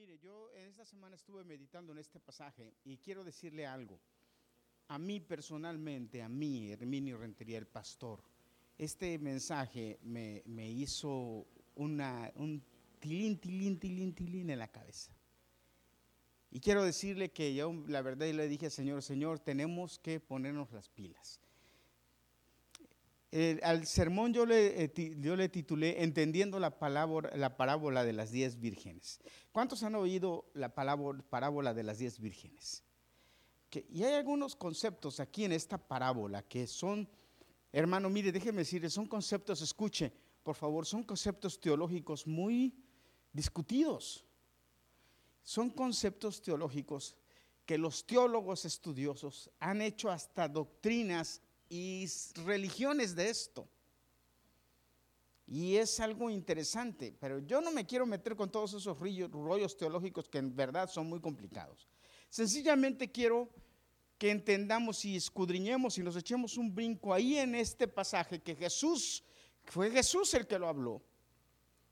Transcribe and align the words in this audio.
mire, 0.00 0.18
yo 0.18 0.50
en 0.54 0.66
esta 0.66 0.86
semana 0.86 1.14
estuve 1.14 1.44
meditando 1.44 1.92
en 1.92 1.98
este 1.98 2.18
pasaje 2.18 2.72
y 2.84 2.96
quiero 2.96 3.22
decirle 3.22 3.66
algo. 3.66 4.00
A 4.88 4.98
mí 4.98 5.20
personalmente, 5.20 6.22
a 6.22 6.28
mí, 6.28 6.72
Herminio 6.72 7.18
Rentería, 7.18 7.58
el 7.58 7.66
pastor, 7.66 8.22
este 8.78 9.18
mensaje 9.18 9.98
me, 10.02 10.42
me 10.46 10.70
hizo 10.70 11.46
una, 11.74 12.32
un 12.36 12.64
tilín, 12.98 13.38
tilín, 13.38 13.78
tilín, 13.78 14.14
tilín 14.14 14.48
en 14.48 14.58
la 14.58 14.68
cabeza. 14.68 15.12
Y 16.50 16.60
quiero 16.60 16.82
decirle 16.82 17.30
que 17.30 17.54
yo, 17.54 17.70
la 17.86 18.00
verdad, 18.00 18.26
le 18.32 18.48
dije 18.48 18.66
al 18.66 18.72
Señor, 18.72 19.02
Señor, 19.02 19.38
tenemos 19.38 19.98
que 19.98 20.18
ponernos 20.18 20.72
las 20.72 20.88
pilas. 20.88 21.40
Eh, 23.32 23.60
al 23.62 23.86
sermón 23.86 24.32
yo 24.32 24.44
le, 24.44 24.84
eh, 24.84 25.16
yo 25.18 25.36
le 25.36 25.48
titulé 25.48 26.02
Entendiendo 26.02 26.58
la, 26.58 26.78
palabra, 26.78 27.30
la 27.36 27.56
parábola 27.56 28.04
de 28.04 28.12
las 28.12 28.32
diez 28.32 28.58
vírgenes. 28.58 29.20
¿Cuántos 29.52 29.82
han 29.84 29.94
oído 29.94 30.50
la 30.54 30.74
parábola 30.74 31.72
de 31.72 31.82
las 31.82 31.98
diez 31.98 32.18
vírgenes? 32.18 32.82
Y 33.88 34.02
hay 34.02 34.14
algunos 34.14 34.56
conceptos 34.56 35.20
aquí 35.20 35.44
en 35.44 35.52
esta 35.52 35.78
parábola 35.78 36.42
que 36.42 36.66
son, 36.66 37.08
hermano, 37.70 38.10
mire, 38.10 38.32
déjeme 38.32 38.58
decirle, 38.58 38.90
son 38.90 39.06
conceptos, 39.06 39.62
escuche, 39.62 40.12
por 40.42 40.56
favor, 40.56 40.84
son 40.84 41.04
conceptos 41.04 41.60
teológicos 41.60 42.26
muy 42.26 42.74
discutidos. 43.32 44.24
Son 45.42 45.70
conceptos 45.70 46.42
teológicos 46.42 47.16
que 47.64 47.78
los 47.78 48.04
teólogos 48.04 48.64
estudiosos 48.64 49.50
han 49.60 49.80
hecho 49.80 50.10
hasta 50.10 50.48
doctrinas 50.48 51.40
y 51.70 52.06
religiones 52.44 53.14
de 53.14 53.30
esto. 53.30 53.66
Y 55.46 55.76
es 55.76 55.98
algo 55.98 56.28
interesante, 56.28 57.16
pero 57.18 57.38
yo 57.38 57.60
no 57.60 57.72
me 57.72 57.86
quiero 57.86 58.06
meter 58.06 58.36
con 58.36 58.50
todos 58.50 58.74
esos 58.74 58.98
rollos 58.98 59.76
teológicos 59.76 60.28
que 60.28 60.38
en 60.38 60.54
verdad 60.54 60.88
son 60.90 61.08
muy 61.08 61.20
complicados. 61.20 61.88
Sencillamente 62.28 63.10
quiero 63.10 63.48
que 64.18 64.30
entendamos 64.30 65.04
y 65.04 65.16
escudriñemos 65.16 65.96
y 65.96 66.02
nos 66.02 66.14
echemos 66.14 66.56
un 66.56 66.74
brinco 66.74 67.14
ahí 67.14 67.38
en 67.38 67.54
este 67.54 67.88
pasaje 67.88 68.40
que 68.40 68.54
Jesús, 68.54 69.24
fue 69.64 69.90
Jesús 69.90 70.34
el 70.34 70.46
que 70.46 70.58
lo 70.58 70.68
habló, 70.68 71.02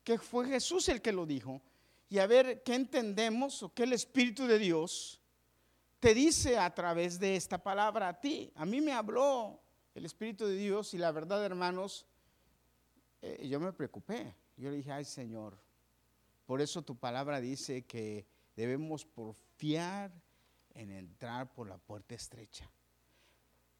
que 0.05 0.19
fue 0.19 0.47
Jesús 0.47 0.89
el 0.89 1.01
que 1.01 1.13
lo 1.13 1.25
dijo, 1.27 1.63
y 2.09 2.19
a 2.19 2.27
ver 2.27 2.63
qué 2.63 2.75
entendemos 2.75 3.63
o 3.63 3.73
qué 3.73 3.85
el 3.85 3.93
Espíritu 3.93 4.47
de 4.47 4.59
Dios 4.59 5.21
te 6.01 6.15
dice 6.15 6.59
a 6.59 6.73
través 6.75 7.19
de 7.19 7.35
esta 7.35 7.59
palabra 7.63 8.09
a 8.09 8.21
ti. 8.21 8.53
A 8.55 8.65
mí 8.65 8.81
me 8.81 8.93
habló 8.93 9.61
el 9.99 10.07
Espíritu 10.07 10.47
de 10.47 10.55
Dios 10.55 10.95
y 10.95 10.99
la 10.99 11.11
verdad, 11.11 11.45
hermanos, 11.45 12.07
eh, 13.21 13.47
yo 13.49 13.59
me 13.59 13.73
preocupé. 13.73 14.35
Yo 14.57 14.71
le 14.71 14.77
dije, 14.77 14.93
ay 14.93 15.05
Señor, 15.05 15.59
por 16.47 16.61
eso 16.61 16.83
tu 16.83 16.97
palabra 16.97 17.41
dice 17.41 17.83
que 17.85 18.25
debemos 18.57 19.05
porfiar 19.05 20.13
en 20.75 20.93
entrar 20.93 21.53
por 21.53 21.69
la 21.69 21.79
puerta 21.79 22.15
estrecha, 22.15 22.71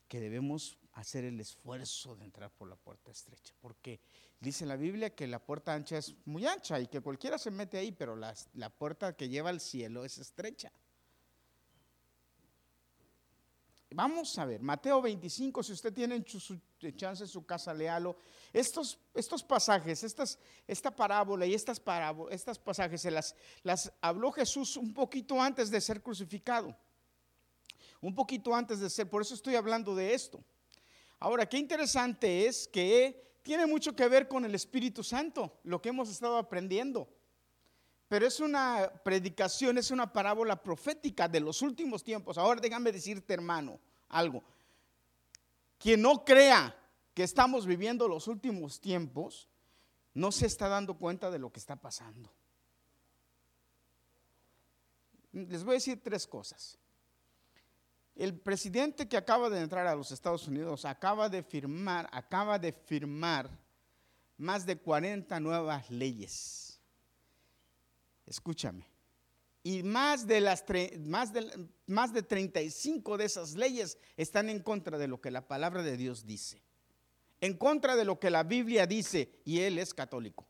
que 0.09 0.21
debemos 0.21 0.77
hacer 0.95 1.25
el 1.25 1.39
esfuerzo 1.39 2.17
de 2.17 2.25
entrar 2.25 2.51
por 2.51 2.69
la 2.69 2.77
puerta 2.77 3.13
estrecha, 3.13 3.55
porque 3.61 4.01
dice 4.41 4.67
la 4.67 4.77
Biblia 4.77 5.15
que 5.15 5.29
la 5.29 5.39
puerta 5.39 5.73
ancha 5.73 5.99
es 5.99 6.17
muy 6.25 6.47
ancha 6.47 6.81
y 6.81 6.89
que 6.89 7.01
cualquiera 7.01 7.39
se 7.39 7.53
mete 7.53 7.79
ahí, 7.79 7.93
pero 7.93 8.17
la 8.17 8.71
puerta 8.71 9.17
que 9.17 9.29
lleva 9.29 9.51
al 9.51 9.61
cielo 9.61 10.05
es 10.05 10.19
estrecha. 10.19 10.73
Vamos 13.91 14.39
a 14.39 14.45
ver, 14.45 14.61
Mateo 14.61 15.01
25, 15.01 15.63
si 15.63 15.73
usted 15.73 15.95
tiene 15.95 16.23
chance 16.95 17.25
en 17.25 17.29
su 17.29 17.47
casa, 17.47 17.73
léalo. 17.73 18.17
Estos, 18.53 18.99
estos 19.15 19.43
pasajes, 19.43 20.05
esta 20.67 20.95
parábola 20.95 21.47
y 21.47 21.55
estas, 21.55 21.81
estas 22.31 22.59
pasajes 22.59 23.01
se 23.01 23.11
las 23.11 23.93
habló 24.03 24.31
Jesús 24.31 24.77
un 24.77 24.93
poquito 24.93 25.41
antes 25.41 25.71
de 25.71 25.81
ser 25.81 26.03
crucificado. 26.03 26.77
Un 28.01 28.15
poquito 28.15 28.55
antes 28.55 28.79
de 28.79 28.91
ser, 28.91 29.09
por 29.09 29.23
eso 29.23 29.35
estoy 29.35 29.55
hablando 29.55 29.95
de 29.95 30.13
esto. 30.13 30.45
Ahora, 31.19 31.49
qué 31.49 31.57
interesante 31.57 32.47
es 32.47 32.69
que 32.69 33.41
tiene 33.43 33.67
mucho 33.67 33.97
que 33.97 34.07
ver 34.07 34.29
con 34.29 34.45
el 34.45 34.55
Espíritu 34.55 35.03
Santo, 35.03 35.59
lo 35.65 35.81
que 35.81 35.89
hemos 35.89 36.11
estado 36.11 36.37
aprendiendo. 36.37 37.09
Pero 38.09 38.27
es 38.27 38.41
una 38.41 38.91
predicación, 39.05 39.77
es 39.77 39.91
una 39.91 40.11
parábola 40.11 40.63
profética 40.63 41.29
de 41.29 41.41
los 41.41 41.61
últimos 41.61 42.03
tiempos. 42.03 42.39
Ahora 42.39 42.61
déjame 42.61 42.91
decirte, 42.91 43.35
hermano, 43.35 43.79
algo. 44.09 44.43
Quien 45.79 46.01
no 46.01 46.25
crea 46.25 46.75
que 47.13 47.23
estamos 47.23 47.67
viviendo 47.67 48.09
los 48.09 48.27
últimos 48.27 48.81
tiempos, 48.81 49.47
no 50.15 50.33
se 50.33 50.47
está 50.47 50.69
dando 50.69 50.97
cuenta 50.97 51.31
de 51.31 51.39
lo 51.39 51.53
que 51.53 51.61
está 51.61 51.77
pasando. 51.77 52.33
Les 55.33 55.63
voy 55.63 55.73
a 55.73 55.75
decir 55.75 56.03
tres 56.03 56.27
cosas. 56.27 56.79
El 58.17 58.41
presidente 58.41 59.07
que 59.07 59.19
acaba 59.19 59.51
de 59.51 59.61
entrar 59.61 59.87
a 59.87 59.95
los 59.95 60.11
Estados 60.11 60.49
Unidos 60.49 60.87
acaba 60.87 61.29
de 61.29 61.43
firmar, 61.43 62.09
acaba 62.11 62.59
de 62.59 62.73
firmar 62.73 63.51
más 64.39 64.65
de 64.65 64.79
40 64.79 65.39
nuevas 65.39 65.89
leyes 65.91 66.68
escúchame, 68.29 68.87
y 69.63 69.83
más 69.83 70.27
de, 70.27 70.41
las 70.41 70.65
más, 71.01 71.33
de, 71.33 71.69
más 71.87 72.13
de 72.13 72.23
35 72.23 73.19
de 73.19 73.25
esas 73.25 73.55
leyes 73.55 73.99
están 74.17 74.49
en 74.49 74.63
contra 74.63 74.99
de 74.99 75.09
lo 75.09 75.21
que 75.21 75.31
la 75.31 75.47
palabra 75.47 75.83
de 75.83 75.97
Dios 75.97 76.25
dice, 76.25 76.63
en 77.41 77.57
contra 77.57 77.97
de 77.97 78.05
lo 78.05 78.19
que 78.19 78.31
la 78.31 78.45
Biblia 78.45 78.87
dice, 78.87 79.41
y 79.45 79.61
él 79.61 79.79
es 79.79 79.93
católico. 79.93 80.47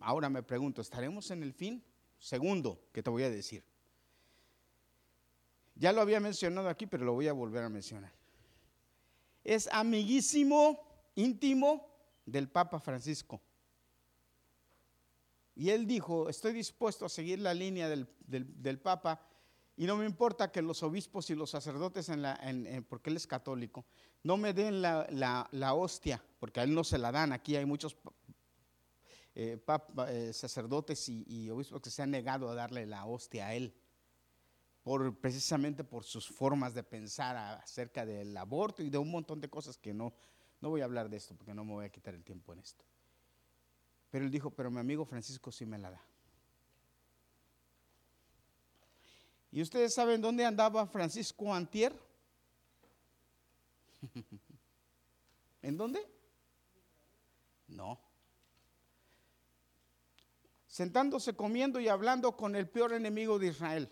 Ahora 0.00 0.28
me 0.28 0.42
pregunto, 0.42 0.80
¿estaremos 0.80 1.30
en 1.30 1.42
el 1.42 1.52
fin? 1.52 1.84
Segundo, 2.18 2.80
que 2.92 3.02
te 3.02 3.10
voy 3.10 3.22
a 3.22 3.30
decir. 3.30 3.62
Ya 5.76 5.92
lo 5.92 6.00
había 6.00 6.20
mencionado 6.20 6.68
aquí, 6.68 6.86
pero 6.86 7.04
lo 7.04 7.12
voy 7.12 7.28
a 7.28 7.32
volver 7.32 7.64
a 7.64 7.68
mencionar. 7.68 8.12
Es 9.42 9.68
amiguísimo, 9.70 10.80
íntimo 11.14 11.86
del 12.24 12.48
Papa 12.48 12.80
Francisco. 12.80 13.40
Y 15.56 15.70
él 15.70 15.86
dijo, 15.86 16.28
estoy 16.28 16.52
dispuesto 16.52 17.06
a 17.06 17.08
seguir 17.08 17.38
la 17.38 17.54
línea 17.54 17.88
del, 17.88 18.78
Papa 18.78 19.20
y 19.76 19.86
no 19.86 19.96
me 19.96 20.04
importa 20.04 20.50
que 20.50 20.62
los 20.62 20.82
obispos 20.82 21.30
y 21.30 21.34
los 21.34 21.50
sacerdotes, 21.50 22.08
en 22.08 22.22
la, 22.22 22.38
porque 22.88 23.10
él 23.10 23.16
es 23.16 23.26
católico, 23.26 23.84
no 24.22 24.36
me 24.36 24.52
den 24.52 24.82
la, 24.82 25.74
hostia, 25.74 26.22
porque 26.40 26.60
a 26.60 26.62
él 26.64 26.74
no 26.74 26.82
se 26.82 26.98
la 26.98 27.12
dan. 27.12 27.32
Aquí 27.32 27.54
hay 27.54 27.66
muchos 27.66 27.96
eh, 29.36 29.60
eh, 30.08 30.32
sacerdotes 30.32 31.08
y, 31.08 31.50
obispos 31.50 31.80
que 31.80 31.90
se 31.90 32.02
han 32.02 32.10
negado 32.10 32.48
a 32.48 32.54
darle 32.54 32.86
la 32.86 33.04
hostia 33.04 33.46
a 33.46 33.54
él, 33.54 33.74
por, 34.82 35.18
precisamente 35.18 35.84
por 35.84 36.04
sus 36.04 36.28
formas 36.28 36.74
de 36.74 36.82
pensar 36.82 37.36
acerca 37.36 38.04
del 38.04 38.36
aborto 38.36 38.82
y 38.82 38.90
de 38.90 38.98
un 38.98 39.10
montón 39.10 39.40
de 39.40 39.48
cosas 39.48 39.78
que 39.78 39.94
no, 39.94 40.12
no 40.60 40.70
voy 40.70 40.80
a 40.80 40.84
hablar 40.84 41.08
de 41.08 41.16
esto 41.16 41.36
porque 41.36 41.54
no 41.54 41.64
me 41.64 41.72
voy 41.72 41.84
a 41.86 41.90
quitar 41.90 42.14
el 42.14 42.24
tiempo 42.24 42.52
en 42.52 42.58
esto. 42.58 42.84
Pero 44.14 44.26
él 44.26 44.30
dijo, 44.30 44.48
pero 44.48 44.70
mi 44.70 44.78
amigo 44.78 45.04
Francisco 45.04 45.50
sí 45.50 45.66
me 45.66 45.76
la 45.76 45.90
da. 45.90 46.00
¿Y 49.50 49.60
ustedes 49.60 49.92
saben 49.92 50.20
dónde 50.20 50.44
andaba 50.44 50.86
Francisco 50.86 51.52
Antier? 51.52 51.92
¿En 55.62 55.76
dónde? 55.76 56.08
No. 57.66 57.98
Sentándose, 60.68 61.34
comiendo 61.34 61.80
y 61.80 61.88
hablando 61.88 62.36
con 62.36 62.54
el 62.54 62.68
peor 62.68 62.92
enemigo 62.92 63.40
de 63.40 63.48
Israel. 63.48 63.90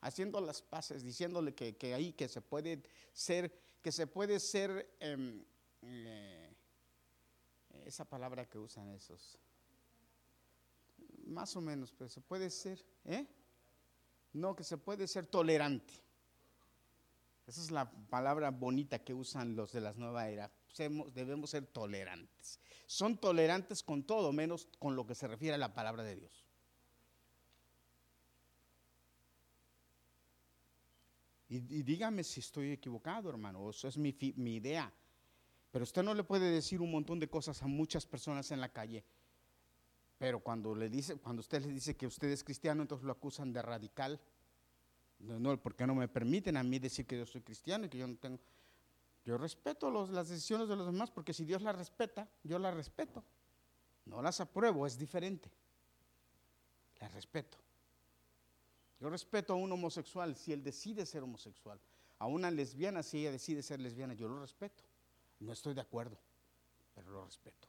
Haciendo 0.00 0.40
las 0.40 0.62
paces, 0.62 1.04
diciéndole 1.04 1.54
que, 1.54 1.94
ahí 1.94 2.12
que 2.12 2.26
se 2.26 2.40
puede 2.40 2.82
ser, 3.12 3.56
que 3.82 3.92
se 3.92 4.08
puede 4.08 4.40
ser 4.40 4.96
em, 4.98 5.44
eh, 5.82 6.51
esa 7.86 8.04
palabra 8.04 8.48
que 8.48 8.58
usan 8.58 8.88
esos. 8.90 9.38
Más 11.26 11.54
o 11.56 11.60
menos, 11.60 11.92
pero 11.92 12.08
se 12.08 12.20
puede 12.20 12.50
ser, 12.50 12.84
¿eh? 13.04 13.26
No, 14.32 14.56
que 14.56 14.64
se 14.64 14.78
puede 14.78 15.06
ser 15.06 15.26
tolerante. 15.26 15.92
Esa 17.46 17.60
es 17.60 17.70
la 17.70 17.90
palabra 17.90 18.50
bonita 18.50 19.00
que 19.00 19.12
usan 19.12 19.56
los 19.56 19.72
de 19.72 19.80
las 19.80 19.96
nueva 19.96 20.28
era. 20.28 20.50
Debemos 21.14 21.50
ser 21.50 21.66
tolerantes. 21.66 22.60
Son 22.86 23.18
tolerantes 23.18 23.82
con 23.82 24.04
todo, 24.04 24.32
menos 24.32 24.68
con 24.78 24.96
lo 24.96 25.06
que 25.06 25.14
se 25.14 25.26
refiere 25.26 25.54
a 25.54 25.58
la 25.58 25.74
palabra 25.74 26.02
de 26.02 26.16
Dios. 26.16 26.46
Y, 31.48 31.82
dígame 31.82 32.24
si 32.24 32.40
estoy 32.40 32.72
equivocado, 32.72 33.28
hermano. 33.28 33.68
Eso 33.68 33.86
es 33.86 33.98
mi, 33.98 34.16
mi 34.36 34.54
idea. 34.54 34.90
Pero 35.72 35.84
usted 35.84 36.02
no 36.02 36.14
le 36.14 36.22
puede 36.22 36.50
decir 36.50 36.80
un 36.82 36.90
montón 36.90 37.18
de 37.18 37.28
cosas 37.28 37.62
a 37.62 37.66
muchas 37.66 38.06
personas 38.06 38.50
en 38.50 38.60
la 38.60 38.68
calle. 38.68 39.02
Pero 40.18 40.38
cuando 40.38 40.74
le 40.74 40.88
dice, 40.88 41.16
cuando 41.16 41.40
usted 41.40 41.62
le 41.64 41.72
dice 41.72 41.96
que 41.96 42.06
usted 42.06 42.28
es 42.28 42.44
cristiano, 42.44 42.82
entonces 42.82 43.04
lo 43.04 43.12
acusan 43.12 43.52
de 43.52 43.62
radical. 43.62 44.20
No, 45.18 45.40
no, 45.40 45.60
porque 45.60 45.86
no 45.86 45.94
me 45.94 46.08
permiten 46.08 46.58
a 46.58 46.62
mí 46.62 46.78
decir 46.78 47.06
que 47.06 47.16
yo 47.18 47.26
soy 47.26 47.40
cristiano 47.40 47.86
y 47.86 47.88
que 47.88 47.98
yo 47.98 48.06
no 48.06 48.16
tengo. 48.16 48.38
Yo 49.24 49.38
respeto 49.38 49.90
las 49.90 50.28
decisiones 50.28 50.68
de 50.68 50.76
los 50.76 50.86
demás 50.86 51.10
porque 51.10 51.32
si 51.32 51.44
Dios 51.44 51.62
las 51.62 51.74
respeta, 51.74 52.28
yo 52.44 52.58
las 52.58 52.74
respeto. 52.74 53.24
No 54.04 54.20
las 54.20 54.40
apruebo, 54.40 54.86
es 54.86 54.98
diferente. 54.98 55.50
La 57.00 57.08
respeto. 57.08 57.56
Yo 59.00 59.08
respeto 59.08 59.54
a 59.54 59.56
un 59.56 59.72
homosexual 59.72 60.36
si 60.36 60.52
él 60.52 60.62
decide 60.62 61.06
ser 61.06 61.22
homosexual. 61.22 61.80
A 62.18 62.26
una 62.26 62.50
lesbiana 62.50 63.02
si 63.02 63.20
ella 63.20 63.32
decide 63.32 63.62
ser 63.62 63.80
lesbiana. 63.80 64.14
Yo 64.14 64.28
lo 64.28 64.38
respeto. 64.40 64.84
No 65.42 65.52
estoy 65.52 65.74
de 65.74 65.80
acuerdo, 65.80 66.18
pero 66.94 67.10
lo 67.10 67.24
respeto. 67.24 67.68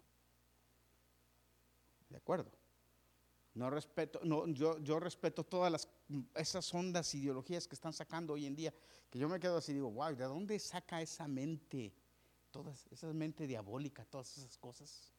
¿De 2.09 2.17
acuerdo? 2.17 2.51
No 3.55 3.69
respeto, 3.69 4.19
no, 4.23 4.47
yo, 4.47 4.79
yo 4.79 4.99
respeto 4.99 5.43
todas 5.43 5.71
las, 5.71 5.87
esas 6.35 6.73
ondas, 6.73 7.13
ideologías 7.13 7.67
que 7.67 7.75
están 7.75 7.93
sacando 7.93 8.33
hoy 8.33 8.45
en 8.45 8.55
día, 8.55 8.73
que 9.09 9.19
yo 9.19 9.29
me 9.29 9.39
quedo 9.39 9.57
así 9.57 9.73
digo, 9.73 9.91
wow, 9.91 10.15
¿de 10.15 10.23
dónde 10.23 10.57
saca 10.59 11.01
esa 11.01 11.27
mente? 11.27 11.93
Todas, 12.51 12.87
esa 12.91 13.11
mente 13.13 13.47
diabólica, 13.47 14.05
todas 14.05 14.37
esas 14.37 14.57
cosas. 14.57 15.11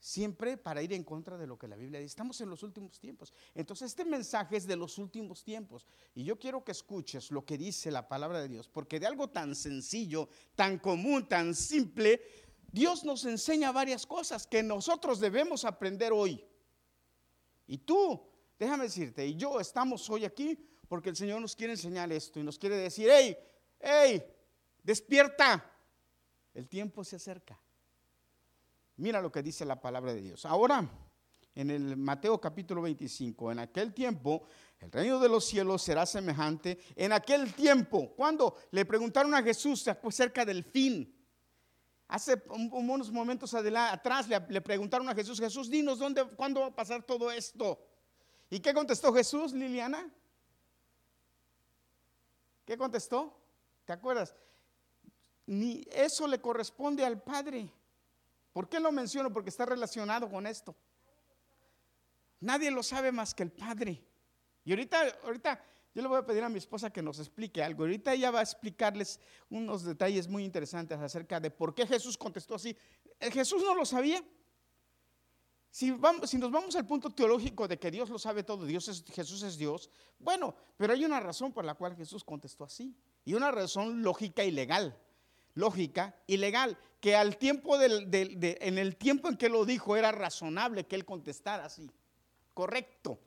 Siempre 0.00 0.56
para 0.56 0.82
ir 0.82 0.92
en 0.92 1.02
contra 1.02 1.36
de 1.36 1.46
lo 1.46 1.58
que 1.58 1.66
la 1.66 1.76
Biblia 1.76 1.98
dice. 1.98 2.10
Estamos 2.10 2.40
en 2.40 2.50
los 2.50 2.62
últimos 2.62 3.00
tiempos. 3.00 3.32
Entonces 3.54 3.90
este 3.90 4.04
mensaje 4.04 4.56
es 4.56 4.66
de 4.66 4.76
los 4.76 4.98
últimos 4.98 5.42
tiempos. 5.42 5.86
Y 6.14 6.24
yo 6.24 6.38
quiero 6.38 6.64
que 6.64 6.72
escuches 6.72 7.30
lo 7.30 7.44
que 7.44 7.58
dice 7.58 7.90
la 7.90 8.08
palabra 8.08 8.40
de 8.40 8.48
Dios. 8.48 8.68
Porque 8.68 9.00
de 9.00 9.06
algo 9.06 9.28
tan 9.28 9.54
sencillo, 9.56 10.28
tan 10.54 10.78
común, 10.78 11.28
tan 11.28 11.54
simple, 11.54 12.22
Dios 12.70 13.04
nos 13.04 13.24
enseña 13.24 13.72
varias 13.72 14.06
cosas 14.06 14.46
que 14.46 14.62
nosotros 14.62 15.18
debemos 15.18 15.64
aprender 15.64 16.12
hoy. 16.12 16.44
Y 17.66 17.78
tú, 17.78 18.20
déjame 18.58 18.84
decirte, 18.84 19.26
y 19.26 19.36
yo 19.36 19.58
estamos 19.60 20.08
hoy 20.10 20.24
aquí 20.24 20.58
porque 20.88 21.10
el 21.10 21.16
Señor 21.16 21.40
nos 21.40 21.54
quiere 21.54 21.74
enseñar 21.74 22.10
esto 22.12 22.40
y 22.40 22.42
nos 22.42 22.58
quiere 22.58 22.76
decir, 22.76 23.08
hey, 23.12 23.36
hey, 23.80 24.22
despierta. 24.82 25.70
El 26.54 26.66
tiempo 26.68 27.04
se 27.04 27.16
acerca. 27.16 27.60
Mira 28.98 29.22
lo 29.22 29.30
que 29.30 29.42
dice 29.42 29.64
la 29.64 29.80
palabra 29.80 30.12
de 30.12 30.20
Dios. 30.20 30.44
Ahora, 30.44 30.88
en 31.54 31.70
el 31.70 31.96
Mateo 31.96 32.40
capítulo 32.40 32.82
25, 32.82 33.52
en 33.52 33.60
aquel 33.60 33.94
tiempo, 33.94 34.42
el 34.80 34.90
reino 34.90 35.20
de 35.20 35.28
los 35.28 35.44
cielos 35.44 35.82
será 35.82 36.04
semejante. 36.04 36.78
En 36.96 37.12
aquel 37.12 37.54
tiempo, 37.54 38.12
cuando 38.16 38.56
le 38.72 38.84
preguntaron 38.84 39.32
a 39.34 39.42
Jesús 39.42 39.86
acerca 39.86 40.44
del 40.44 40.64
fin, 40.64 41.16
hace 42.08 42.42
unos 42.48 43.12
momentos 43.12 43.54
atrás 43.54 44.26
le, 44.28 44.60
preguntaron 44.60 45.08
a 45.08 45.14
Jesús, 45.14 45.38
Jesús, 45.38 45.70
dinos 45.70 46.00
dónde, 46.00 46.24
cuándo 46.36 46.60
va 46.60 46.66
a 46.66 46.74
pasar 46.74 47.04
todo 47.04 47.30
esto. 47.30 47.78
¿Y 48.50 48.58
qué 48.58 48.74
contestó 48.74 49.12
Jesús, 49.12 49.52
Liliana? 49.52 50.12
¿Qué 52.64 52.76
contestó? 52.76 53.38
¿Te 53.84 53.92
acuerdas? 53.92 54.34
Ni 55.46 55.86
eso 55.92 56.26
le 56.26 56.40
corresponde 56.40 57.04
al 57.04 57.22
Padre. 57.22 57.72
¿Por 58.58 58.68
qué 58.68 58.80
lo 58.80 58.90
menciono? 58.90 59.32
Porque 59.32 59.50
está 59.50 59.66
relacionado 59.66 60.28
con 60.28 60.44
esto. 60.44 60.74
Nadie 62.40 62.72
lo 62.72 62.82
sabe 62.82 63.12
más 63.12 63.32
que 63.32 63.44
el 63.44 63.52
Padre. 63.52 64.02
Y 64.64 64.72
ahorita, 64.72 65.20
ahorita 65.22 65.62
yo 65.94 66.02
le 66.02 66.08
voy 66.08 66.18
a 66.18 66.26
pedir 66.26 66.42
a 66.42 66.48
mi 66.48 66.58
esposa 66.58 66.90
que 66.90 67.00
nos 67.00 67.20
explique 67.20 67.62
algo. 67.62 67.84
Ahorita 67.84 68.12
ella 68.14 68.32
va 68.32 68.40
a 68.40 68.42
explicarles 68.42 69.20
unos 69.48 69.84
detalles 69.84 70.26
muy 70.26 70.44
interesantes 70.44 70.98
acerca 70.98 71.38
de 71.38 71.52
por 71.52 71.72
qué 71.72 71.86
Jesús 71.86 72.18
contestó 72.18 72.56
así. 72.56 72.76
Eh, 73.20 73.30
Jesús 73.30 73.62
no 73.62 73.76
lo 73.76 73.86
sabía. 73.86 74.24
Si, 75.70 75.92
vamos, 75.92 76.28
si, 76.28 76.36
nos 76.36 76.50
vamos 76.50 76.74
al 76.74 76.84
punto 76.84 77.10
teológico 77.10 77.68
de 77.68 77.78
que 77.78 77.92
Dios 77.92 78.10
lo 78.10 78.18
sabe 78.18 78.42
todo, 78.42 78.66
Dios 78.66 78.88
es, 78.88 79.04
Jesús 79.04 79.44
es 79.44 79.56
Dios, 79.56 79.88
bueno, 80.18 80.52
pero 80.76 80.94
hay 80.94 81.04
una 81.04 81.20
razón 81.20 81.52
por 81.52 81.64
la 81.64 81.74
cual 81.74 81.94
Jesús 81.94 82.24
contestó 82.24 82.64
así. 82.64 82.92
Y 83.24 83.34
una 83.34 83.52
razón 83.52 84.02
lógica 84.02 84.42
y 84.42 84.50
legal 84.50 85.00
lógica 85.58 86.14
y 86.26 86.36
legal, 86.36 86.78
que 87.00 87.16
al 87.16 87.36
tiempo 87.36 87.78
del, 87.78 88.08
en 88.12 88.78
el 88.78 88.96
tiempo 88.96 89.28
en 89.28 89.36
que 89.36 89.48
lo 89.48 89.64
dijo 89.64 89.96
era 89.96 90.12
razonable 90.12 90.86
que 90.86 90.96
él 90.96 91.04
contestara 91.04 91.64
así, 91.64 91.90
correcto. 92.54 93.18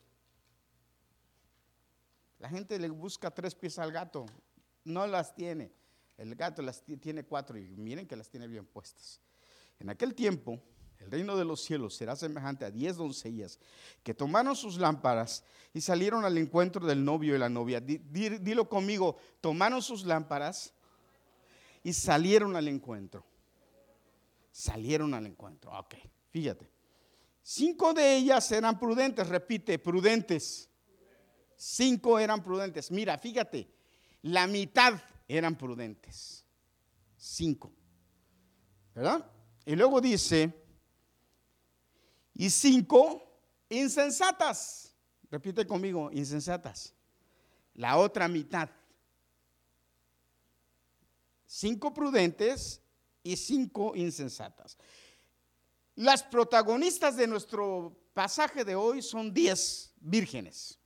La 2.40 2.50
gente 2.50 2.80
le 2.80 2.90
busca 2.90 3.30
tres 3.32 3.54
pies 3.54 3.78
al 3.78 3.92
gato, 3.92 4.26
no 4.86 5.06
las 5.06 5.36
tiene. 5.36 5.72
El 6.18 6.36
gato 6.36 6.62
las 6.62 6.84
tiene 7.00 7.24
cuatro 7.24 7.58
y 7.58 7.68
miren 7.78 8.08
que 8.08 8.16
las 8.16 8.30
tiene 8.30 8.48
bien 8.48 8.66
puestas. 8.66 9.20
En 9.80 9.90
aquel 9.90 10.16
tiempo, 10.16 10.60
el 11.00 11.12
reino 11.12 11.36
de 11.36 11.46
los 11.46 11.62
cielos 11.62 11.96
será 11.96 12.16
semejante 12.16 12.64
a 12.64 12.72
diez 12.72 12.96
doncellas 12.96 13.60
que 14.04 14.14
tomaron 14.14 14.56
sus 14.56 14.78
lámparas 14.78 15.44
y 15.74 15.82
salieron 15.82 16.24
al 16.26 16.38
encuentro 16.38 16.86
del 16.86 17.04
novio 17.04 17.36
y 17.36 17.40
la 17.40 17.50
novia. 17.50 17.82
Dilo 17.82 18.70
conmigo, 18.70 19.18
tomaron 19.42 19.82
sus 19.82 20.06
lámparas 20.06 20.74
y 21.84 21.94
salieron 21.94 22.56
al 22.56 22.68
encuentro. 22.68 23.26
Salieron 24.52 25.14
al 25.14 25.26
encuentro. 25.26 25.72
Ok, 25.78 25.96
fíjate. 26.30 26.70
Cinco 27.42 27.94
de 27.94 28.18
ellas 28.18 28.52
eran 28.52 28.78
prudentes, 28.78 29.28
repite, 29.28 29.80
prudentes. 29.80 30.70
Cinco 31.56 32.20
eran 32.20 32.44
prudentes. 32.44 32.92
Mira, 32.92 33.18
fíjate, 33.18 33.68
la 34.24 34.48
mitad 34.48 34.94
eran 35.28 35.56
prudentes. 35.56 36.46
Cinco. 37.18 37.72
¿Verdad? 38.94 39.26
Y 39.66 39.76
luego 39.76 40.02
dice, 40.02 40.54
y 42.34 42.50
cinco 42.50 43.24
insensatas. 43.70 44.94
Repite 45.30 45.66
conmigo, 45.66 46.10
insensatas. 46.12 46.94
La 47.76 47.98
otra 47.98 48.28
mitad 48.28 48.70
cinco 51.52 51.94
prudentes 51.94 52.82
y 53.24 53.36
cinco 53.36 53.94
insensatas. 53.94 54.78
Las 55.96 56.24
protagonistas 56.24 57.18
de 57.18 57.28
nuestro 57.28 57.94
pasaje 58.14 58.64
de 58.64 58.74
hoy 58.74 59.02
son 59.02 59.34
diez 59.34 59.92
vírgenes. 60.00 60.80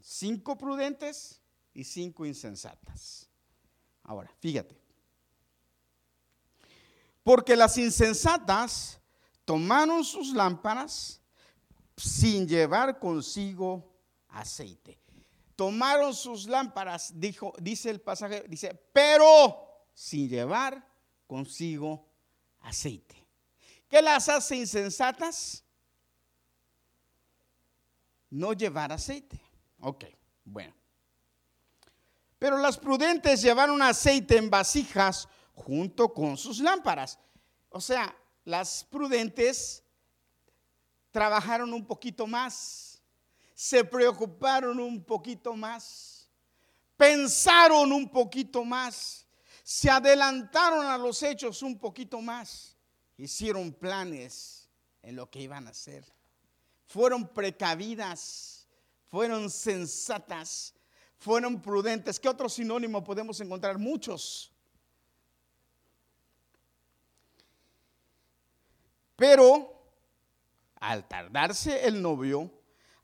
Cinco 0.00 0.58
prudentes 0.58 1.40
y 1.72 1.84
cinco 1.84 2.26
insensatas. 2.26 3.28
Ahora, 4.02 4.30
fíjate. 4.40 4.76
Porque 7.22 7.54
las 7.54 7.78
insensatas 7.78 8.98
tomaron 9.44 10.04
sus 10.04 10.32
lámparas 10.34 11.20
sin 11.96 12.46
llevar 12.48 12.98
consigo 12.98 13.88
aceite 14.28 15.05
tomaron 15.56 16.14
sus 16.14 16.46
lámparas, 16.46 17.18
dijo, 17.18 17.54
dice 17.58 17.90
el 17.90 18.00
pasaje, 18.00 18.44
dice, 18.46 18.74
pero 18.92 19.86
sin 19.94 20.28
llevar 20.28 20.86
consigo 21.26 22.06
aceite. 22.60 23.26
¿Qué 23.88 24.02
las 24.02 24.28
hace 24.28 24.56
insensatas? 24.56 25.64
No 28.28 28.52
llevar 28.52 28.92
aceite. 28.92 29.40
Ok, 29.80 30.04
bueno. 30.44 30.74
Pero 32.38 32.58
las 32.58 32.76
prudentes 32.76 33.40
llevaron 33.40 33.80
aceite 33.80 34.36
en 34.36 34.50
vasijas 34.50 35.26
junto 35.54 36.12
con 36.12 36.36
sus 36.36 36.58
lámparas. 36.58 37.18
O 37.70 37.80
sea, 37.80 38.14
las 38.44 38.84
prudentes 38.84 39.82
trabajaron 41.10 41.72
un 41.72 41.86
poquito 41.86 42.26
más 42.26 42.95
se 43.56 43.82
preocuparon 43.84 44.78
un 44.78 45.02
poquito 45.02 45.56
más, 45.56 46.28
pensaron 46.94 47.90
un 47.90 48.10
poquito 48.10 48.62
más, 48.66 49.26
se 49.62 49.88
adelantaron 49.88 50.84
a 50.84 50.98
los 50.98 51.22
hechos 51.22 51.62
un 51.62 51.78
poquito 51.78 52.20
más, 52.20 52.76
hicieron 53.16 53.72
planes 53.72 54.68
en 55.00 55.16
lo 55.16 55.30
que 55.30 55.40
iban 55.40 55.66
a 55.66 55.70
hacer, 55.70 56.04
fueron 56.84 57.26
precavidas, 57.26 58.68
fueron 59.06 59.48
sensatas, 59.48 60.74
fueron 61.16 61.62
prudentes. 61.62 62.20
¿Qué 62.20 62.28
otro 62.28 62.50
sinónimo 62.50 63.02
podemos 63.02 63.40
encontrar? 63.40 63.78
Muchos. 63.78 64.52
Pero 69.16 69.82
al 70.74 71.08
tardarse 71.08 71.86
el 71.86 72.02
novio, 72.02 72.52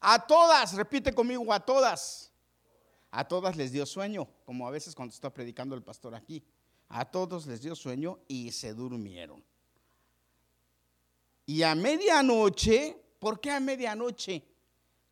a 0.03 0.19
todas, 0.27 0.75
repite 0.75 1.15
conmigo, 1.15 1.53
a 1.53 1.61
todas. 1.61 2.33
A 3.13 3.27
todas 3.27 3.57
les 3.57 3.71
dio 3.71 3.87
sueño, 3.87 4.29
como 4.45 4.67
a 4.67 4.71
veces 4.71 4.95
cuando 4.95 5.15
está 5.15 5.33
predicando 5.33 5.77
el 5.77 5.83
pastor 5.83 6.15
aquí. 6.15 6.45
A 6.89 7.05
todos 7.05 7.47
les 7.47 7.63
dio 7.63 7.77
sueño 7.77 8.19
y 8.27 8.51
se 8.51 8.75
durmieron. 8.75 9.45
Y 11.47 11.63
a 11.63 11.75
medianoche, 11.77 12.97
¿por 13.21 13.41
qué 13.41 13.53
a 13.53 13.61
medianoche? 13.61 14.45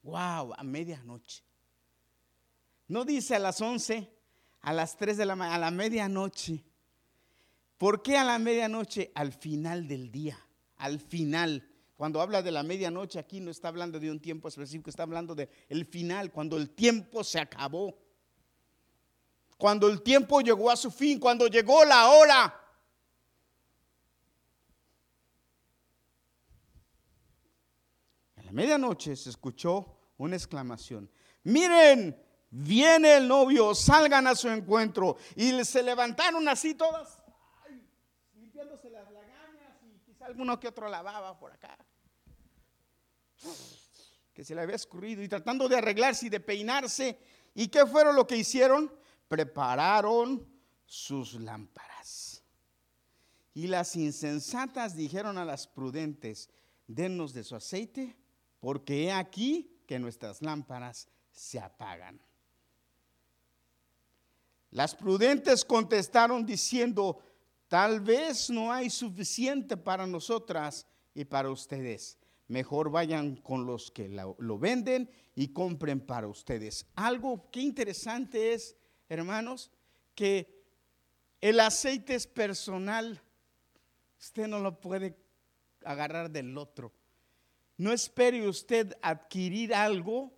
Wow, 0.03 0.55
a 0.57 0.63
medianoche. 0.65 1.45
No 2.89 3.05
dice 3.05 3.37
a 3.37 3.39
las 3.39 3.61
11, 3.61 4.11
a 4.63 4.73
las 4.73 4.97
3 4.97 5.17
de 5.17 5.27
la 5.27 5.37
mañana, 5.37 5.57
a 5.57 5.59
la 5.61 5.71
medianoche. 5.71 6.65
¿Por 7.79 8.03
qué 8.03 8.19
a 8.19 8.25
la 8.25 8.41
medianoche? 8.41 9.13
Al 9.15 9.33
final 9.33 9.87
del 9.87 10.11
día, 10.11 10.39
al 10.79 10.99
final. 10.99 11.70
Cuando 12.01 12.23
habla 12.23 12.41
de 12.41 12.51
la 12.51 12.63
medianoche 12.63 13.19
aquí 13.19 13.41
no 13.41 13.51
está 13.51 13.69
hablando 13.69 14.01
de 14.01 14.11
un 14.11 14.19
tiempo 14.19 14.49
específico, 14.49 14.89
está 14.89 15.03
hablando 15.03 15.35
de 15.35 15.51
el 15.69 15.85
final, 15.85 16.33
cuando 16.33 16.57
el 16.57 16.71
tiempo 16.71 17.23
se 17.23 17.39
acabó. 17.39 17.95
Cuando 19.59 19.87
el 19.87 20.01
tiempo 20.01 20.41
llegó 20.41 20.71
a 20.71 20.77
su 20.77 20.91
fin, 20.91 21.21
cuando 21.21 21.47
llegó 21.47 21.85
la 21.85 22.09
hora. 22.09 22.59
la 28.37 28.51
medianoche 28.51 29.15
se 29.15 29.29
escuchó 29.29 29.99
una 30.17 30.37
exclamación. 30.37 31.11
Miren, 31.43 32.19
viene 32.49 33.19
el 33.19 33.29
novio, 33.29 33.75
salgan 33.75 34.27
a 34.27 34.35
su 34.35 34.49
encuentro. 34.49 35.19
Y 35.37 35.63
se 35.67 35.83
levantaron 35.83 36.49
así 36.49 36.75
todas, 36.75 37.23
limpiándose 38.37 38.89
las 38.89 39.05
lagañas 39.13 39.83
y 39.83 39.99
quizá 39.99 40.25
alguno 40.25 40.59
que 40.59 40.69
otro 40.69 40.89
lavaba 40.89 41.39
por 41.39 41.53
acá. 41.53 41.77
Que 44.33 44.45
se 44.45 44.55
le 44.55 44.63
había 44.63 44.77
escurrido 44.77 45.23
y 45.23 45.29
tratando 45.29 45.69
de 45.69 45.77
arreglarse 45.77 46.27
y 46.27 46.31
de 46.31 46.41
peinarse. 46.41 47.19
¿Y 47.55 47.69
qué 47.69 47.87
fueron 47.87 48.17
lo 48.17 48.27
que 48.27 48.37
hicieron? 48.37 48.93
Prepararon 49.29 50.47
sus 50.87 51.35
lámparas. 51.35 52.43
Y 53.55 53.67
las 53.67 53.97
insensatas 53.97 54.97
dijeron 54.97 55.37
a 55.39 55.45
las 55.45 55.67
prudentes, 55.67 56.49
dennos 56.87 57.33
de 57.33 57.45
su 57.45 57.57
aceite, 57.57 58.17
porque 58.61 59.05
he 59.05 59.13
aquí 59.13 59.77
que 59.87 59.99
nuestras 59.99 60.41
lámparas 60.43 61.09
se 61.33 61.59
apagan. 61.59 62.21
Las 64.71 64.95
prudentes 64.95 65.65
contestaron 65.65 66.47
diciendo, 66.47 67.19
tal 67.67 68.01
vez 68.01 68.51
no 68.51 68.73
hay 68.73 68.89
suficiente 68.89 69.77
para 69.77 70.07
nosotras 70.07 70.87
y 71.13 71.25
para 71.25 71.51
ustedes. 71.51 72.17
Mejor 72.51 72.91
vayan 72.91 73.37
con 73.37 73.65
los 73.65 73.93
que 73.93 74.09
lo, 74.09 74.59
venden 74.59 75.09
y 75.37 75.53
compren 75.53 76.01
para 76.01 76.27
ustedes. 76.27 76.85
Algo 76.97 77.49
que 77.49 77.61
interesante 77.61 78.53
es, 78.55 78.77
hermanos, 79.09 79.71
que 80.17 80.65
el 81.41 81.61
aceite 81.61 82.17
es 82.17 82.27
personal. 82.27 83.23
Usted 84.19 84.49
no 84.49 84.59
lo 84.59 84.81
puede 84.81 85.17
agarrar 85.85 86.29
del 86.29 86.59
otro. 86.59 86.93
No 87.77 87.93
espere 87.93 88.49
usted 88.49 88.99
adquirir 89.01 89.73
algo 89.73 90.37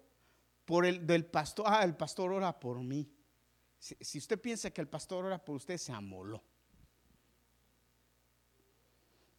por 0.67 0.85
el 0.85 1.07
del 1.07 1.25
pastor. 1.25 1.65
Ah, 1.67 1.83
el 1.83 1.97
pastor 1.97 2.31
ora 2.31 2.61
por 2.61 2.79
mí. 2.83 3.11
Si, 3.79 4.19
usted 4.19 4.39
piensa 4.39 4.71
que 4.71 4.83
el 4.83 4.89
pastor 4.89 5.25
ora 5.25 5.43
por 5.43 5.57
usted, 5.57 5.79
se 5.79 5.93
amoló. 5.93 6.45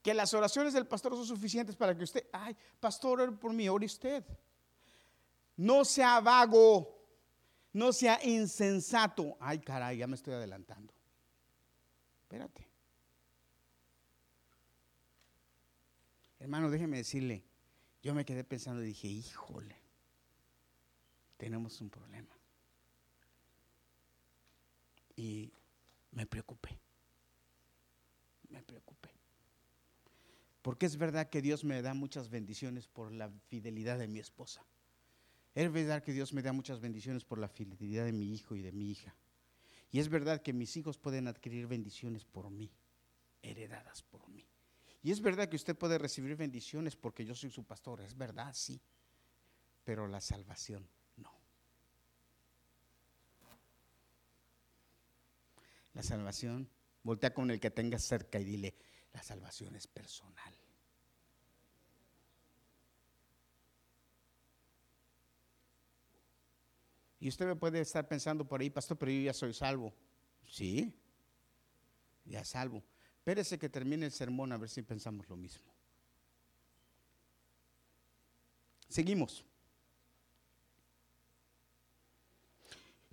Que 0.03 0.13
las 0.13 0.33
oraciones 0.33 0.74
del 0.74 0.86
pastor 0.86 1.15
son 1.15 1.25
suficientes 1.25 1.75
para 1.75 1.98
que 1.98 2.03
usted, 2.03 2.27
ay, 2.33 2.55
pastor, 2.79 3.22
ore 3.22 3.31
por 3.31 3.53
mí, 3.53 3.69
ore 3.69 3.86
usted. 3.86 4.24
No 5.55 5.86
sea 5.86 6.19
vago, 6.19 6.93
no 7.72 7.93
sea 7.93 8.19
insensato. 8.24 9.38
Ay, 9.39 9.60
caray, 9.60 9.98
ya 9.98 10.07
me 10.07 10.15
estoy 10.15 10.33
adelantando. 10.33 10.93
Espérate. 12.24 12.67
Hermano, 16.39 16.69
déjeme 16.69 16.98
decirle, 16.98 17.45
yo 18.01 18.13
me 18.13 18.25
quedé 18.25 18.43
pensando 18.43 18.83
y 18.83 18.88
dije, 18.88 19.07
híjole, 19.07 19.77
tenemos 21.38 21.79
un 21.79 21.89
problema. 21.89 22.38
Y 25.15 25.53
me 26.12 26.25
preocupé, 26.25 26.77
me 28.50 28.62
preocupé. 28.62 29.23
Porque 30.63 30.86
es 30.86 30.98
verdad 30.98 31.29
que 31.29 31.41
Dios 31.41 31.65
me 31.65 31.82
da 31.82 31.93
muchas 31.93 32.29
bendiciones 32.29 32.88
por 32.88 33.12
la 33.12 33.29
fidelidad 33.50 34.00
de 34.00 34.08
mi 34.08 34.20
esposa. 34.20 34.65
Es 35.53 35.72
verdad 35.72 36.01
que 36.01 36.13
Dios 36.13 36.34
me 36.34 36.41
da 36.41 36.53
muchas 36.53 36.79
bendiciones 36.79 37.25
por 37.25 37.38
la 37.38 37.50
fidelidad 37.50 38.05
de 38.05 38.13
mi 38.13 38.34
hijo 38.34 38.55
y 38.55 38.62
de 38.62 38.72
mi 38.72 38.89
hija. 38.89 39.13
Y 39.91 40.00
es 40.00 40.08
verdad 40.08 40.41
que 40.41 40.53
mis 40.53 40.75
hijos 40.77 40.98
pueden 40.98 41.27
adquirir 41.27 41.67
bendiciones 41.67 42.24
por 42.24 42.50
mí, 42.50 42.72
heredadas 43.41 44.01
por 44.03 44.27
mí. 44.29 44.48
Y 45.03 45.12
es 45.12 45.22
verdad 45.22 45.50
que 45.50 45.58
usted 45.58 45.75
puede 45.75 45.98
recibir 45.98 46.38
bendiciones 46.38 46.96
porque 46.96 47.25
yo 47.25 47.36
soy 47.36 47.51
su 47.51 47.65
pastor, 47.65 48.00
es 48.00 48.17
verdad, 48.17 48.53
sí. 48.53 48.82
Pero 49.84 50.08
la 50.08 50.22
salvación 50.22 50.88
no. 51.17 51.32
La 55.93 56.03
salvación, 56.03 56.70
voltea 57.03 57.34
con 57.34 57.51
el 57.51 57.60
que 57.60 57.70
tenga 57.70 58.00
cerca 58.00 58.39
y 58.39 58.46
dile, 58.46 58.75
la 59.13 59.24
salvación 59.24 59.75
es 59.75 59.88
personal. 59.88 60.53
Y 67.20 67.29
usted 67.29 67.46
me 67.46 67.55
puede 67.55 67.79
estar 67.79 68.05
pensando 68.05 68.46
por 68.46 68.60
ahí, 68.60 68.70
pastor, 68.70 68.98
pero 68.98 69.12
yo 69.12 69.22
ya 69.22 69.34
soy 69.34 69.53
salvo. 69.53 69.93
Sí, 70.46 70.93
ya 72.25 72.43
salvo. 72.43 72.84
Espérese 73.20 73.58
que 73.58 73.70
termine 73.70 74.08
el 74.08 74.12
sermón 74.12 74.51
a 74.51 74.58
ver 74.58 74.70
si 74.70 74.82
pensamos 74.82 75.29
lo 75.29 75.38
mismo. 75.38 75.74
Seguimos. 78.89 79.46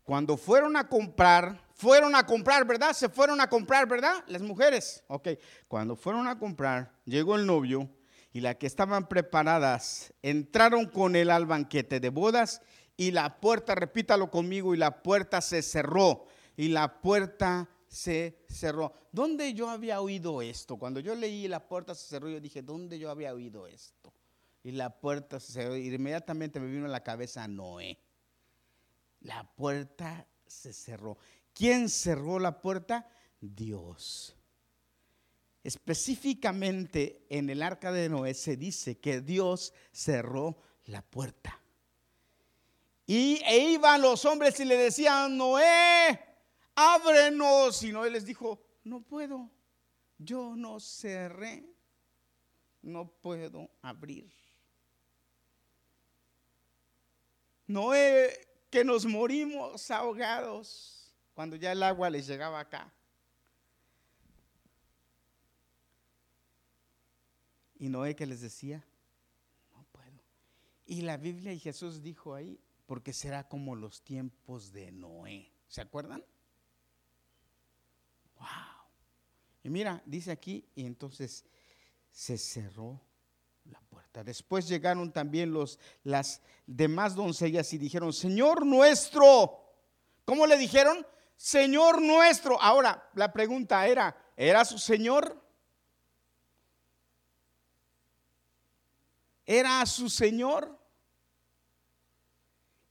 Cuando 0.02 0.36
fueron 0.36 0.76
a 0.76 0.88
comprar, 0.88 1.69
fueron 1.80 2.14
a 2.14 2.26
comprar, 2.26 2.66
¿verdad? 2.66 2.92
Se 2.92 3.08
fueron 3.08 3.40
a 3.40 3.48
comprar, 3.48 3.88
¿verdad? 3.88 4.22
Las 4.26 4.42
mujeres. 4.42 5.02
Ok. 5.08 5.28
Cuando 5.66 5.96
fueron 5.96 6.28
a 6.28 6.38
comprar, 6.38 6.92
llegó 7.06 7.36
el 7.36 7.46
novio 7.46 7.88
y 8.34 8.40
las 8.40 8.56
que 8.56 8.66
estaban 8.66 9.08
preparadas 9.08 10.12
entraron 10.20 10.84
con 10.84 11.16
él 11.16 11.30
al 11.30 11.46
banquete 11.46 11.98
de 11.98 12.10
bodas 12.10 12.60
y 12.98 13.12
la 13.12 13.40
puerta, 13.40 13.74
repítalo 13.74 14.30
conmigo, 14.30 14.74
y 14.74 14.76
la 14.76 15.02
puerta 15.02 15.40
se 15.40 15.62
cerró. 15.62 16.26
Y 16.54 16.68
la 16.68 17.00
puerta 17.00 17.66
se 17.88 18.44
cerró. 18.46 18.92
¿Dónde 19.10 19.54
yo 19.54 19.70
había 19.70 20.02
oído 20.02 20.42
esto? 20.42 20.76
Cuando 20.76 21.00
yo 21.00 21.14
leí 21.14 21.48
la 21.48 21.66
puerta 21.66 21.94
se 21.94 22.06
cerró, 22.06 22.28
yo 22.28 22.40
dije, 22.40 22.60
¿dónde 22.60 22.98
yo 22.98 23.10
había 23.10 23.32
oído 23.32 23.66
esto? 23.66 24.12
Y 24.62 24.72
la 24.72 25.00
puerta 25.00 25.40
se 25.40 25.52
cerró. 25.52 25.76
Y 25.76 25.94
inmediatamente 25.94 26.60
me 26.60 26.70
vino 26.70 26.84
a 26.84 26.90
la 26.90 27.02
cabeza 27.02 27.48
Noé. 27.48 27.98
La 29.20 29.50
puerta 29.54 30.26
se 30.46 30.74
cerró. 30.74 31.16
¿Quién 31.54 31.88
cerró 31.88 32.38
la 32.38 32.60
puerta? 32.60 33.08
Dios. 33.40 34.36
Específicamente 35.62 37.26
en 37.28 37.50
el 37.50 37.62
arca 37.62 37.92
de 37.92 38.08
Noé 38.08 38.34
se 38.34 38.56
dice 38.56 38.98
que 38.98 39.20
Dios 39.20 39.74
cerró 39.92 40.56
la 40.86 41.02
puerta. 41.02 41.60
Y 43.06 43.42
e 43.44 43.72
iban 43.72 44.00
los 44.00 44.24
hombres 44.24 44.58
y 44.60 44.64
le 44.64 44.76
decían, 44.76 45.36
Noé, 45.36 46.18
ábrenos. 46.74 47.82
Y 47.82 47.92
Noé 47.92 48.10
les 48.10 48.24
dijo, 48.24 48.62
no 48.84 49.02
puedo, 49.02 49.50
yo 50.16 50.54
no 50.56 50.80
cerré, 50.80 51.64
no 52.82 53.08
puedo 53.08 53.70
abrir. 53.82 54.32
Noé, 57.66 58.48
que 58.70 58.84
nos 58.84 59.04
morimos 59.04 59.90
ahogados 59.90 60.99
cuando 61.40 61.56
ya 61.56 61.72
el 61.72 61.82
agua 61.82 62.10
les 62.10 62.26
llegaba 62.26 62.60
acá. 62.60 62.92
Y 67.78 67.88
Noé 67.88 68.14
que 68.14 68.26
les 68.26 68.42
decía, 68.42 68.84
no 69.72 69.82
puedo. 69.90 70.20
Y 70.84 71.00
la 71.00 71.16
Biblia 71.16 71.54
y 71.54 71.58
Jesús 71.58 72.02
dijo 72.02 72.34
ahí, 72.34 72.60
porque 72.84 73.14
será 73.14 73.48
como 73.48 73.74
los 73.74 74.02
tiempos 74.02 74.70
de 74.70 74.92
Noé. 74.92 75.50
¿Se 75.66 75.80
acuerdan? 75.80 76.22
Wow. 78.36 78.46
Y 79.62 79.70
mira, 79.70 80.02
dice 80.04 80.32
aquí, 80.32 80.68
y 80.74 80.84
entonces 80.84 81.46
se 82.10 82.36
cerró 82.36 83.00
la 83.64 83.80
puerta. 83.80 84.22
Después 84.22 84.68
llegaron 84.68 85.10
también 85.10 85.54
los, 85.54 85.78
las 86.04 86.42
demás 86.66 87.14
doncellas 87.14 87.72
y 87.72 87.78
dijeron, 87.78 88.12
Señor 88.12 88.66
nuestro. 88.66 89.58
¿Cómo 90.26 90.46
le 90.46 90.58
dijeron? 90.58 91.06
Señor 91.40 92.02
nuestro. 92.02 92.60
Ahora, 92.60 93.08
la 93.14 93.32
pregunta 93.32 93.86
era, 93.86 94.14
¿era 94.36 94.62
su 94.62 94.76
Señor? 94.76 95.42
¿Era 99.46 99.86
su 99.86 100.10
Señor? 100.10 100.78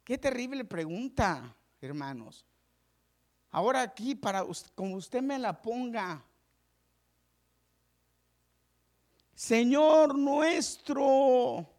Qué 0.04 0.18
terrible 0.18 0.66
pregunta, 0.66 1.56
hermanos. 1.80 2.44
Ahora 3.52 3.84
aquí, 3.84 4.16
para 4.16 4.44
como 4.74 4.96
usted 4.96 5.22
me 5.22 5.38
la 5.38 5.62
ponga, 5.62 6.26
Señor 9.36 10.18
nuestro, 10.18 11.70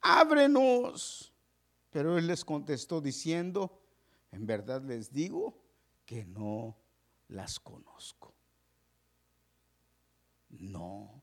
ábrenos. 0.00 1.34
Pero 1.90 2.16
él 2.16 2.26
les 2.26 2.46
contestó 2.46 3.02
diciendo, 3.02 3.83
en 4.34 4.46
verdad 4.46 4.82
les 4.82 5.12
digo 5.12 5.62
que 6.04 6.24
no 6.24 6.76
las 7.28 7.60
conozco. 7.60 8.34
No 10.48 11.22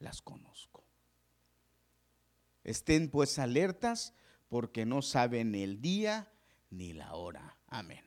las 0.00 0.20
conozco. 0.20 0.84
Estén 2.64 3.08
pues 3.08 3.38
alertas 3.38 4.14
porque 4.48 4.84
no 4.84 5.00
saben 5.00 5.54
el 5.54 5.80
día 5.80 6.28
ni 6.70 6.92
la 6.92 7.14
hora. 7.14 7.56
Amén. 7.68 8.04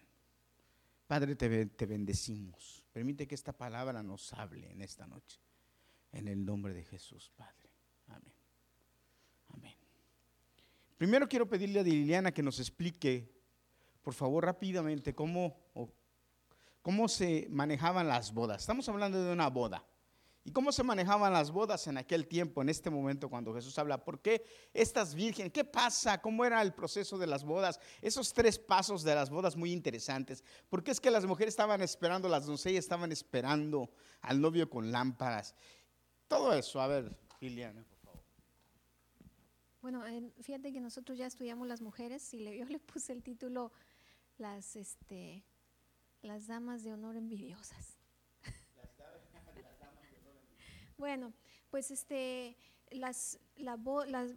Padre, 1.08 1.38
te, 1.38 1.68
te 1.68 1.86
bendecimos. 1.86 2.84
Permite 2.92 3.28
que 3.28 3.36
esta 3.36 3.54
palabra 3.54 4.04
nos 4.04 4.34
hable 4.34 4.70
en 4.70 4.82
esta 4.82 5.08
noche. 5.08 5.40
En 6.12 6.28
el 6.28 6.44
nombre 6.44 6.74
de 6.74 6.84
Jesús, 6.84 7.32
Padre. 7.38 7.70
Amén. 8.08 8.34
Amén. 9.54 9.76
Primero 10.98 11.30
quiero 11.30 11.48
pedirle 11.48 11.80
a 11.80 11.84
Liliana 11.84 12.34
que 12.34 12.44
nos 12.44 12.60
explique 12.60 13.37
por 14.08 14.14
favor, 14.14 14.46
rápidamente 14.46 15.14
cómo, 15.14 15.58
cómo 16.82 17.10
se 17.10 17.46
manejaban 17.50 18.08
las 18.08 18.34
bodas. 18.34 18.62
Estamos 18.62 18.88
hablando 18.88 19.22
de 19.22 19.34
una 19.34 19.50
boda. 19.50 19.84
¿Y 20.46 20.52
cómo 20.54 20.72
se 20.72 20.82
manejaban 20.82 21.34
las 21.34 21.52
bodas 21.52 21.88
en 21.88 21.98
aquel 21.98 22.26
tiempo, 22.26 22.62
en 22.62 22.70
este 22.70 22.90
momento 22.90 23.30
cuando 23.30 23.54
Jesús 23.54 23.78
habla? 23.78 24.02
¿Por 24.06 24.22
qué 24.22 24.46
estas 24.74 25.14
vírgenes? 25.14 25.52
¿Qué 25.52 25.66
pasa? 25.66 26.22
¿Cómo 26.22 26.46
era 26.46 26.62
el 26.62 26.74
proceso 26.74 27.18
de 27.18 27.28
las 27.28 27.44
bodas? 27.44 27.82
Esos 28.02 28.32
tres 28.32 28.58
pasos 28.58 29.04
de 29.04 29.14
las 29.14 29.30
bodas 29.30 29.58
muy 29.58 29.74
interesantes. 29.74 30.42
¿Por 30.70 30.86
qué 30.86 30.92
es 30.92 31.02
que 31.02 31.12
las 31.12 31.26
mujeres 31.26 31.52
estaban 31.52 31.82
esperando, 31.82 32.30
las 32.30 32.46
doncellas 32.46 32.86
estaban 32.86 33.12
esperando 33.12 33.92
al 34.22 34.40
novio 34.40 34.70
con 34.70 34.90
lámparas? 34.90 35.54
Todo 36.30 36.54
eso, 36.54 36.80
a 36.80 36.88
ver, 36.88 37.14
Liliana. 37.42 37.86
Bueno, 39.82 40.04
fíjate 40.42 40.74
que 40.74 40.82
nosotros 40.82 41.18
ya 41.18 41.28
estudiamos 41.28 41.66
las 41.66 41.82
mujeres 41.82 42.34
y 42.34 42.44
yo 42.60 42.66
le 42.66 42.80
puse 42.80 43.14
el 43.14 43.24
título 43.24 43.72
las, 44.38 44.76
este, 44.76 45.44
las 46.22 46.48
damas 46.48 46.84
de 46.84 46.94
honor 46.94 47.16
envidiosas. 47.16 47.98
bueno, 50.98 51.34
pues 51.70 51.92
este, 51.92 52.58
las, 52.92 53.40
la, 53.56 53.78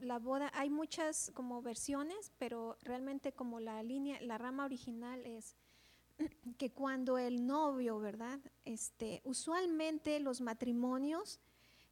la, 0.00 0.18
boda, 0.18 0.50
hay 0.54 0.70
muchas 0.70 1.30
como 1.34 1.62
versiones, 1.62 2.32
pero 2.38 2.76
realmente 2.82 3.32
como 3.32 3.60
la 3.60 3.82
línea, 3.82 4.20
la 4.20 4.38
rama 4.38 4.64
original 4.64 5.24
es 5.24 5.56
que 6.58 6.72
cuando 6.72 7.18
el 7.18 7.46
novio, 7.46 7.98
¿verdad? 7.98 8.40
Este, 8.64 9.20
usualmente 9.24 10.20
los 10.20 10.40
matrimonios, 10.40 11.40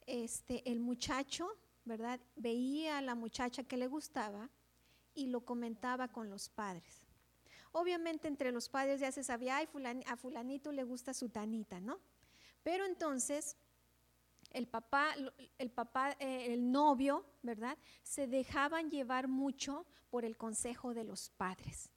este, 0.06 0.70
el 0.70 0.80
muchacho 0.80 1.56
¿verdad? 1.88 2.20
Veía 2.36 2.98
a 2.98 3.02
la 3.02 3.14
muchacha 3.14 3.64
que 3.64 3.78
le 3.78 3.88
gustaba 3.88 4.50
y 5.14 5.28
lo 5.28 5.40
comentaba 5.40 6.08
con 6.08 6.28
los 6.28 6.50
padres. 6.50 7.07
Obviamente 7.72 8.28
entre 8.28 8.52
los 8.52 8.68
padres 8.68 9.00
ya 9.00 9.12
se 9.12 9.24
sabía, 9.24 9.56
Ay, 9.56 9.68
a 10.06 10.16
fulanito 10.16 10.72
le 10.72 10.84
gusta 10.84 11.14
su 11.14 11.28
tanita, 11.28 11.80
¿no? 11.80 12.00
Pero 12.62 12.84
entonces 12.84 13.56
el 14.52 14.66
papá, 14.66 15.14
el 15.58 15.70
papá, 15.70 16.12
eh, 16.18 16.52
el 16.52 16.70
novio, 16.70 17.24
¿verdad? 17.42 17.76
Se 18.02 18.26
dejaban 18.26 18.90
llevar 18.90 19.28
mucho 19.28 19.86
por 20.10 20.24
el 20.24 20.36
consejo 20.36 20.94
de 20.94 21.04
los 21.04 21.30
padres 21.30 21.90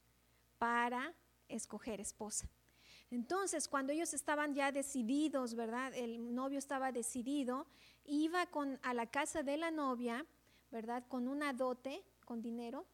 para 0.58 1.14
escoger 1.48 2.00
esposa. 2.00 2.48
Entonces, 3.10 3.68
cuando 3.68 3.92
ellos 3.92 4.14
estaban 4.14 4.54
ya 4.54 4.72
decididos, 4.72 5.54
¿verdad? 5.54 5.94
El 5.94 6.34
novio 6.34 6.58
estaba 6.58 6.92
decidido, 6.92 7.66
iba 8.04 8.46
con, 8.46 8.78
a 8.82 8.94
la 8.94 9.06
casa 9.06 9.42
de 9.42 9.58
la 9.58 9.70
novia, 9.70 10.24
¿verdad? 10.70 11.04
Con 11.08 11.28
una 11.28 11.52
dote, 11.52 12.02
con 12.24 12.40
dinero, 12.40 12.86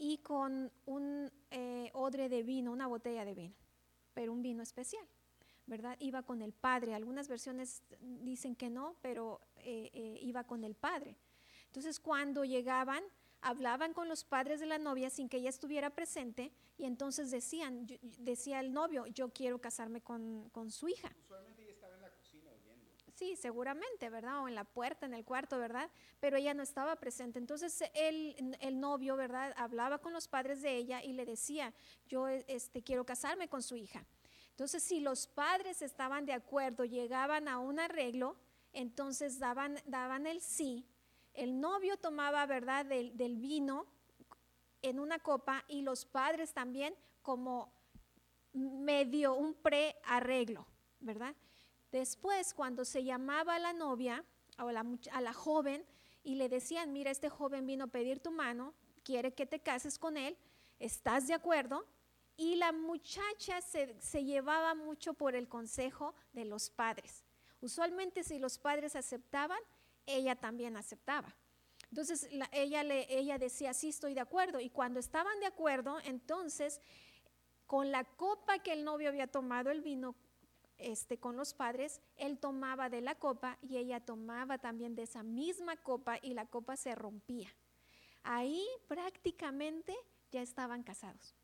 y 0.00 0.16
con 0.18 0.72
un 0.86 1.30
eh, 1.50 1.90
odre 1.92 2.30
de 2.30 2.42
vino, 2.42 2.72
una 2.72 2.86
botella 2.86 3.26
de 3.26 3.34
vino, 3.34 3.54
pero 4.14 4.32
un 4.32 4.40
vino 4.40 4.62
especial, 4.62 5.06
¿verdad? 5.66 5.94
Iba 6.00 6.22
con 6.22 6.40
el 6.40 6.54
padre. 6.54 6.94
Algunas 6.94 7.28
versiones 7.28 7.82
dicen 8.00 8.56
que 8.56 8.70
no, 8.70 8.96
pero 9.02 9.42
eh, 9.56 9.90
eh, 9.92 10.18
iba 10.22 10.44
con 10.44 10.64
el 10.64 10.74
padre. 10.74 11.18
Entonces, 11.66 12.00
cuando 12.00 12.46
llegaban, 12.46 13.04
hablaban 13.42 13.92
con 13.92 14.08
los 14.08 14.24
padres 14.24 14.58
de 14.58 14.66
la 14.66 14.78
novia 14.78 15.10
sin 15.10 15.28
que 15.28 15.36
ella 15.36 15.50
estuviera 15.50 15.90
presente 15.90 16.50
y 16.78 16.86
entonces 16.86 17.30
decían, 17.30 17.86
decía 18.00 18.60
el 18.60 18.72
novio, 18.72 19.06
yo 19.06 19.28
quiero 19.34 19.60
casarme 19.60 20.00
con, 20.00 20.50
su 20.70 20.88
hija 20.88 21.14
ella 21.58 21.72
estaba 21.72 21.94
en 21.94 22.00
la 22.00 22.10
cocina 22.10 22.50
oyendo. 22.52 22.90
Sí, 23.20 23.36
seguramente, 23.36 24.08
¿verdad? 24.08 24.42
O 24.42 24.48
en 24.48 24.54
la 24.54 24.64
puerta, 24.64 25.04
en 25.04 25.12
el 25.12 25.26
cuarto, 25.26 25.58
¿verdad? 25.58 25.90
Pero 26.20 26.38
ella 26.38 26.54
no 26.54 26.62
estaba 26.62 26.96
presente. 26.96 27.38
Entonces 27.38 27.84
el, 27.92 28.56
el 28.60 28.80
novio, 28.80 29.14
¿verdad? 29.14 29.52
Hablaba 29.58 29.98
con 29.98 30.14
los 30.14 30.26
padres 30.26 30.62
de 30.62 30.74
ella 30.74 31.04
y 31.04 31.12
le 31.12 31.26
decía, 31.26 31.74
yo 32.08 32.28
este, 32.28 32.82
quiero 32.82 33.04
casarme 33.04 33.46
con 33.46 33.62
su 33.62 33.76
hija. 33.76 34.06
Entonces, 34.52 34.82
si 34.82 35.00
los 35.00 35.26
padres 35.26 35.82
estaban 35.82 36.24
de 36.24 36.32
acuerdo, 36.32 36.86
llegaban 36.86 37.46
a 37.46 37.58
un 37.58 37.78
arreglo, 37.78 38.36
entonces 38.72 39.38
daban, 39.38 39.78
daban 39.84 40.26
el 40.26 40.40
sí 40.40 40.86
el 41.34 41.60
novio 41.60 41.96
tomaba, 41.98 42.46
¿verdad?, 42.46 42.86
del, 42.86 43.36
vino 43.36 43.86
en 44.82 44.98
una 44.98 45.18
copa 45.18 45.64
y 45.68 45.82
los 45.82 46.04
padres 46.04 46.52
también 46.54 46.94
como 47.22 47.70
medio 48.52 49.34
un 49.34 49.54
prearreglo, 49.54 50.66
¿verdad? 51.00 51.34
Después, 51.92 52.54
cuando 52.54 52.84
se 52.84 53.02
llamaba 53.04 53.56
a 53.56 53.58
la 53.58 53.72
novia 53.72 54.24
o 54.58 54.68
a 54.68 55.20
la, 55.20 55.32
joven 55.32 55.84
y 56.22 56.36
le 56.36 56.48
decían, 56.48 56.92
mira, 56.92 57.10
este 57.10 57.28
joven 57.28 57.66
vino 57.66 57.84
a 57.84 57.88
pedir 57.88 58.20
tu 58.20 58.30
mano, 58.30 58.74
quiere 59.02 59.32
que 59.32 59.46
te 59.46 59.60
cases 59.60 59.98
con 59.98 60.16
él, 60.16 60.36
¿estás 60.78 61.26
de 61.26 61.34
acuerdo? 61.34 61.84
Y 62.36 62.56
la 62.56 62.72
muchacha 62.72 63.60
se, 63.60 64.24
llevaba 64.24 64.74
mucho 64.74 65.14
por 65.14 65.34
el 65.34 65.48
consejo 65.48 66.14
de 66.32 66.44
los 66.44 66.70
padres. 66.70 67.24
Usualmente 67.60 68.22
si 68.22 68.38
los 68.38 68.58
padres 68.58 68.94
aceptaban, 68.94 69.60
ella 70.06 70.36
también 70.36 70.76
aceptaba. 70.76 71.34
Entonces 71.90 72.28
ella, 72.52 72.82
ella 72.82 73.38
decía, 73.38 73.74
sí, 73.74 73.88
estoy 73.88 74.14
de 74.14 74.20
acuerdo. 74.20 74.60
Y 74.60 74.70
cuando 74.70 75.00
estaban 75.00 75.38
de 75.40 75.46
acuerdo, 75.46 75.98
entonces, 76.04 76.80
con 77.66 77.90
la 77.90 78.04
copa 78.04 78.60
que 78.60 78.72
el 78.72 78.84
novio 78.84 79.08
había 79.08 79.26
tomado 79.26 79.70
el 79.70 79.82
vino 79.82 80.14
este, 80.80 81.18
con 81.18 81.36
los 81.36 81.54
padres, 81.54 82.00
él 82.16 82.38
tomaba 82.38 82.88
de 82.88 83.00
la 83.00 83.14
copa 83.14 83.58
y 83.62 83.76
ella 83.76 84.00
tomaba 84.00 84.58
también 84.58 84.94
de 84.94 85.02
esa 85.02 85.22
misma 85.22 85.76
copa 85.76 86.18
y 86.22 86.34
la 86.34 86.46
copa 86.46 86.76
se 86.76 86.94
rompía. 86.94 87.48
Ahí 88.22 88.66
prácticamente 88.88 89.96
ya 90.30 90.42
estaban 90.42 90.82
casados. 90.82 91.34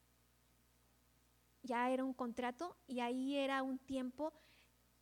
Ya 1.63 1.91
era 1.91 2.05
un 2.05 2.15
contrato 2.15 2.77
y 2.87 3.01
ahí 3.01 3.37
era 3.37 3.63
un 3.63 3.79
tiempo 3.79 4.33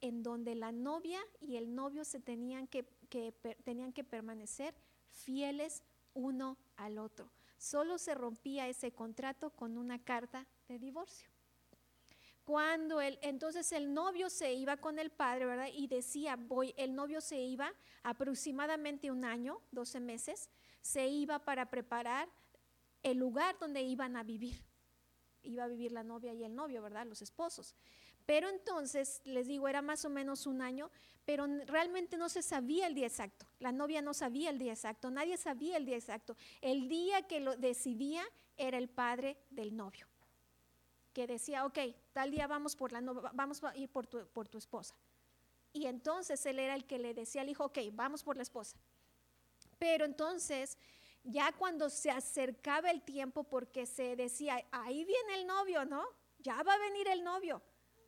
en 0.00 0.22
donde 0.22 0.54
la 0.54 0.72
novia 0.72 1.20
y 1.40 1.56
el 1.56 1.74
novio 1.74 2.04
se 2.04 2.20
tenían 2.20 2.66
que 2.66 2.86
que 3.14 3.32
tenían 3.62 3.92
que 3.92 4.02
permanecer 4.02 4.74
fieles 5.08 5.84
uno 6.14 6.58
al 6.76 6.98
otro. 6.98 7.30
Solo 7.58 7.98
se 7.98 8.14
rompía 8.14 8.68
ese 8.68 8.92
contrato 8.92 9.50
con 9.50 9.78
una 9.78 10.02
carta 10.02 10.46
de 10.66 10.80
divorcio. 10.80 11.28
Cuando 12.44 13.00
el, 13.00 13.18
entonces 13.22 13.72
el 13.72 13.92
novio 13.92 14.28
se 14.28 14.52
iba 14.52 14.76
con 14.76 14.98
el 14.98 15.10
padre, 15.10 15.46
¿verdad? 15.46 15.68
Y 15.72 15.86
decía, 15.86 16.36
voy, 16.36 16.74
el 16.76 16.94
novio 16.94 17.20
se 17.20 17.40
iba 17.40 17.72
aproximadamente 18.02 19.10
un 19.10 19.24
año, 19.24 19.62
12 19.72 20.00
meses, 20.00 20.50
se 20.82 21.08
iba 21.08 21.38
para 21.38 21.70
preparar 21.70 22.28
el 23.02 23.18
lugar 23.18 23.58
donde 23.58 23.82
iban 23.82 24.16
a 24.16 24.22
vivir. 24.22 24.62
Iba 25.42 25.64
a 25.64 25.68
vivir 25.68 25.92
la 25.92 26.02
novia 26.02 26.34
y 26.34 26.44
el 26.44 26.54
novio, 26.54 26.82
¿verdad? 26.82 27.06
Los 27.06 27.22
esposos. 27.22 27.74
Pero 28.26 28.48
entonces, 28.48 29.20
les 29.24 29.46
digo, 29.46 29.68
era 29.68 29.82
más 29.82 30.04
o 30.04 30.10
menos 30.10 30.46
un 30.46 30.62
año, 30.62 30.90
pero 31.24 31.46
realmente 31.66 32.16
no 32.16 32.28
se 32.28 32.42
sabía 32.42 32.86
el 32.86 32.94
día 32.94 33.06
exacto. 33.06 33.46
La 33.58 33.72
novia 33.72 34.02
no 34.02 34.14
sabía 34.14 34.50
el 34.50 34.58
día 34.58 34.72
exacto, 34.72 35.10
nadie 35.10 35.36
sabía 35.36 35.76
el 35.76 35.84
día 35.84 35.96
exacto. 35.96 36.36
El 36.60 36.88
día 36.88 37.22
que 37.22 37.40
lo 37.40 37.56
decidía 37.56 38.24
era 38.56 38.78
el 38.78 38.88
padre 38.88 39.36
del 39.50 39.76
novio, 39.76 40.06
que 41.14 41.26
decía, 41.26 41.64
ok, 41.64 41.78
tal 42.12 42.30
día 42.30 42.46
vamos, 42.46 42.76
por 42.76 42.92
la 42.92 43.00
vamos 43.32 43.64
a 43.64 43.74
ir 43.76 43.88
por 43.88 44.06
tu, 44.06 44.26
por 44.26 44.48
tu 44.48 44.58
esposa. 44.58 44.94
Y 45.72 45.86
entonces 45.86 46.44
él 46.44 46.58
era 46.58 46.74
el 46.74 46.84
que 46.84 46.98
le 46.98 47.14
decía 47.14 47.40
al 47.40 47.48
hijo, 47.48 47.64
ok, 47.64 47.78
vamos 47.92 48.22
por 48.22 48.36
la 48.36 48.42
esposa. 48.42 48.76
Pero 49.78 50.04
entonces, 50.04 50.76
ya 51.24 51.50
cuando 51.52 51.88
se 51.88 52.10
acercaba 52.10 52.90
el 52.90 53.02
tiempo, 53.02 53.44
porque 53.44 53.86
se 53.86 54.14
decía, 54.16 54.62
ahí 54.70 55.04
viene 55.04 55.34
el 55.36 55.46
novio, 55.46 55.86
¿no? 55.86 56.04
Ya 56.40 56.62
va 56.62 56.74
a 56.74 56.78
venir 56.78 57.08
el 57.08 57.24
novio 57.24 57.62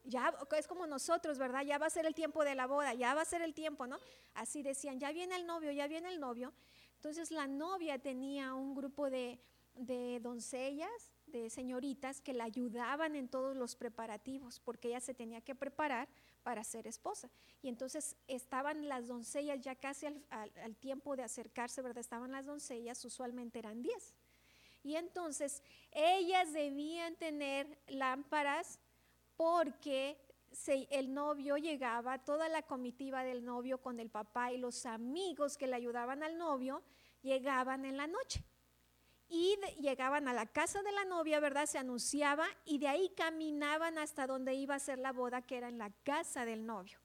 ya 0.06 0.32
es 0.56 0.66
como 0.66 0.86
nosotros, 0.86 1.38
¿verdad? 1.38 1.62
Ya 1.62 1.78
va 1.78 1.86
a 1.86 1.90
ser 1.90 2.06
el 2.06 2.14
tiempo 2.14 2.44
de 2.44 2.54
la 2.54 2.66
boda, 2.66 2.94
ya 2.94 3.14
va 3.14 3.22
a 3.22 3.24
ser 3.24 3.42
el 3.42 3.54
tiempo, 3.54 3.86
¿no? 3.86 3.98
Así 4.34 4.62
decían, 4.62 4.98
ya 4.98 5.12
viene 5.12 5.36
el 5.36 5.46
novio, 5.46 5.72
ya 5.72 5.86
viene 5.88 6.08
el 6.08 6.20
novio. 6.20 6.52
Entonces 6.94 7.30
la 7.30 7.46
novia 7.46 7.98
tenía 7.98 8.54
un 8.54 8.74
grupo 8.74 9.10
de, 9.10 9.38
de 9.74 10.20
doncellas, 10.20 11.12
de 11.26 11.50
señoritas 11.50 12.20
que 12.20 12.32
la 12.32 12.44
ayudaban 12.44 13.16
en 13.16 13.28
todos 13.28 13.56
los 13.56 13.76
preparativos, 13.76 14.60
porque 14.60 14.88
ella 14.88 15.00
se 15.00 15.14
tenía 15.14 15.40
que 15.40 15.54
preparar 15.54 16.08
para 16.42 16.64
ser 16.64 16.86
esposa. 16.86 17.30
Y 17.62 17.68
entonces 17.68 18.16
estaban 18.28 18.88
las 18.88 19.08
doncellas 19.08 19.60
ya 19.60 19.74
casi 19.74 20.06
al, 20.06 20.22
al 20.30 20.76
tiempo 20.76 21.16
de 21.16 21.24
acercarse, 21.24 21.82
¿verdad? 21.82 21.98
Estaban 21.98 22.32
las 22.32 22.46
doncellas, 22.46 23.04
usualmente 23.04 23.58
eran 23.58 23.82
10. 23.82 24.14
Y 24.82 24.94
entonces 24.96 25.62
ellas 25.92 26.52
debían 26.52 27.16
tener 27.16 27.78
lámparas 27.88 28.78
porque 29.36 30.16
el 30.90 31.12
novio 31.12 31.56
llegaba, 31.56 32.18
toda 32.18 32.48
la 32.48 32.62
comitiva 32.62 33.22
del 33.22 33.44
novio 33.44 33.78
con 33.78 34.00
el 34.00 34.10
papá 34.10 34.52
y 34.52 34.58
los 34.58 34.86
amigos 34.86 35.56
que 35.56 35.66
le 35.66 35.76
ayudaban 35.76 36.22
al 36.22 36.38
novio, 36.38 36.82
llegaban 37.22 37.84
en 37.84 37.96
la 37.96 38.06
noche. 38.06 38.42
Y 39.28 39.56
llegaban 39.80 40.28
a 40.28 40.32
la 40.32 40.46
casa 40.46 40.82
de 40.82 40.92
la 40.92 41.04
novia, 41.04 41.40
¿verdad? 41.40 41.66
Se 41.66 41.78
anunciaba 41.78 42.46
y 42.64 42.78
de 42.78 42.88
ahí 42.88 43.10
caminaban 43.16 43.98
hasta 43.98 44.26
donde 44.26 44.54
iba 44.54 44.74
a 44.74 44.78
ser 44.78 44.98
la 44.98 45.12
boda, 45.12 45.42
que 45.42 45.56
era 45.56 45.68
en 45.68 45.78
la 45.78 45.90
casa 46.04 46.44
del 46.44 46.64
novio. 46.64 47.00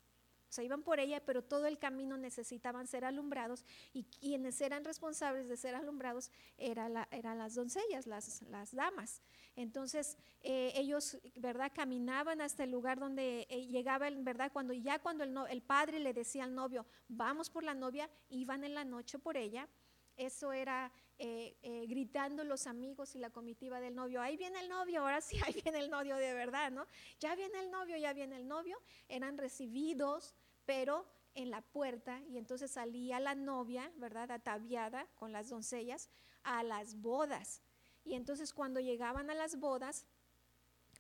O 0.52 0.54
sea, 0.54 0.66
iban 0.66 0.84
por 0.84 1.00
ella, 1.00 1.24
pero 1.26 1.42
todo 1.42 1.66
el 1.66 1.80
camino 1.80 2.18
necesitaban 2.18 2.86
ser 2.86 3.06
alumbrados 3.06 3.64
y 3.94 4.04
quienes 4.04 4.60
eran 4.60 4.84
responsables 4.84 5.48
de 5.48 5.56
ser 5.56 5.76
alumbrados 5.76 6.30
la, 6.58 7.08
eran 7.10 7.38
las 7.38 7.56
doncellas, 7.56 8.06
las, 8.06 8.42
las 8.42 8.76
damas. 8.76 9.22
Entonces, 9.56 10.18
eh, 10.42 10.74
ellos, 10.76 11.18
¿verdad? 11.38 11.72
Caminaban 11.74 12.42
hasta 12.42 12.66
el 12.66 12.72
lugar 12.72 13.00
donde 13.00 13.48
eh, 13.50 13.66
llegaba, 13.68 14.10
¿verdad? 14.10 14.52
Cuando 14.52 14.74
ya 14.74 15.00
cuando 15.00 15.24
el, 15.24 15.34
el 15.50 15.62
padre 15.62 16.02
le 16.02 16.12
decía 16.12 16.44
al 16.44 16.54
novio, 16.54 16.86
vamos 17.08 17.50
por 17.50 17.64
la 17.64 17.74
novia, 17.74 18.10
iban 18.28 18.66
en 18.66 18.74
la 18.74 18.84
noche 18.84 19.20
por 19.20 19.38
ella. 19.38 19.70
Eso 20.18 20.52
era 20.52 20.92
eh, 21.18 21.56
gritando 21.92 22.44
los 22.44 22.66
amigos 22.66 23.16
y 23.16 23.20
la 23.20 23.30
comitiva 23.30 23.80
del 23.80 23.96
novio, 23.96 24.22
ahí 24.22 24.38
viene 24.38 24.60
el 24.62 24.70
novio, 24.70 25.02
ahora 25.02 25.22
sí, 25.22 25.38
ahí 25.46 25.62
viene 25.64 25.80
el 25.80 25.92
novio 25.92 26.16
de 26.16 26.34
verdad, 26.34 26.72
¿no? 26.72 26.88
Ya 27.20 27.36
viene 27.36 27.60
el 27.60 27.70
novio, 27.70 27.96
ya 27.98 28.14
viene 28.14 28.38
el 28.38 28.48
novio. 28.48 28.78
Eran 29.08 29.38
recibidos 29.38 30.34
pero 30.66 31.06
en 31.34 31.50
la 31.50 31.62
puerta 31.62 32.22
y 32.30 32.38
entonces 32.38 32.72
salía 32.72 33.20
la 33.20 33.36
novia, 33.36 33.92
¿verdad? 33.98 34.32
Ataviada 34.32 35.08
con 35.16 35.32
las 35.32 35.50
doncellas 35.50 36.10
a 36.44 36.64
las 36.64 36.96
bodas. 36.96 37.62
Y 38.04 38.16
entonces 38.16 38.54
cuando 38.54 38.80
llegaban 38.80 39.30
a 39.30 39.34
las 39.34 39.60
bodas, 39.60 40.06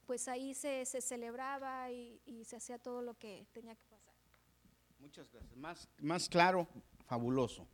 pues 0.06 0.28
ahí 0.28 0.54
se, 0.54 0.86
celebraba 0.86 1.92
y, 1.92 2.44
se 2.46 2.58
hacía 2.58 2.78
todo 2.78 3.02
lo 3.02 3.18
que 3.18 3.48
tenía 3.54 3.76
que 3.76 3.86
pasar. 3.86 4.14
Muchas 5.00 5.32
gracias. 5.32 5.88
Más, 6.02 6.30
claro, 6.30 6.68
fabuloso. 7.06 7.68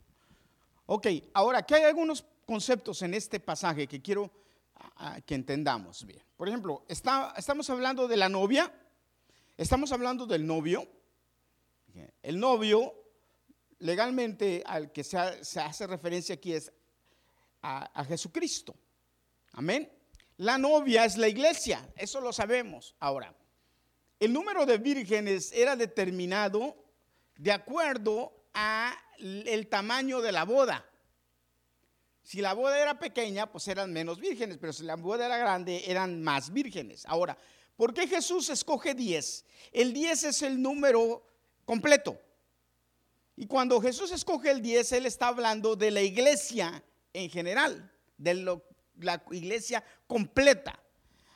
Ok, 0.86 1.08
ahora, 1.34 1.60
aquí 1.60 1.74
hay 1.74 1.84
algunos 1.84 2.24
conceptos 2.48 3.02
en 3.04 3.14
este 3.14 3.40
pasaje 3.40 3.86
que 3.88 4.02
quiero 4.02 4.32
que 5.26 5.36
entendamos 5.36 6.06
bien. 6.06 6.24
Por 6.36 6.48
ejemplo, 6.48 6.86
está, 6.88 7.34
estamos 7.38 7.70
hablando 7.70 8.08
de 8.08 8.18
la 8.18 8.30
novia, 8.30 8.72
estamos 9.58 9.92
hablando 9.92 10.26
del 10.26 10.48
novio, 10.48 10.88
el 12.24 12.40
novio, 12.40 12.94
legalmente 13.80 14.64
al 14.66 14.92
que 14.92 15.04
se, 15.04 15.18
hace 15.18 15.88
referencia 15.88 16.36
aquí 16.36 16.54
es 16.54 16.72
a, 17.62 18.06
Jesucristo. 18.06 18.76
Amén. 19.54 19.92
La 20.38 20.58
novia 20.58 21.04
es 21.04 21.18
la 21.18 21.28
iglesia, 21.28 21.90
eso 21.96 22.22
lo 22.22 22.32
sabemos. 22.32 22.96
Ahora, 23.00 23.36
el 24.20 24.32
número 24.32 24.66
de 24.66 24.78
vírgenes 24.78 25.52
era 25.52 25.76
determinado 25.76 26.76
de 27.36 27.52
acuerdo 27.52 28.46
a 28.54 28.96
el 29.20 29.68
tamaño 29.68 30.22
de 30.22 30.32
la 30.32 30.46
boda. 30.46 30.86
Si 32.28 32.42
la 32.42 32.54
boda 32.54 32.78
era 32.78 33.00
pequeña, 33.00 33.50
pues 33.50 33.70
eran 33.70 33.94
menos 33.94 34.20
vírgenes, 34.20 34.58
pero 34.58 34.74
si 34.74 34.84
la 34.84 34.98
boda 34.98 35.28
era 35.28 35.38
grande, 35.38 35.84
eran 35.88 36.22
más 36.22 36.52
vírgenes. 36.52 37.06
Ahora, 37.06 37.38
¿por 37.78 37.94
qué 37.94 38.06
Jesús 38.06 38.50
escoge 38.50 38.94
10? 38.94 39.46
El 39.72 39.94
10 39.94 40.26
es 40.26 40.42
el 40.42 40.62
número 40.62 41.26
completo. 41.64 42.20
Y 43.38 43.48
cuando 43.48 43.80
Jesús 43.80 44.12
escoge 44.12 44.52
el 44.52 44.62
10, 44.62 44.92
Él 44.92 45.06
está 45.06 45.30
hablando 45.30 45.78
de 45.78 45.90
la 45.90 46.02
iglesia 46.02 46.84
en 47.14 47.30
general, 47.30 47.90
de 48.18 48.34
la 48.34 49.24
iglesia 49.32 49.82
completa. 50.06 50.78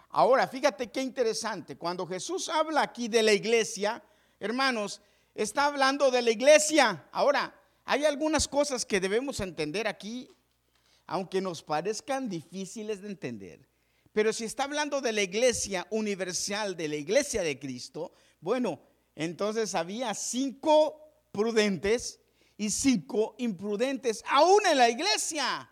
Ahora, 0.09 0.45
fíjate 0.45 0.91
qué 0.91 1.01
interesante. 1.01 1.77
Cuando 1.77 2.05
Jesús 2.05 2.49
habla 2.49 2.81
aquí 2.81 3.07
de 3.07 3.23
la 3.23 3.31
iglesia, 3.31 4.03
hermanos, 4.41 4.99
está 5.35 5.67
hablando 5.67 6.11
de 6.11 6.21
la 6.21 6.31
iglesia. 6.31 7.07
Ahora, 7.13 7.55
hay 7.85 8.03
algunas 8.03 8.45
cosas 8.45 8.85
que 8.85 8.99
debemos 8.99 9.39
entender 9.39 9.87
aquí, 9.87 10.27
aunque 11.07 11.41
nos 11.41 11.63
parezcan 11.63 12.29
difíciles 12.29 13.01
de 13.01 13.09
entender. 13.09 13.67
Pero 14.13 14.33
si 14.33 14.43
está 14.43 14.63
hablando 14.63 15.01
de 15.01 15.13
la 15.13 15.21
iglesia 15.21 15.87
universal, 15.89 16.75
de 16.75 16.87
la 16.87 16.95
iglesia 16.95 17.43
de 17.43 17.57
Cristo, 17.59 18.13
bueno, 18.41 18.81
entonces 19.15 19.73
había 19.75 20.13
cinco 20.13 20.99
prudentes 21.31 22.19
y 22.57 22.69
cinco 22.69 23.35
imprudentes, 23.37 24.23
aún 24.27 24.65
en 24.69 24.77
la 24.77 24.89
iglesia. 24.89 25.69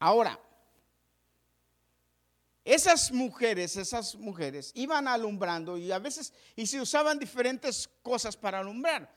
Ahora, 0.00 0.40
esas 2.74 3.10
mujeres, 3.10 3.76
esas 3.76 4.14
mujeres 4.14 4.70
iban 4.76 5.08
alumbrando 5.08 5.76
y 5.76 5.90
a 5.90 5.98
veces, 5.98 6.32
y 6.54 6.66
se 6.66 6.80
usaban 6.80 7.18
diferentes 7.18 7.90
cosas 8.00 8.36
para 8.36 8.60
alumbrar. 8.60 9.12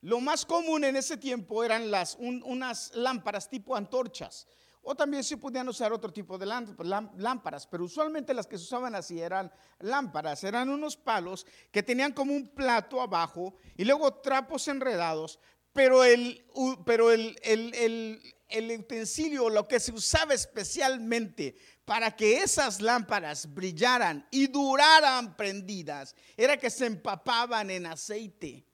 Lo 0.00 0.18
más 0.18 0.46
común 0.46 0.82
en 0.82 0.96
ese 0.96 1.18
tiempo 1.18 1.62
eran 1.62 1.92
unas 2.18 2.94
lámparas 2.94 3.50
tipo 3.50 3.76
antorchas. 3.76 4.46
O 4.80 4.94
también 4.94 5.24
se 5.24 5.36
podían 5.36 5.68
usar 5.68 5.92
otro 5.92 6.10
tipo 6.10 6.38
de 6.38 6.46
lámparas, 6.46 7.66
pero 7.66 7.84
usualmente 7.84 8.32
las 8.32 8.46
que 8.46 8.56
se 8.56 8.64
usaban 8.64 8.94
así 8.94 9.20
eran 9.20 9.52
lámparas, 9.80 10.42
eran 10.44 10.70
unos 10.70 10.96
palos 10.96 11.44
que 11.70 11.82
tenían 11.82 12.12
como 12.12 12.32
un 12.32 12.48
plato 12.54 13.02
abajo 13.02 13.56
y 13.76 13.84
luego 13.84 14.14
trapos 14.22 14.68
enredados, 14.68 15.38
pero 15.74 16.02
el, 16.02 16.46
pero 16.86 17.10
el, 17.10 17.36
el 17.42 18.35
utensilio, 18.50 19.48
lo 19.50 19.66
que 19.66 19.80
se 19.80 19.92
usaba 19.92 20.34
especialmente 20.34 21.56
para 21.84 22.14
que 22.14 22.38
esas 22.38 22.80
lámparas 22.80 23.52
brillaran 23.52 24.26
y 24.30 24.46
duraran 24.48 25.36
prendidas, 25.36 26.14
era 26.36 26.56
que 26.56 26.70
se 26.70 26.86
empapaban 26.86 27.70
en 27.70 27.86
aceite. 27.86 28.64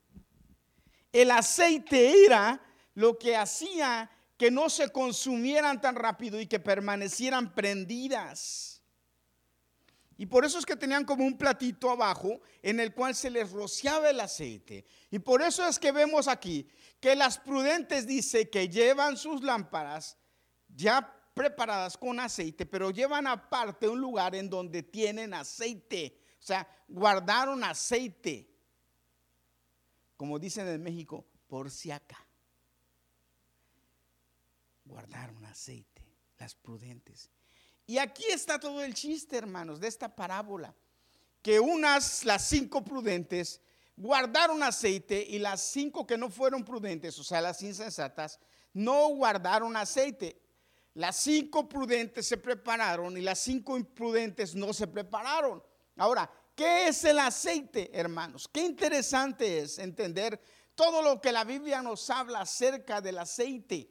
El 1.12 1.30
aceite 1.30 2.24
era 2.24 2.62
lo 2.94 3.18
que 3.18 3.36
hacía 3.36 4.10
que 4.36 4.50
no 4.50 4.68
se 4.70 4.90
consumieran 4.90 5.80
tan 5.80 5.94
rápido 5.94 6.40
y 6.40 6.46
que 6.46 6.58
permanecieran 6.58 7.54
prendidas. 7.54 8.82
Y 10.16 10.26
por 10.26 10.44
eso 10.44 10.58
es 10.58 10.66
que 10.66 10.76
tenían 10.76 11.04
como 11.04 11.24
un 11.24 11.36
platito 11.36 11.90
abajo 11.90 12.40
en 12.62 12.80
el 12.80 12.94
cual 12.94 13.14
se 13.14 13.30
les 13.30 13.50
rociaba 13.50 14.10
el 14.10 14.20
aceite. 14.20 14.84
Y 15.10 15.18
por 15.18 15.42
eso 15.42 15.66
es 15.66 15.78
que 15.78 15.92
vemos 15.92 16.28
aquí 16.28 16.68
que 17.02 17.16
las 17.16 17.36
prudentes 17.36 18.06
dice 18.06 18.48
que 18.48 18.68
llevan 18.68 19.16
sus 19.16 19.42
lámparas 19.42 20.16
ya 20.68 21.12
preparadas 21.34 21.98
con 21.98 22.20
aceite, 22.20 22.64
pero 22.64 22.92
llevan 22.92 23.26
aparte 23.26 23.88
un 23.88 24.00
lugar 24.00 24.36
en 24.36 24.48
donde 24.48 24.84
tienen 24.84 25.34
aceite. 25.34 26.16
O 26.38 26.42
sea, 26.42 26.64
guardaron 26.86 27.64
aceite. 27.64 28.48
Como 30.16 30.38
dicen 30.38 30.68
en 30.68 30.80
México, 30.80 31.26
por 31.48 31.72
si 31.72 31.90
acá 31.90 32.24
guardaron 34.84 35.44
aceite, 35.46 36.04
las 36.38 36.54
prudentes. 36.54 37.32
Y 37.84 37.98
aquí 37.98 38.26
está 38.28 38.60
todo 38.60 38.80
el 38.84 38.94
chiste, 38.94 39.36
hermanos, 39.36 39.80
de 39.80 39.88
esta 39.88 40.14
parábola. 40.14 40.72
Que 41.42 41.58
unas, 41.58 42.24
las 42.24 42.48
cinco 42.48 42.84
prudentes, 42.84 43.60
guardaron 43.96 44.62
aceite 44.62 45.24
y 45.28 45.38
las 45.38 45.60
cinco 45.60 46.06
que 46.06 46.18
no 46.18 46.30
fueron 46.30 46.64
prudentes, 46.64 47.18
o 47.18 47.24
sea, 47.24 47.40
las 47.40 47.62
insensatas, 47.62 48.38
no 48.72 49.08
guardaron 49.08 49.76
aceite. 49.76 50.40
Las 50.94 51.16
cinco 51.16 51.68
prudentes 51.68 52.26
se 52.26 52.36
prepararon 52.36 53.16
y 53.16 53.22
las 53.22 53.38
cinco 53.38 53.78
imprudentes 53.78 54.54
no 54.54 54.72
se 54.72 54.86
prepararon. 54.86 55.62
Ahora, 55.96 56.30
¿qué 56.54 56.88
es 56.88 57.04
el 57.04 57.18
aceite, 57.18 57.90
hermanos? 57.92 58.46
Qué 58.52 58.62
interesante 58.62 59.60
es 59.60 59.78
entender 59.78 60.40
todo 60.74 61.02
lo 61.02 61.20
que 61.20 61.32
la 61.32 61.44
Biblia 61.44 61.82
nos 61.82 62.10
habla 62.10 62.40
acerca 62.40 63.00
del 63.00 63.18
aceite. 63.18 63.90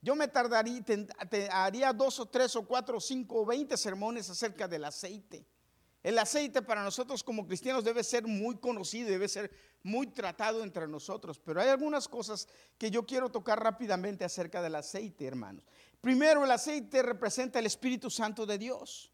Yo 0.00 0.14
me 0.14 0.28
tardaría, 0.28 0.84
te, 1.28 1.48
haría 1.50 1.92
dos 1.92 2.20
o 2.20 2.26
tres 2.26 2.54
o 2.56 2.66
cuatro 2.66 2.98
o 2.98 3.00
cinco 3.00 3.42
o 3.42 3.46
veinte 3.46 3.76
sermones 3.76 4.28
acerca 4.30 4.68
del 4.68 4.84
aceite. 4.84 5.46
El 6.06 6.20
aceite 6.20 6.62
para 6.62 6.84
nosotros 6.84 7.24
como 7.24 7.48
cristianos 7.48 7.82
debe 7.82 8.04
ser 8.04 8.28
muy 8.28 8.58
conocido, 8.58 9.10
debe 9.10 9.26
ser 9.26 9.50
muy 9.82 10.06
tratado 10.06 10.62
entre 10.62 10.86
nosotros, 10.86 11.40
pero 11.40 11.60
hay 11.60 11.68
algunas 11.68 12.06
cosas 12.06 12.46
que 12.78 12.92
yo 12.92 13.04
quiero 13.04 13.28
tocar 13.28 13.60
rápidamente 13.60 14.24
acerca 14.24 14.62
del 14.62 14.76
aceite, 14.76 15.26
hermanos. 15.26 15.64
Primero, 16.00 16.44
el 16.44 16.50
aceite 16.52 17.02
representa 17.02 17.58
el 17.58 17.66
Espíritu 17.66 18.08
Santo 18.08 18.46
de 18.46 18.56
Dios. 18.56 19.10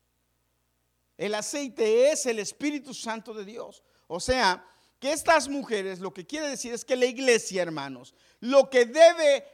El 1.17 1.35
aceite 1.35 2.11
es 2.11 2.27
el 2.27 2.39
Espíritu 2.39 2.93
Santo 2.93 3.33
de 3.33 3.47
Dios. 3.47 3.83
O 4.07 4.21
sea, 4.21 4.63
que 4.99 5.13
estas 5.13 5.49
mujeres, 5.49 5.99
lo 5.99 6.13
que 6.13 6.27
quiere 6.27 6.51
decir 6.51 6.75
es 6.75 6.85
que 6.85 6.97
la 6.97 7.07
iglesia, 7.07 7.63
hermanos, 7.63 8.15
lo 8.41 8.69
que 8.69 8.85
debe 8.85 9.47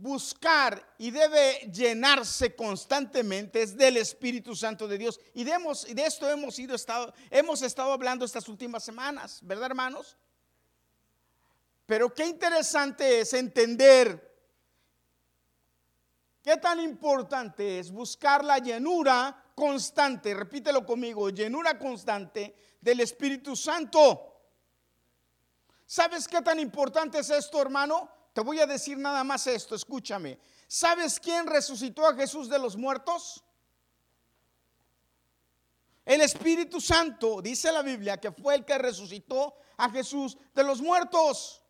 buscar 0.00 0.94
y 0.96 1.10
debe 1.10 1.70
llenarse 1.70 2.56
constantemente 2.56 3.62
es 3.62 3.76
del 3.76 3.98
Espíritu 3.98 4.56
Santo 4.56 4.88
de 4.88 4.96
Dios. 4.96 5.20
Y 5.34 5.44
de, 5.44 5.52
de 5.94 6.06
esto 6.06 6.28
hemos, 6.28 6.58
ido, 6.58 6.74
estado, 6.74 7.12
hemos 7.30 7.60
estado 7.60 7.92
hablando 7.92 8.24
estas 8.24 8.48
últimas 8.48 8.82
semanas, 8.82 9.40
¿verdad 9.42 9.66
hermanos? 9.66 10.16
Pero 11.84 12.14
qué 12.14 12.26
interesante 12.26 13.20
es 13.20 13.34
entender 13.34 14.28
qué 16.42 16.56
tan 16.56 16.80
importante 16.80 17.78
es 17.78 17.90
buscar 17.90 18.42
la 18.42 18.58
llenura 18.58 19.52
constante, 19.54 20.32
repítelo 20.32 20.86
conmigo, 20.86 21.28
llenura 21.28 21.78
constante 21.78 22.54
del 22.80 23.00
Espíritu 23.00 23.54
Santo. 23.54 24.28
¿Sabes 25.84 26.26
qué 26.26 26.40
tan 26.40 26.58
importante 26.58 27.18
es 27.18 27.28
esto, 27.28 27.60
hermano? 27.60 28.19
Te 28.32 28.40
voy 28.40 28.60
a 28.60 28.66
decir 28.66 28.96
nada 28.96 29.24
más 29.24 29.46
esto, 29.46 29.74
escúchame. 29.74 30.38
¿Sabes 30.68 31.18
quién 31.18 31.46
resucitó 31.46 32.06
a 32.06 32.14
Jesús 32.14 32.48
de 32.48 32.58
los 32.58 32.76
muertos? 32.76 33.42
El 36.04 36.20
Espíritu 36.22 36.80
Santo, 36.80 37.42
dice 37.42 37.70
la 37.72 37.82
Biblia, 37.82 38.18
que 38.18 38.32
fue 38.32 38.54
el 38.54 38.64
que 38.64 38.78
resucitó 38.78 39.54
a 39.76 39.90
Jesús 39.90 40.36
de 40.54 40.64
los 40.64 40.80
muertos. 40.80 41.62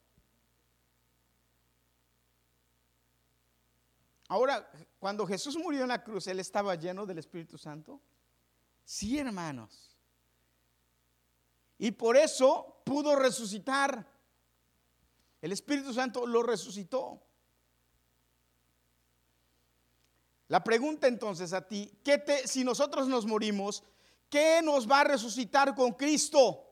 Ahora, 4.29 4.71
cuando 4.99 5.27
Jesús 5.27 5.57
murió 5.57 5.83
en 5.83 5.89
la 5.89 6.05
cruz, 6.05 6.27
¿él 6.27 6.39
estaba 6.41 6.75
lleno 6.75 7.05
del 7.05 7.19
Espíritu 7.19 7.59
Santo? 7.59 8.01
Sí, 8.85 9.19
hermanos. 9.19 9.97
Y 11.79 11.91
por 11.93 12.17
eso 12.17 12.83
pudo 12.85 13.17
resucitar. 13.17 14.07
El 15.41 15.53
Espíritu 15.53 15.93
Santo 15.95 16.27
lo 16.27 16.43
resucitó. 16.43 17.23
La 20.49 20.65
pregunta 20.65 21.07
entonces 21.07 21.53
a 21.53 21.67
ti, 21.67 21.91
¿qué 22.03 22.19
te, 22.19 22.49
si 22.49 22.65
nosotros 22.65 23.07
nos 23.07 23.25
morimos, 23.25 23.85
¿qué 24.29 24.61
nos 24.63 24.91
va 24.91 25.01
a 25.01 25.05
resucitar 25.05 25.75
con 25.75 25.93
Cristo? 25.93 26.67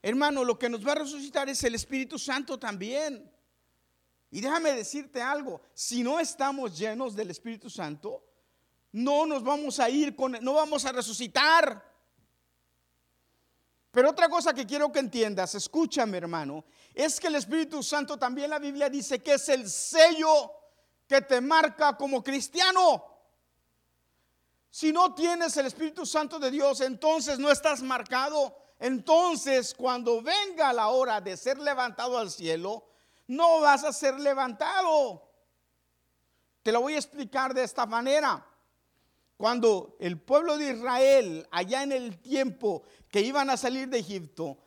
Hermano, 0.00 0.44
lo 0.44 0.58
que 0.58 0.68
nos 0.68 0.86
va 0.86 0.92
a 0.92 0.96
resucitar 0.96 1.48
es 1.48 1.62
el 1.64 1.74
Espíritu 1.74 2.18
Santo 2.18 2.58
también. 2.58 3.30
Y 4.30 4.40
déjame 4.40 4.72
decirte 4.72 5.20
algo, 5.20 5.60
si 5.74 6.02
no 6.02 6.18
estamos 6.18 6.78
llenos 6.78 7.14
del 7.14 7.30
Espíritu 7.30 7.68
Santo, 7.68 8.24
no 8.92 9.26
nos 9.26 9.42
vamos 9.42 9.78
a 9.78 9.90
ir 9.90 10.16
con, 10.16 10.32
no 10.40 10.54
vamos 10.54 10.84
a 10.84 10.92
resucitar. 10.92 11.92
Pero 13.90 14.10
otra 14.10 14.28
cosa 14.28 14.54
que 14.54 14.66
quiero 14.66 14.90
que 14.90 15.00
entiendas, 15.00 15.54
escúchame 15.54 16.16
hermano, 16.16 16.64
es 16.94 17.18
que 17.18 17.28
el 17.28 17.36
Espíritu 17.36 17.82
Santo 17.82 18.18
también 18.18 18.50
la 18.50 18.58
Biblia 18.58 18.90
dice 18.90 19.22
que 19.22 19.34
es 19.34 19.48
el 19.48 19.68
sello 19.68 20.52
que 21.06 21.22
te 21.22 21.40
marca 21.40 21.96
como 21.96 22.22
cristiano. 22.22 23.04
Si 24.70 24.92
no 24.92 25.14
tienes 25.14 25.56
el 25.56 25.66
Espíritu 25.66 26.06
Santo 26.06 26.38
de 26.38 26.50
Dios, 26.50 26.80
entonces 26.80 27.38
no 27.38 27.50
estás 27.50 27.82
marcado. 27.82 28.56
Entonces, 28.78 29.74
cuando 29.74 30.22
venga 30.22 30.72
la 30.72 30.88
hora 30.88 31.20
de 31.20 31.36
ser 31.36 31.58
levantado 31.58 32.18
al 32.18 32.30
cielo, 32.30 32.84
no 33.26 33.60
vas 33.60 33.84
a 33.84 33.92
ser 33.92 34.18
levantado. 34.18 35.30
Te 36.62 36.72
lo 36.72 36.80
voy 36.80 36.94
a 36.94 36.98
explicar 36.98 37.54
de 37.54 37.64
esta 37.64 37.86
manera. 37.86 38.46
Cuando 39.36 39.96
el 39.98 40.20
pueblo 40.20 40.56
de 40.56 40.72
Israel, 40.72 41.48
allá 41.50 41.82
en 41.82 41.92
el 41.92 42.18
tiempo 42.20 42.82
que 43.10 43.20
iban 43.20 43.50
a 43.50 43.56
salir 43.56 43.88
de 43.88 43.98
Egipto, 43.98 44.58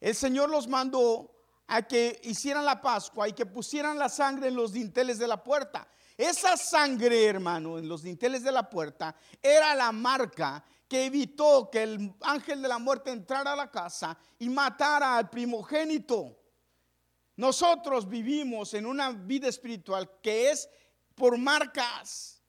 el 0.00 0.14
Señor 0.14 0.50
los 0.50 0.68
mandó 0.68 1.31
a 1.74 1.80
que 1.80 2.20
hicieran 2.24 2.66
la 2.66 2.82
Pascua 2.82 3.26
y 3.26 3.32
que 3.32 3.46
pusieran 3.46 3.98
la 3.98 4.10
sangre 4.10 4.48
en 4.48 4.56
los 4.56 4.74
dinteles 4.74 5.18
de 5.18 5.26
la 5.26 5.42
puerta. 5.42 5.88
Esa 6.18 6.54
sangre, 6.58 7.24
hermano, 7.24 7.78
en 7.78 7.88
los 7.88 8.02
dinteles 8.02 8.42
de 8.42 8.52
la 8.52 8.68
puerta, 8.68 9.16
era 9.40 9.74
la 9.74 9.90
marca 9.90 10.62
que 10.86 11.06
evitó 11.06 11.70
que 11.72 11.82
el 11.84 12.14
ángel 12.20 12.60
de 12.60 12.68
la 12.68 12.78
muerte 12.78 13.10
entrara 13.10 13.54
a 13.54 13.56
la 13.56 13.70
casa 13.70 14.18
y 14.38 14.50
matara 14.50 15.16
al 15.16 15.30
primogénito. 15.30 16.36
Nosotros 17.36 18.06
vivimos 18.06 18.74
en 18.74 18.84
una 18.84 19.10
vida 19.12 19.48
espiritual 19.48 20.20
que 20.20 20.50
es 20.50 20.68
por 21.14 21.38
marcas. 21.38 22.42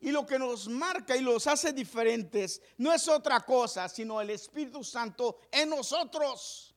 Y 0.00 0.10
lo 0.10 0.24
que 0.24 0.38
nos 0.38 0.68
marca 0.68 1.14
y 1.14 1.20
los 1.20 1.46
hace 1.46 1.74
diferentes 1.74 2.62
no 2.78 2.94
es 2.94 3.06
otra 3.08 3.40
cosa, 3.40 3.90
sino 3.90 4.22
el 4.22 4.30
Espíritu 4.30 4.82
Santo 4.82 5.40
en 5.52 5.68
nosotros. 5.68 6.67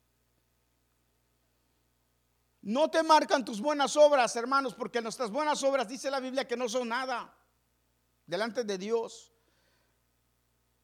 No 2.61 2.89
te 2.89 3.01
marcan 3.01 3.43
tus 3.43 3.59
buenas 3.59 3.95
obras, 3.97 4.35
hermanos, 4.35 4.75
porque 4.75 5.01
nuestras 5.01 5.31
buenas 5.31 5.63
obras, 5.63 5.87
dice 5.87 6.11
la 6.11 6.19
Biblia, 6.19 6.47
que 6.47 6.57
no 6.57 6.69
son 6.69 6.89
nada 6.89 7.33
delante 8.25 8.63
de 8.63 8.77
Dios. 8.77 9.31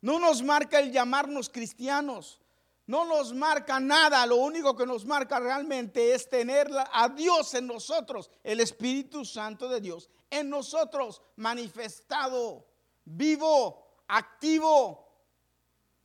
No 0.02 0.20
nos 0.20 0.42
marca 0.42 0.80
el 0.80 0.92
llamarnos 0.92 1.50
cristianos. 1.50 2.42
No 2.88 3.04
nos 3.04 3.34
marca 3.34 3.82
nada, 3.82 4.26
lo 4.26 4.38
único 4.38 4.76
que 4.76 4.86
nos 4.86 5.06
marca 5.06 5.42
realmente 5.42 6.14
es 6.14 6.30
tener 6.30 6.70
a 6.94 7.10
Dios 7.10 7.54
en 7.54 7.68
nosotros, 7.68 8.32
el 8.44 8.62
Espíritu 8.62 9.26
Santo 9.26 9.68
de 9.68 9.82
Dios 9.82 10.10
en 10.30 10.50
nosotros, 10.50 11.22
manifestado, 11.36 12.66
vivo, 13.04 14.04
activo, 14.08 15.06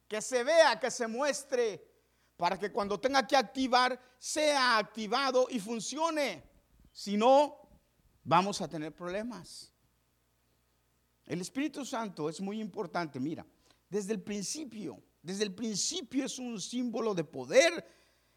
que 0.08 0.20
se 0.20 0.42
vea, 0.42 0.78
que 0.78 0.90
se 0.90 1.06
muestre, 1.06 1.91
para 2.42 2.58
que 2.58 2.72
cuando 2.72 2.98
tenga 2.98 3.24
que 3.24 3.36
activar, 3.36 3.96
sea 4.18 4.76
activado 4.76 5.46
y 5.48 5.60
funcione. 5.60 6.42
Si 6.90 7.16
no, 7.16 7.56
vamos 8.24 8.60
a 8.60 8.66
tener 8.66 8.92
problemas. 8.92 9.72
El 11.24 11.40
Espíritu 11.40 11.84
Santo 11.84 12.28
es 12.28 12.40
muy 12.40 12.60
importante, 12.60 13.20
mira, 13.20 13.46
desde 13.88 14.14
el 14.14 14.20
principio 14.20 15.00
desde 15.22 15.44
el 15.44 15.54
principio 15.54 16.24
es 16.24 16.36
un 16.40 16.60
símbolo 16.60 17.14
de 17.14 17.22
poder, 17.22 17.86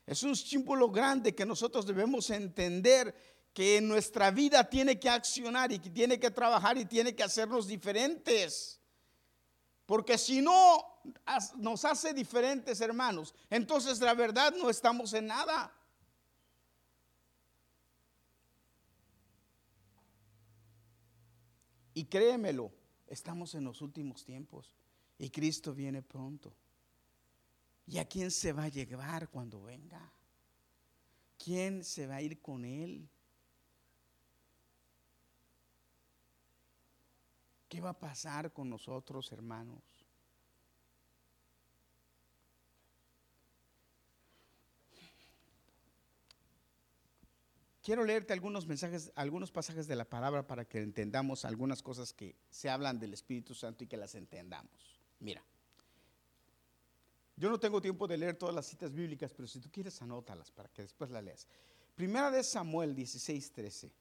es 0.06 0.22
un 0.22 0.36
símbolo 0.36 0.91
grande 0.91 1.34
que 1.34 1.44
nosotros 1.44 1.88
debemos 1.88 2.30
entender 2.30 3.15
que 3.56 3.78
en 3.78 3.88
nuestra 3.88 4.30
vida 4.30 4.70
tiene 4.70 5.00
que 5.00 5.10
accionar 5.10 5.72
y 5.72 5.80
que 5.80 5.89
tiene 5.89 6.20
que 6.20 6.30
trabajar 6.30 6.78
y 6.78 6.86
tiene 6.86 7.15
que 7.15 7.24
hacernos 7.24 7.65
diferentes. 7.65 8.80
Porque 9.86 10.17
si 10.17 10.41
no 10.41 10.84
nos 11.58 11.86
hace 11.86 12.13
diferentes, 12.13 12.82
hermanos, 12.82 13.34
entonces 13.50 14.00
la 14.00 14.13
verdad 14.13 14.54
no 14.56 14.69
estamos 14.69 15.13
en 15.13 15.28
nada. 15.28 15.71
Y 21.93 22.06
créemelo, 22.06 22.71
estamos 23.08 23.56
en 23.56 23.63
los 23.63 23.82
últimos 23.82 24.26
tiempos 24.26 24.74
y 25.17 25.30
Cristo 25.30 25.74
viene 25.74 26.02
pronto. 26.02 26.54
¿Y 27.88 28.00
a 28.00 28.06
quién 28.06 28.32
se 28.32 28.52
va 28.52 28.63
a 28.63 28.69
llevar 28.69 29.30
cuando 29.30 29.62
venga? 29.62 30.12
¿Quién 31.38 31.84
se 31.84 32.08
va 32.08 32.15
a 32.15 32.21
ir 32.21 32.41
con 32.41 32.65
él? 32.65 33.08
¿Qué 37.76 37.82
va 37.82 37.90
a 37.90 38.00
pasar 38.00 38.54
con 38.54 38.70
nosotros, 38.70 39.30
hermanos? 39.34 39.84
Quiero 47.84 48.06
leerte 48.06 48.32
algunos 48.32 48.66
mensajes, 48.66 49.12
algunos 49.14 49.52
pasajes 49.52 49.88
de 49.88 49.98
la 49.98 50.06
palabra 50.06 50.48
para 50.48 50.64
que 50.64 50.80
entendamos 50.80 51.44
algunas 51.44 51.84
cosas 51.84 52.14
que 52.14 52.38
se 52.50 52.70
hablan 52.70 52.98
del 52.98 53.14
Espíritu 53.14 53.54
Santo 53.54 53.84
y 53.84 53.88
que 53.88 53.98
las 53.98 54.16
entendamos. 54.16 55.02
Mira. 55.20 55.44
Yo 57.36 57.50
no 57.50 57.60
tengo 57.60 57.82
tiempo 57.82 58.08
de 58.08 58.18
leer 58.18 58.38
todas 58.38 58.56
las 58.56 58.68
citas 58.68 58.94
bíblicas, 58.94 59.34
pero 59.34 59.50
si 59.50 59.60
tú 59.60 59.70
quieres 59.70 60.02
anótalas 60.02 60.50
para 60.50 60.70
que 60.70 60.84
después 60.84 61.12
las 61.12 61.26
leas. 61.26 61.46
Primera 61.94 62.32
de 62.32 62.42
Samuel 62.42 62.96
16, 62.96 63.52
13. 63.52 63.92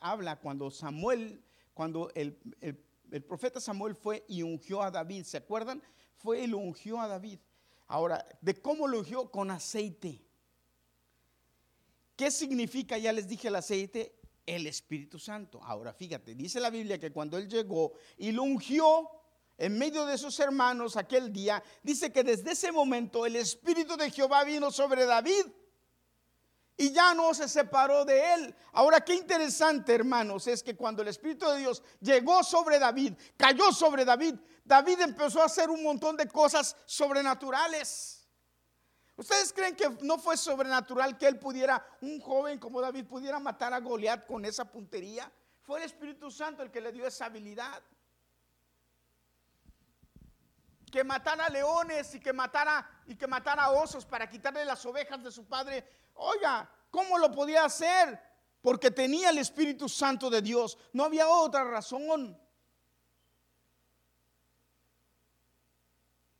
habla 0.00 0.38
cuando 0.38 0.70
Samuel, 0.70 1.42
cuando 1.74 2.12
el, 2.14 2.38
profeta 3.18 3.60
Samuel 3.60 3.96
fue 3.96 4.24
y 4.28 4.42
ungió 4.42 4.82
a 4.82 4.90
David, 4.90 5.24
¿se 5.24 5.38
acuerdan? 5.38 5.82
Fue 6.16 6.42
y 6.42 6.46
lo 6.46 6.58
ungió 6.58 7.00
a 7.00 7.08
David. 7.08 7.38
Ahora, 7.88 8.24
¿de 8.40 8.54
cómo 8.54 8.86
lo 8.86 9.00
ungió? 9.00 9.30
Con 9.30 9.50
aceite. 9.50 10.22
¿Qué 12.14 12.30
significa? 12.30 12.98
Ya 12.98 13.12
les 13.12 13.26
dije 13.26 13.48
el 13.48 13.56
aceite, 13.56 14.14
el 14.46 14.66
Espíritu 14.66 15.18
Santo. 15.18 15.60
Ahora, 15.62 15.92
fíjate, 15.92 16.34
dice 16.34 16.60
la 16.60 16.70
Biblia 16.70 16.98
que 16.98 17.10
cuando 17.10 17.36
él 17.36 17.48
llegó 17.48 17.94
y 18.18 18.30
lo 18.30 18.42
ungió, 18.42 19.08
en 19.60 19.78
medio 19.78 20.06
de 20.06 20.16
sus 20.16 20.40
hermanos 20.40 20.96
aquel 20.96 21.32
día, 21.32 21.62
dice 21.82 22.10
que 22.10 22.24
desde 22.24 22.52
ese 22.52 22.72
momento 22.72 23.26
el 23.26 23.36
Espíritu 23.36 23.96
de 23.96 24.10
Jehová 24.10 24.42
vino 24.44 24.70
sobre 24.70 25.04
David 25.04 25.44
y 26.76 26.92
ya 26.92 27.14
no 27.14 27.34
se 27.34 27.48
separó 27.48 28.04
de 28.04 28.34
él. 28.34 28.54
Ahora, 28.72 29.00
qué 29.00 29.14
interesante, 29.14 29.94
hermanos, 29.94 30.46
es 30.46 30.62
que 30.62 30.76
cuando 30.76 31.02
el 31.02 31.08
Espíritu 31.08 31.48
de 31.48 31.58
Dios 31.58 31.82
llegó 32.00 32.42
sobre 32.42 32.78
David, 32.78 33.14
cayó 33.36 33.72
sobre 33.72 34.04
David, 34.04 34.36
David 34.64 35.00
empezó 35.00 35.42
a 35.42 35.46
hacer 35.46 35.68
un 35.68 35.82
montón 35.82 36.16
de 36.16 36.26
cosas 36.28 36.76
sobrenaturales. 36.86 38.26
¿Ustedes 39.16 39.52
creen 39.52 39.76
que 39.76 39.90
no 40.02 40.18
fue 40.18 40.36
sobrenatural 40.36 41.18
que 41.18 41.26
él 41.26 41.38
pudiera, 41.38 41.84
un 42.00 42.20
joven 42.20 42.58
como 42.58 42.80
David, 42.80 43.04
pudiera 43.04 43.38
matar 43.38 43.74
a 43.74 43.80
Goliat 43.80 44.26
con 44.26 44.44
esa 44.44 44.64
puntería? 44.64 45.30
Fue 45.60 45.78
el 45.78 45.84
Espíritu 45.84 46.30
Santo 46.30 46.62
el 46.62 46.70
que 46.70 46.80
le 46.80 46.92
dio 46.92 47.06
esa 47.06 47.26
habilidad 47.26 47.82
que 50.90 51.04
matara 51.04 51.48
leones 51.48 52.14
y 52.14 52.20
que 52.20 52.32
matara 52.32 53.02
y 53.06 53.14
que 53.14 53.26
matara 53.26 53.70
osos 53.70 54.04
para 54.04 54.28
quitarle 54.28 54.64
las 54.64 54.84
ovejas 54.84 55.22
de 55.22 55.30
su 55.30 55.46
padre. 55.46 55.84
Oiga, 56.22 56.70
¿cómo 56.90 57.18
lo 57.18 57.30
podía 57.32 57.64
hacer? 57.64 58.20
Porque 58.60 58.90
tenía 58.90 59.30
el 59.30 59.38
Espíritu 59.38 59.88
Santo 59.88 60.28
de 60.28 60.42
Dios. 60.42 60.76
No 60.92 61.04
había 61.04 61.26
otra 61.28 61.64
razón. 61.64 62.38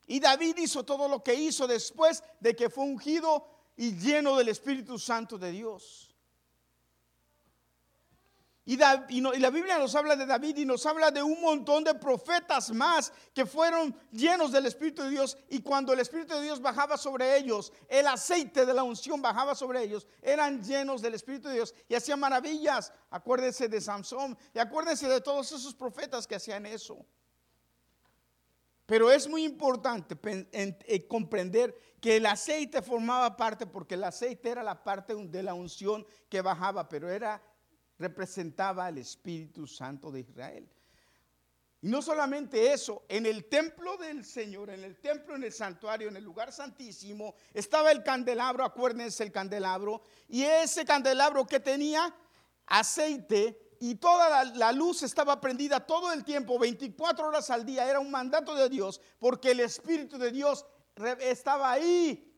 Y 0.07 0.21
David 0.21 0.59
hizo 0.59 0.85
todo 0.85 1.09
lo 1.09 1.23
que 1.23 1.35
hizo 1.35 1.66
después 1.66 2.23
de 2.40 2.55
que 2.55 2.69
fue 2.69 2.85
ungido 2.85 3.47
y 3.77 3.97
lleno 3.97 4.37
del 4.37 4.49
Espíritu 4.49 4.99
Santo 4.99 5.38
de 5.38 5.51
Dios. 5.51 6.10
Y, 8.71 8.77
la 8.77 9.51
Biblia 9.51 9.81
nos 9.81 9.97
habla 9.97 10.15
de 10.15 10.25
David 10.25 10.59
y 10.59 10.65
nos 10.65 10.87
habla 10.87 11.11
de 11.11 11.21
un 11.21 11.41
montón 11.41 11.83
de 11.83 11.93
profetas 11.93 12.71
más 12.71 13.13
que 13.35 13.45
fueron 13.45 13.93
llenos 14.13 14.53
del 14.53 14.67
Espíritu 14.67 15.03
de 15.03 15.11
Dios. 15.11 15.37
Y 15.49 15.61
cuando 15.61 15.93
el 15.93 15.99
Espíritu 15.99 16.37
de 16.37 16.43
Dios 16.43 16.63
bajaba 16.63 16.97
sobre 16.97 17.37
ellos, 17.37 17.73
el 17.89 18.07
aceite 18.07 18.65
de 18.65 18.73
la 18.73 18.85
unción 18.85 19.21
bajaba 19.21 19.57
sobre 19.57 19.83
ellos, 19.83 20.07
eran 20.23 20.63
llenos 20.63 21.03
del 21.03 21.15
Espíritu 21.15 21.49
de 21.49 21.55
Dios 21.55 21.75
y 21.89 21.97
hacían 21.97 22.21
maravillas. 22.21 22.93
Acuérdense 23.11 23.67
de 23.67 23.81
Samson 23.81 24.39
y 24.55 24.61
acuérdense 24.61 25.09
de 25.09 25.21
todos 25.21 25.51
esos 25.51 25.75
profetas 25.75 26.25
que 26.29 26.37
hacían 26.37 26.65
eso. 26.65 27.05
Pero 28.87 29.11
es 29.11 29.27
muy 29.29 29.43
importante 29.43 30.17
eh, 30.23 31.09
comprender 31.09 31.77
que 32.01 32.19
el 32.19 32.27
aceite 32.27 32.83
formaba 32.83 33.37
parte, 33.37 33.67
porque 33.67 33.95
el 33.95 34.05
aceite 34.05 34.51
era 34.51 34.63
la 34.63 34.85
parte 34.85 35.13
de 35.17 35.43
la 35.43 35.55
unción 35.55 36.07
que 36.29 36.41
bajaba, 36.41 36.89
pero 36.89 37.11
era 37.11 37.43
representaba 38.01 38.87
al 38.87 38.99
Espíritu 38.99 39.67
Santo 39.67 40.11
de 40.11 40.21
Israel. 40.21 40.69
Y 41.83 41.89
no 41.89 42.03
solamente 42.03 42.73
eso, 42.73 43.05
en 43.09 43.25
el 43.27 43.45
templo 43.45 43.97
del 43.97 44.25
Señor, 44.25 44.71
en 44.71 44.85
el 44.85 44.99
templo, 45.01 45.37
en 45.37 45.45
el 45.45 45.53
santuario, 45.53 46.09
en 46.09 46.17
el 46.17 46.25
lugar 46.25 46.53
santísimo, 46.53 47.35
estaba 47.55 47.93
el 47.93 48.03
candelabro, 48.03 48.65
acuérdense 48.65 49.23
el 49.23 49.33
candelabro, 49.33 50.03
y 50.29 50.43
ese 50.43 50.85
candelabro 50.85 51.47
que 51.47 51.61
tenía 51.61 52.15
aceite 52.67 53.77
y 53.81 53.95
toda 53.95 54.45
la, 54.45 54.73
luz 54.73 55.03
estaba 55.03 55.41
prendida 55.41 55.81
todo 55.81 56.13
el 56.13 56.25
tiempo, 56.25 56.59
24 56.59 57.29
horas 57.29 57.49
al 57.51 57.65
día, 57.65 57.89
era 57.89 58.01
un 58.01 58.11
mandato 58.11 58.55
de 58.55 58.69
Dios, 58.69 59.01
porque 59.19 59.53
el 59.53 59.61
Espíritu 59.61 60.19
de 60.19 60.31
Dios 60.31 60.67
estaba 61.21 61.71
ahí. 61.71 62.30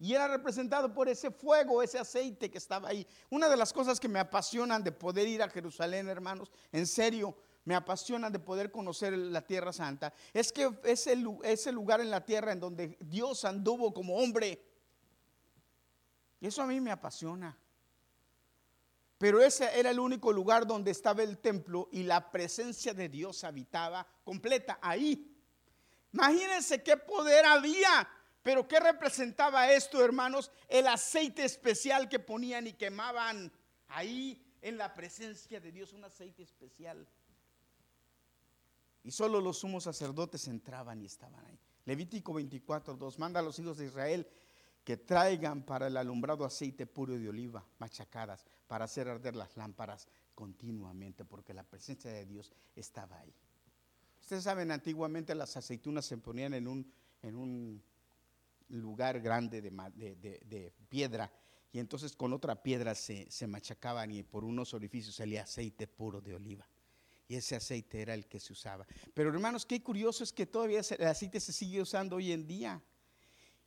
Y 0.00 0.14
era 0.14 0.28
representado 0.28 0.92
por 0.94 1.08
ese 1.08 1.30
fuego, 1.30 1.82
ese 1.82 1.98
aceite 1.98 2.50
que 2.50 2.58
estaba 2.58 2.88
ahí. 2.88 3.06
Una 3.30 3.48
de 3.48 3.56
las 3.56 3.72
cosas 3.72 3.98
que 3.98 4.08
me 4.08 4.20
apasionan 4.20 4.84
de 4.84 4.92
poder 4.92 5.26
ir 5.26 5.42
a 5.42 5.48
Jerusalén, 5.48 6.08
hermanos, 6.08 6.52
en 6.70 6.86
serio, 6.86 7.36
me 7.64 7.74
apasionan 7.74 8.32
de 8.32 8.38
poder 8.38 8.70
conocer 8.70 9.12
la 9.18 9.42
tierra 9.42 9.72
santa, 9.72 10.14
es 10.32 10.52
que 10.52 10.70
es 10.84 11.66
lugar 11.72 12.00
en 12.00 12.10
la 12.10 12.24
tierra 12.24 12.52
en 12.52 12.60
donde 12.60 12.96
Dios 13.00 13.44
anduvo 13.44 13.92
como 13.92 14.16
hombre. 14.16 14.64
Y 16.40 16.46
eso 16.46 16.62
a 16.62 16.66
mí 16.66 16.80
me 16.80 16.92
apasiona. 16.92 17.58
Pero 19.18 19.42
ese 19.42 19.78
era 19.78 19.90
el 19.90 19.98
único 19.98 20.32
lugar 20.32 20.64
donde 20.64 20.92
estaba 20.92 21.24
el 21.24 21.38
templo 21.38 21.88
y 21.90 22.04
la 22.04 22.30
presencia 22.30 22.94
de 22.94 23.08
Dios 23.08 23.42
habitaba 23.42 24.06
completa 24.24 24.78
ahí. 24.80 25.34
Imagínense 26.12 26.82
qué 26.82 26.96
poder 26.96 27.44
había 27.44 28.08
pero 28.48 28.66
¿qué 28.66 28.80
representaba 28.80 29.70
esto, 29.70 30.02
hermanos? 30.02 30.50
El 30.70 30.86
aceite 30.86 31.44
especial 31.44 32.08
que 32.08 32.18
ponían 32.18 32.66
y 32.66 32.72
quemaban 32.72 33.52
ahí 33.88 34.42
en 34.62 34.78
la 34.78 34.94
presencia 34.94 35.60
de 35.60 35.70
Dios, 35.70 35.92
un 35.92 36.02
aceite 36.02 36.44
especial. 36.44 37.06
Y 39.04 39.10
solo 39.10 39.42
los 39.42 39.58
sumos 39.58 39.84
sacerdotes 39.84 40.48
entraban 40.48 41.02
y 41.02 41.04
estaban 41.04 41.44
ahí. 41.44 41.58
Levítico 41.84 42.32
24, 42.32 42.96
2, 42.96 43.18
manda 43.18 43.40
a 43.40 43.42
los 43.42 43.58
hijos 43.58 43.76
de 43.76 43.84
Israel 43.84 44.26
que 44.82 44.96
traigan 44.96 45.62
para 45.62 45.88
el 45.88 45.98
alumbrado 45.98 46.46
aceite 46.46 46.86
puro 46.86 47.18
de 47.18 47.28
oliva, 47.28 47.62
machacadas, 47.78 48.46
para 48.66 48.86
hacer 48.86 49.08
arder 49.08 49.36
las 49.36 49.58
lámparas 49.58 50.08
continuamente, 50.34 51.26
porque 51.26 51.52
la 51.52 51.64
presencia 51.64 52.10
de 52.10 52.24
Dios 52.24 52.50
estaba 52.74 53.20
ahí. 53.20 53.34
Ustedes 54.22 54.44
saben, 54.44 54.70
antiguamente 54.70 55.34
las 55.34 55.54
aceitunas 55.58 56.06
se 56.06 56.16
ponían 56.16 56.54
en 56.54 56.66
un, 56.66 56.90
en 57.20 57.36
un 57.36 57.82
lugar 58.68 59.20
grande 59.20 59.60
de, 59.62 60.72
piedra 60.88 61.30
y 61.72 61.78
entonces 61.78 62.16
con 62.16 62.32
otra 62.32 62.62
piedra 62.62 62.94
se, 62.94 63.28
machacaban 63.46 64.10
y 64.10 64.22
por 64.22 64.44
unos 64.44 64.74
orificios 64.74 65.16
salía 65.16 65.42
aceite 65.42 65.86
puro 65.86 66.20
de 66.20 66.34
oliva. 66.34 66.68
Y 67.26 67.36
ese 67.36 67.56
aceite 67.56 68.00
era 68.00 68.14
el 68.14 68.26
que 68.26 68.40
se 68.40 68.54
usaba. 68.54 68.86
Pero 69.12 69.28
hermanos, 69.28 69.66
qué 69.66 69.82
curioso 69.82 70.24
es 70.24 70.32
que 70.32 70.46
todavía 70.46 70.80
el 70.98 71.06
aceite 71.06 71.40
se 71.40 71.52
sigue 71.52 71.82
usando 71.82 72.16
hoy 72.16 72.32
en 72.32 72.46
día. 72.46 72.82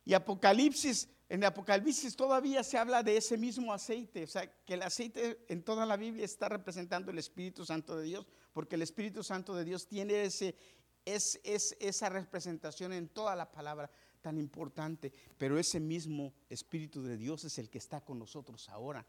Y 0.04 0.14
Apocalipsis, 0.14 1.08
en 1.28 1.44
Apocalipsis 1.44 2.16
todavía 2.16 2.64
se 2.64 2.76
habla 2.76 3.04
de 3.04 3.16
ese 3.16 3.38
mismo 3.38 3.72
aceite. 3.72 4.24
O 4.24 4.26
sea, 4.26 4.52
que 4.64 4.74
el 4.74 4.82
aceite 4.82 5.44
en 5.48 5.62
toda 5.62 5.86
la 5.86 5.96
Biblia 5.96 6.24
está 6.24 6.48
representando 6.48 7.12
el 7.12 7.18
Espíritu 7.18 7.64
Santo 7.64 7.96
de 7.96 8.04
Dios, 8.04 8.26
porque 8.52 8.74
el 8.74 8.82
Espíritu 8.82 9.22
Santo 9.22 9.54
de 9.54 9.64
Dios 9.64 9.86
tiene 9.86 10.24
ese, 10.24 10.56
es, 11.04 11.40
es, 11.44 11.76
esa 11.78 12.08
representación 12.08 12.92
en 12.92 13.08
toda 13.08 13.36
la 13.36 13.52
palabra 13.52 13.88
tan 14.22 14.38
importante, 14.38 15.12
pero 15.36 15.58
ese 15.58 15.80
mismo 15.80 16.32
Espíritu 16.48 17.02
de 17.02 17.16
Dios 17.16 17.44
es 17.44 17.58
el 17.58 17.68
que 17.68 17.78
está 17.78 18.00
con 18.00 18.18
nosotros 18.18 18.68
ahora 18.68 19.04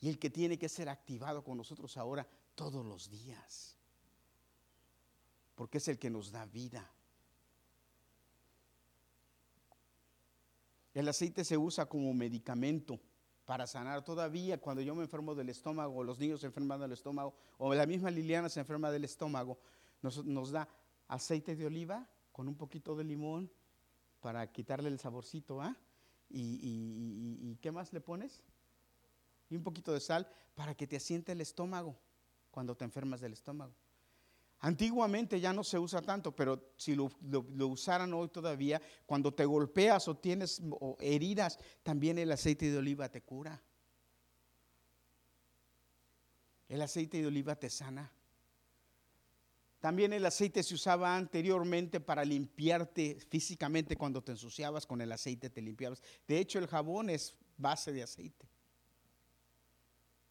y 0.00 0.08
el 0.08 0.18
que 0.18 0.28
tiene 0.28 0.58
que 0.58 0.68
ser 0.68 0.88
activado 0.88 1.42
con 1.44 1.56
nosotros 1.56 1.96
ahora 1.96 2.26
todos 2.54 2.84
los 2.84 3.08
días, 3.08 3.76
porque 5.54 5.78
es 5.78 5.88
el 5.88 5.98
que 5.98 6.10
nos 6.10 6.32
da 6.32 6.44
vida. 6.46 6.90
El 10.92 11.08
aceite 11.08 11.44
se 11.44 11.56
usa 11.56 11.86
como 11.86 12.12
medicamento 12.12 12.98
para 13.44 13.66
sanar 13.66 14.04
todavía 14.04 14.60
cuando 14.60 14.82
yo 14.82 14.94
me 14.94 15.02
enfermo 15.02 15.34
del 15.34 15.48
estómago, 15.48 16.02
los 16.02 16.18
niños 16.18 16.40
se 16.40 16.46
enferman 16.46 16.80
del 16.80 16.92
estómago, 16.92 17.34
o 17.58 17.72
la 17.74 17.86
misma 17.86 18.10
Liliana 18.10 18.48
se 18.48 18.60
enferma 18.60 18.90
del 18.90 19.04
estómago, 19.04 19.58
nos, 20.02 20.24
nos 20.24 20.50
da 20.50 20.68
aceite 21.08 21.54
de 21.56 21.66
oliva 21.66 22.08
con 22.32 22.48
un 22.48 22.56
poquito 22.56 22.96
de 22.96 23.04
limón 23.04 23.50
para 24.20 24.50
quitarle 24.52 24.88
el 24.88 24.98
saborcito, 24.98 25.60
¿ah? 25.60 25.76
Y, 26.28 27.56
qué 27.60 27.72
más 27.72 27.92
le 27.92 28.00
pones? 28.00 28.42
Y 29.48 29.56
un 29.56 29.64
poquito 29.64 29.92
de 29.92 30.00
sal 30.00 30.28
para 30.54 30.74
que 30.74 30.86
te 30.86 30.96
asiente 30.96 31.32
el 31.32 31.40
estómago 31.40 31.98
cuando 32.50 32.76
te 32.76 32.84
enfermas 32.84 33.20
del 33.20 33.32
estómago. 33.32 33.74
Antiguamente 34.60 35.40
ya 35.40 35.52
no 35.52 35.64
se 35.64 35.78
usa 35.78 36.02
tanto, 36.02 36.36
pero 36.36 36.72
si 36.76 36.94
lo, 36.94 37.10
usaran 37.66 38.12
hoy 38.12 38.28
todavía, 38.28 38.80
cuando 39.06 39.32
te 39.32 39.44
golpeas 39.44 40.06
o 40.06 40.16
tienes 40.16 40.62
heridas, 41.00 41.58
también 41.82 42.18
el 42.18 42.30
aceite 42.30 42.70
de 42.70 42.78
oliva 42.78 43.08
te 43.08 43.22
cura. 43.22 43.60
El 46.68 46.82
aceite 46.82 47.20
de 47.20 47.26
oliva 47.26 47.56
te 47.56 47.70
sana. 47.70 48.12
También 49.80 50.12
el 50.12 50.26
aceite 50.26 50.62
se 50.62 50.74
usaba 50.74 51.16
anteriormente 51.16 52.00
para 52.00 52.22
limpiarte 52.22 53.18
físicamente 53.30 53.96
cuando 53.96 54.22
te 54.22 54.32
ensuciabas 54.32 54.86
con 54.86 55.00
el 55.00 55.10
aceite 55.10 55.48
te 55.48 55.62
limpiabas. 55.62 56.02
De 56.28 56.38
hecho, 56.38 56.58
el 56.58 56.66
jabón 56.66 57.08
es 57.08 57.34
base 57.56 57.90
de 57.90 58.02
aceite. 58.02 58.46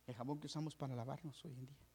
El 0.05 0.13
jabón 0.13 0.39
que 0.39 0.45
usamos 0.45 0.75
para 0.75 0.95
lavarnos 0.95 1.43
hoy 1.43 1.53
en 1.55 1.65
día. 1.65 1.89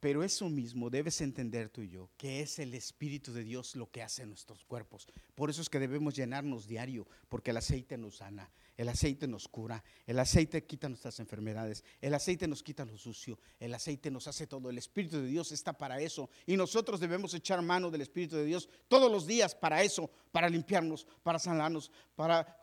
Pero 0.00 0.22
eso 0.22 0.48
mismo 0.48 0.90
debes 0.90 1.20
entender 1.20 1.68
tú 1.68 1.82
y 1.82 1.88
yo, 1.88 2.08
que 2.16 2.40
es 2.40 2.58
el 2.60 2.72
Espíritu 2.72 3.32
de 3.32 3.42
Dios 3.42 3.74
lo 3.74 3.90
que 3.90 4.02
hace 4.02 4.22
en 4.22 4.28
nuestros 4.28 4.64
cuerpos. 4.64 5.08
Por 5.34 5.50
eso 5.50 5.60
es 5.60 5.68
que 5.68 5.80
debemos 5.80 6.14
llenarnos 6.14 6.68
diario, 6.68 7.06
porque 7.28 7.50
el 7.50 7.56
aceite 7.56 7.98
nos 7.98 8.18
sana, 8.18 8.50
el 8.78 8.88
aceite 8.88 9.26
nos 9.26 9.48
cura, 9.48 9.82
el 10.06 10.20
aceite 10.20 10.64
quita 10.64 10.88
nuestras 10.88 11.18
enfermedades, 11.18 11.82
el 12.00 12.14
aceite 12.14 12.46
nos 12.46 12.62
quita 12.62 12.84
lo 12.84 12.96
sucio, 12.96 13.36
el 13.58 13.74
aceite 13.74 14.08
nos 14.08 14.28
hace 14.28 14.46
todo. 14.46 14.70
El 14.70 14.78
Espíritu 14.78 15.16
de 15.16 15.26
Dios 15.26 15.50
está 15.50 15.72
para 15.72 16.00
eso. 16.00 16.30
Y 16.46 16.56
nosotros 16.56 17.00
debemos 17.00 17.34
echar 17.34 17.60
mano 17.60 17.90
del 17.90 18.02
Espíritu 18.02 18.36
de 18.36 18.44
Dios 18.44 18.68
todos 18.86 19.10
los 19.10 19.26
días 19.26 19.52
para 19.52 19.82
eso, 19.82 20.08
para 20.30 20.48
limpiarnos, 20.48 21.08
para 21.24 21.40
sanarnos, 21.40 21.90
para, 22.14 22.56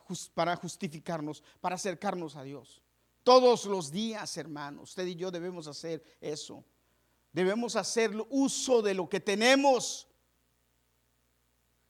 justificarnos, 0.55 1.43
para 1.59 1.75
acercarnos 1.75 2.37
a 2.37 2.43
Dios. 2.43 2.81
Todos 3.23 3.65
los 3.65 3.91
días, 3.91 4.37
hermanos, 4.37 4.91
usted 4.91 5.07
y 5.07 5.15
yo 5.15 5.31
debemos 5.31 5.67
hacer 5.67 6.01
eso. 6.21 6.63
Debemos 7.33 7.75
hacer 7.75 8.11
uso 8.29 8.81
de 8.81 8.93
lo 8.93 9.09
que 9.09 9.19
tenemos 9.19 10.07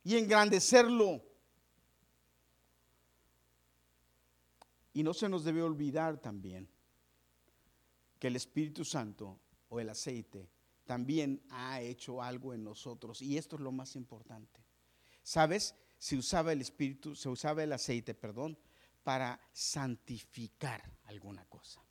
y 0.03 0.17
engrandecerlo. 0.17 1.21
Y 4.95 5.03
no 5.03 5.13
se 5.13 5.27
nos 5.27 5.43
debe 5.43 5.61
olvidar 5.61 6.17
también 6.21 6.69
que 8.17 8.27
el 8.27 8.37
Espíritu 8.37 8.85
Santo 8.85 9.41
o 9.67 9.81
el 9.81 9.89
aceite 9.89 10.49
también 10.85 11.43
ha 11.49 11.81
hecho 11.81 12.23
algo 12.23 12.53
en 12.53 12.63
nosotros. 12.63 13.21
Y 13.21 13.37
esto 13.37 13.57
es 13.57 13.61
lo 13.61 13.73
más 13.73 13.97
importante. 13.97 14.63
¿Sabes? 15.21 15.75
Se 15.97 16.15
usaba 16.15 16.53
el 16.53 16.61
Espíritu, 16.61 17.13
se 17.13 17.27
usaba 17.27 17.61
el 17.61 17.73
aceite, 17.73 18.13
perdón, 18.13 18.57
para 19.03 19.37
santificar 19.51 20.89
alguna 21.03 21.43
cosa. 21.43 21.83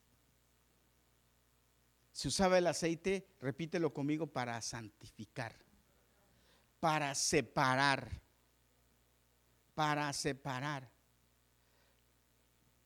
Se 2.11 2.29
usaba 2.29 2.57
el 2.57 2.67
aceite, 2.67 3.29
repítelo 3.39 3.93
conmigo, 3.93 4.27
para 4.27 4.63
santificar, 4.63 5.55
para 6.81 7.15
separar, 7.15 8.23
para 9.75 10.11
separar, 10.15 10.94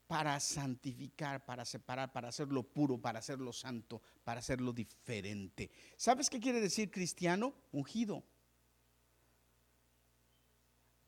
para 0.09 0.41
santificar, 0.41 1.45
para 1.45 1.67
separar, 1.67 2.11
para 2.11 2.29
hacerlo 2.29 2.63
puro, 2.63 2.99
para 2.99 3.19
hacerlo 3.19 3.53
santo, 3.53 4.03
para 4.25 4.41
hacerlo 4.41 4.73
diferente. 4.73 5.71
¿Sabes 5.99 6.31
qué 6.31 6.41
quiere 6.41 6.61
decir 6.61 6.91
cristiano? 6.91 7.55
Ungido. 7.71 8.25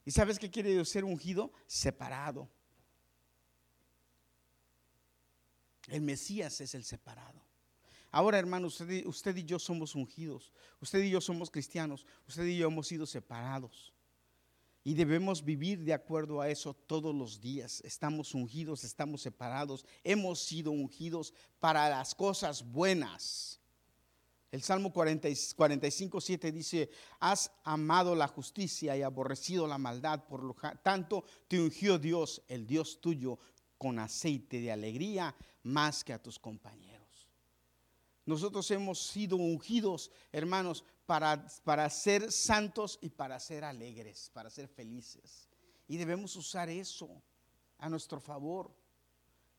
¿Y 0.05 0.11
sabes 0.11 0.39
qué 0.39 0.51
quiere 0.51 0.75
decir 0.75 1.03
ungido? 1.03 1.51
Separado. 1.67 2.49
El 5.89 6.03
Mesías 6.03 6.61
es 6.61 6.75
el 6.75 6.85
separado. 6.85 7.41
Ahora, 8.11 8.39
hermano, 8.39 8.67
usted, 8.67 9.07
usted, 9.07 9.35
y 9.37 9.45
yo 9.45 9.59
somos 9.59 9.95
ungidos. 9.95 10.53
Usted 10.81 11.03
y 11.03 11.11
yo 11.11 11.23
somos 11.23 11.51
cristianos. 11.51 12.05
Usted 12.29 12.45
y 12.45 12.59
yo 12.59 12.67
hemos 12.67 12.87
sido 12.87 13.07
separados. 13.07 13.95
Y 14.83 14.95
debemos 14.95 15.45
vivir 15.45 15.85
de 15.85 15.93
acuerdo 15.93 16.41
a 16.41 16.49
eso 16.49 16.75
todos 16.75 17.15
los 17.15 17.41
días. 17.41 17.83
Estamos 17.85 18.35
ungidos, 18.35 18.83
estamos 18.85 19.21
separados. 19.21 19.85
Hemos 20.03 20.41
sido 20.41 20.71
ungidos 20.71 21.35
para 21.59 21.89
las 21.91 22.15
cosas 22.15 22.65
buenas. 22.65 23.61
El 24.51 24.63
Salmo 24.63 24.93
45, 24.93 26.21
7 26.21 26.51
dice, 26.51 26.91
has 27.21 27.53
amado 27.63 28.17
la 28.17 28.27
justicia 28.27 28.97
y 28.97 29.03
aborrecido 29.03 29.69
la 29.69 29.79
maldad, 29.79 30.25
por 30.27 30.43
lo 30.43 30.57
tanto 30.83 31.25
te 31.47 31.61
ungió 31.61 31.99
Dios, 31.99 32.43
el 32.49 32.67
Dios 32.67 33.01
tuyo, 33.01 33.39
con 33.79 34.01
aceite 34.01 34.61
de 34.61 34.73
alegría 34.73 35.37
más 35.63 36.03
que 36.03 36.13
a 36.13 36.21
tus 36.21 36.39
compañeros. 36.39 37.29
Nosotros 38.27 38.71
hemos 38.71 39.01
sido 39.01 39.37
ungidos, 39.37 40.11
hermanos, 40.33 40.85
para, 41.11 41.45
para 41.65 41.91
ser 41.91 42.31
santos 42.31 42.97
y 43.03 43.11
para 43.11 43.41
ser 43.41 43.65
alegres, 43.65 44.31
para 44.33 44.49
ser 44.49 44.69
felices. 44.69 45.49
Y 45.89 45.97
debemos 45.97 46.37
usar 46.37 46.69
eso 46.69 47.21
a 47.79 47.89
nuestro 47.89 48.21
favor. 48.21 48.71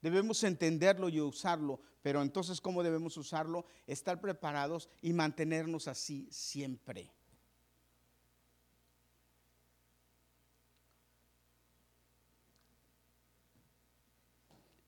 Debemos 0.01 0.45
entenderlo 0.45 1.09
y 1.09 1.19
usarlo, 1.19 1.81
pero 2.01 2.21
entonces 2.21 2.61
¿cómo 2.61 2.83
debemos 2.83 3.17
usarlo? 3.17 3.65
Estar 3.85 4.21
preparados 4.21 4.87
y 5.01 5.11
mantenernos 5.11 5.89
así 5.89 6.25
siempre. 6.31 7.11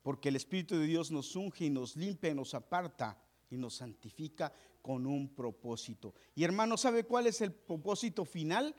Porque 0.01 0.29
el 0.29 0.37
Espíritu 0.37 0.77
de 0.77 0.85
Dios 0.85 1.11
nos 1.11 1.35
unge 1.35 1.65
y 1.65 1.69
nos 1.69 1.97
limpia 1.97 2.33
nos 2.33 2.53
aparta 2.53 3.21
y 3.49 3.57
nos 3.57 3.75
santifica 3.75 4.53
con 4.83 5.07
un 5.07 5.33
propósito. 5.33 6.13
Y 6.35 6.43
hermano, 6.43 6.77
¿sabe 6.77 7.05
cuál 7.05 7.25
es 7.25 7.41
el 7.41 7.51
propósito 7.51 8.23
final? 8.23 8.75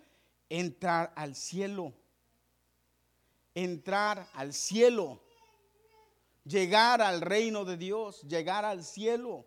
Entrar 0.48 1.12
al 1.16 1.34
cielo. 1.34 1.92
Entrar 3.54 4.28
al 4.34 4.52
cielo 4.52 5.24
llegar 6.44 7.00
al 7.00 7.20
reino 7.20 7.64
de 7.64 7.76
Dios, 7.76 8.22
llegar 8.22 8.64
al 8.64 8.84
cielo. 8.84 9.46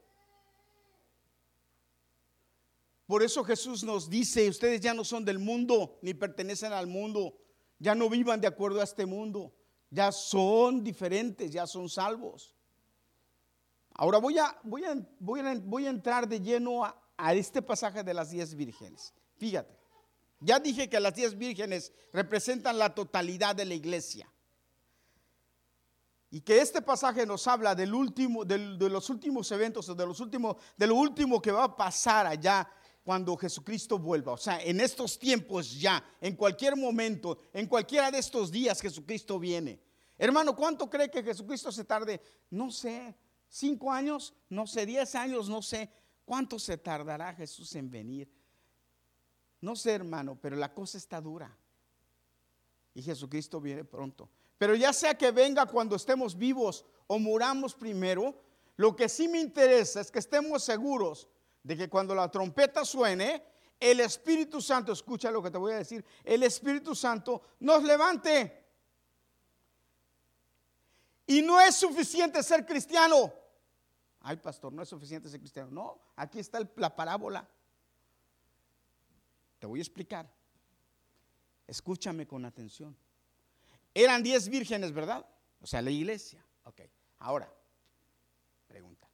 Por 3.05 3.23
eso 3.23 3.43
Jesús 3.43 3.83
nos 3.83 4.09
dice, 4.09 4.49
ustedes 4.49 4.81
ya 4.81 4.93
no 4.93 5.05
son 5.05 5.23
del 5.23 5.39
mundo, 5.39 5.97
ni 6.01 6.13
pertenecen 6.13 6.73
al 6.73 6.87
mundo, 6.87 7.37
ya 7.79 7.95
no 7.95 8.09
vivan 8.09 8.41
de 8.41 8.47
acuerdo 8.47 8.81
a 8.81 8.83
este 8.83 9.05
mundo, 9.05 9.53
ya 9.89 10.11
son 10.11 10.83
diferentes, 10.83 11.51
ya 11.51 11.65
son 11.65 11.87
salvos. 11.87 12.56
Ahora 13.97 14.19
voy 14.19 14.37
a, 14.37 14.55
voy 14.63 14.85
a, 14.85 14.95
voy 15.19 15.85
a, 15.85 15.89
entrar 15.89 16.27
de 16.27 16.39
lleno 16.39 16.85
a, 16.85 17.33
este 17.33 17.63
pasaje 17.63 18.03
de 18.03 18.13
las 18.13 18.29
diez 18.29 18.53
vírgenes. 18.53 19.11
Fíjate, 19.37 19.75
ya 20.39 20.59
dije 20.59 20.87
que 20.87 20.99
las 20.99 21.15
diez 21.15 21.35
vírgenes 21.35 21.91
representan 22.13 22.77
la 22.77 22.93
totalidad 22.93 23.55
de 23.55 23.65
la 23.65 23.73
iglesia. 23.73 24.31
Y 26.29 26.41
que 26.41 26.61
este 26.61 26.81
pasaje 26.81 27.25
nos 27.25 27.47
habla 27.47 27.73
del 27.73 27.95
último, 27.95 28.45
de 28.45 28.57
los 28.89 29.09
últimos 29.09 29.51
eventos, 29.51 29.87
de, 29.97 30.05
los 30.05 30.19
últimos, 30.19 30.57
de 30.75 30.85
lo 30.85 30.95
último 30.95 31.41
que 31.41 31.51
va 31.51 31.63
a 31.63 31.75
pasar 31.75 32.27
allá 32.27 32.69
cuando 33.03 33.35
Jesucristo 33.35 33.97
vuelva. 33.97 34.33
O 34.33 34.37
sea, 34.37 34.61
en 34.61 34.79
estos 34.79 35.17
tiempos 35.17 35.79
ya, 35.79 36.03
en 36.21 36.35
cualquier 36.35 36.75
momento, 36.75 37.39
en 37.51 37.65
cualquiera 37.65 38.11
de 38.11 38.19
estos 38.19 38.51
días 38.51 38.79
Jesucristo 38.79 39.39
viene. 39.39 39.81
Hermano, 40.19 40.55
¿cuánto 40.55 40.87
cree 40.87 41.09
que 41.09 41.23
Jesucristo 41.23 41.71
se 41.71 41.85
tarde? 41.85 42.21
No 42.49 42.69
sé, 42.69 43.15
cinco 43.49 43.91
años, 43.91 44.33
no 44.49 44.67
sé, 44.67 44.85
diez 44.85 45.15
años, 45.15 45.49
no 45.49 45.61
sé. 45.61 45.89
¿Cuánto 46.25 46.59
se 46.59 46.77
tardará 46.77 47.33
Jesús 47.33 47.73
en 47.75 47.89
venir? 47.89 48.29
No 49.61 49.75
sé, 49.75 49.93
hermano, 49.93 50.37
pero 50.39 50.55
la 50.55 50.73
cosa 50.73 50.97
está 50.97 51.21
dura. 51.21 51.55
Y 52.93 53.01
Jesucristo 53.01 53.61
viene 53.61 53.85
pronto. 53.85 54.29
Pero 54.57 54.75
ya 54.75 54.91
sea 54.91 55.17
que 55.17 55.31
venga 55.31 55.65
cuando 55.65 55.95
estemos 55.95 56.37
vivos 56.37 56.85
o 57.07 57.19
muramos 57.19 57.75
primero, 57.75 58.41
lo 58.75 58.95
que 58.95 59.07
sí 59.07 59.27
me 59.27 59.39
interesa 59.39 60.01
es 60.01 60.11
que 60.11 60.19
estemos 60.19 60.63
seguros 60.63 61.27
de 61.63 61.77
que 61.77 61.89
cuando 61.89 62.13
la 62.15 62.29
trompeta 62.29 62.83
suene, 62.85 63.43
el 63.79 63.99
Espíritu 63.99 64.61
Santo, 64.61 64.91
escucha 64.91 65.31
lo 65.31 65.41
que 65.41 65.51
te 65.51 65.57
voy 65.57 65.73
a 65.73 65.77
decir, 65.77 66.03
el 66.23 66.43
Espíritu 66.43 66.95
Santo 66.95 67.41
nos 67.59 67.83
levante. 67.83 68.66
Y 71.27 71.41
no 71.41 71.59
es 71.61 71.75
suficiente 71.75 72.41
ser 72.41 72.65
cristiano. 72.65 73.33
Ay, 74.21 74.37
pastor, 74.37 74.73
no 74.73 74.81
es 74.81 74.89
suficiente 74.89 75.29
ser 75.29 75.39
cristiano. 75.39 75.69
No, 75.69 76.01
aquí 76.15 76.39
está 76.39 76.59
la 76.77 76.95
parábola. 76.95 77.47
Te 79.59 79.67
voy 79.67 79.79
a 79.79 79.83
explicar. 79.83 80.27
Escúchame 81.67 82.25
con 82.25 82.45
atención. 82.45 82.97
Eran 83.93 84.23
diez 84.23 84.47
vírgenes, 84.47 84.93
¿verdad? 84.93 85.25
O 85.61 85.67
sea, 85.67 85.81
la 85.81 85.91
iglesia. 85.91 86.43
Ok, 86.63 86.81
ahora, 87.19 87.53
pregunta. 88.67 89.07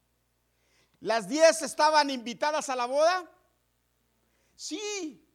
¿Las 0.99 1.27
diez 1.27 1.61
estaban 1.61 2.09
invitadas 2.09 2.69
a 2.69 2.75
la 2.75 2.85
boda? 2.85 3.29
Sí, 4.55 5.27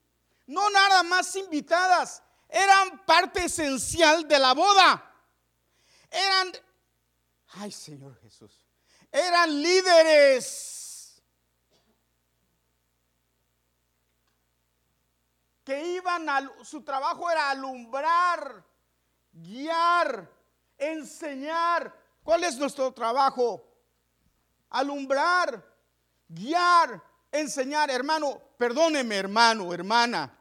no 0.46 0.70
nada 0.70 1.02
más 1.02 1.34
invitadas, 1.36 2.22
eran 2.48 3.04
parte 3.04 3.44
esencial 3.44 4.26
de 4.26 4.38
la 4.38 4.54
boda. 4.54 5.04
Eran, 6.10 6.52
ay 7.54 7.72
Señor 7.72 8.18
Jesús, 8.20 8.66
eran 9.10 9.62
líderes 9.62 11.22
que 15.64 15.94
iban 15.94 16.28
a, 16.28 16.64
su 16.64 16.82
trabajo 16.82 17.30
era 17.30 17.50
alumbrar 17.50 18.68
guiar, 19.32 20.30
enseñar. 20.76 21.94
¿Cuál 22.22 22.44
es 22.44 22.56
nuestro 22.56 22.92
trabajo? 22.92 23.64
Alumbrar, 24.70 25.64
guiar, 26.28 27.02
enseñar. 27.32 27.90
Hermano, 27.90 28.40
perdóneme 28.58 29.16
hermano, 29.16 29.72
hermana. 29.72 30.36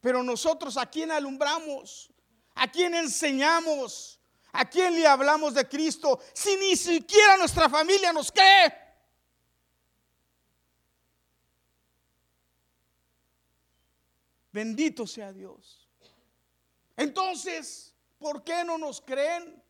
Pero 0.00 0.22
nosotros 0.22 0.76
a 0.76 0.86
quién 0.86 1.10
alumbramos, 1.10 2.12
a 2.54 2.68
quién 2.68 2.94
enseñamos, 2.94 4.17
a 4.52 4.68
quién 4.68 4.94
le 4.94 5.06
hablamos 5.06 5.54
de 5.54 5.68
Cristo, 5.68 6.20
si 6.32 6.56
ni 6.56 6.76
siquiera 6.76 7.36
nuestra 7.36 7.68
familia 7.68 8.12
nos 8.12 8.32
cree. 8.32 8.72
Bendito 14.52 15.06
sea 15.06 15.32
Dios. 15.32 15.88
Entonces, 16.96 17.94
¿por 18.18 18.42
qué 18.42 18.64
no 18.64 18.78
nos 18.78 19.00
creen? 19.00 19.62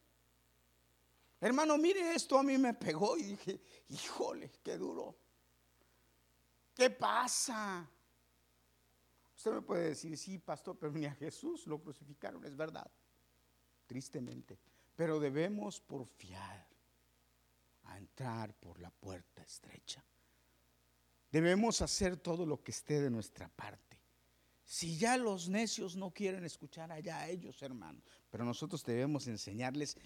Hermano, 1.41 1.77
mire 1.77 2.15
esto, 2.15 2.39
a 2.39 2.43
mí 2.43 2.57
me 2.59 2.75
pegó 2.75 3.17
y 3.17 3.23
dije, 3.25 3.61
híjole, 3.89 4.51
qué 4.63 4.77
duro. 4.77 5.17
¿Qué 6.75 6.91
pasa? 6.91 7.89
Usted 9.37 9.53
me 9.53 9.63
puede 9.63 9.91
decir, 9.91 10.17
sí, 10.17 10.39
pastor, 10.39 10.77
pero 10.79 10.93
ni 10.93 11.07
a 11.07 11.15
Jesús 11.15 11.67
lo 11.67 11.81
crucificaron, 11.81 12.45
es 12.45 12.57
verdad, 12.57 12.91
tristemente. 13.89 14.57
Pero 14.95 15.19
debemos 15.19 15.81
porfiar 15.81 16.69
a 17.85 17.99
entrar 17.99 18.55
por 18.55 18.79
la 18.79 18.91
puerta 18.91 19.43
estrecha. 19.43 20.05
Debemos 21.33 21.83
hacer 21.83 22.17
todo 22.17 22.47
lo 22.47 22.63
que 22.63 22.71
esté 22.71 23.01
de 23.01 23.11
nuestra 23.11 23.49
parte. 23.49 23.99
Si 24.65 24.97
ya 24.99 25.17
los 25.17 25.49
necios 25.49 25.97
no 25.97 26.11
quieren 26.11 26.45
escuchar 26.45 26.93
allá 26.93 27.19
a 27.19 27.29
ellos, 27.29 27.63
hermanos, 27.63 28.05
pero 28.31 28.45
nosotros 28.45 28.85
debemos 28.85 29.27
enseñarles 29.27 29.97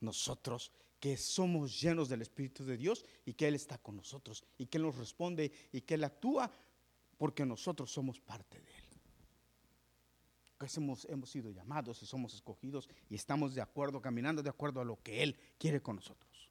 nosotros 0.00 0.70
que 1.00 1.16
somos 1.16 1.80
llenos 1.80 2.08
del 2.08 2.22
Espíritu 2.22 2.64
de 2.64 2.76
Dios 2.76 3.04
y 3.24 3.34
que 3.34 3.48
Él 3.48 3.54
está 3.54 3.78
con 3.78 3.96
nosotros 3.96 4.44
y 4.58 4.66
que 4.66 4.78
Él 4.78 4.84
nos 4.84 4.96
responde 4.96 5.50
y 5.72 5.80
que 5.80 5.94
Él 5.94 6.04
actúa 6.04 6.50
porque 7.18 7.44
nosotros 7.44 7.90
somos 7.90 8.20
parte 8.20 8.60
de 8.60 8.74
Él. 8.75 8.75
Que 10.58 10.66
hemos, 10.76 11.04
hemos 11.06 11.30
sido 11.30 11.50
llamados 11.50 12.02
y 12.02 12.06
somos 12.06 12.34
escogidos 12.34 12.88
y 13.10 13.14
estamos 13.14 13.54
de 13.54 13.60
acuerdo, 13.60 14.00
caminando 14.00 14.42
de 14.42 14.50
acuerdo 14.50 14.80
a 14.80 14.84
lo 14.84 15.02
que 15.02 15.22
Él 15.22 15.38
quiere 15.58 15.82
con 15.82 15.96
nosotros. 15.96 16.50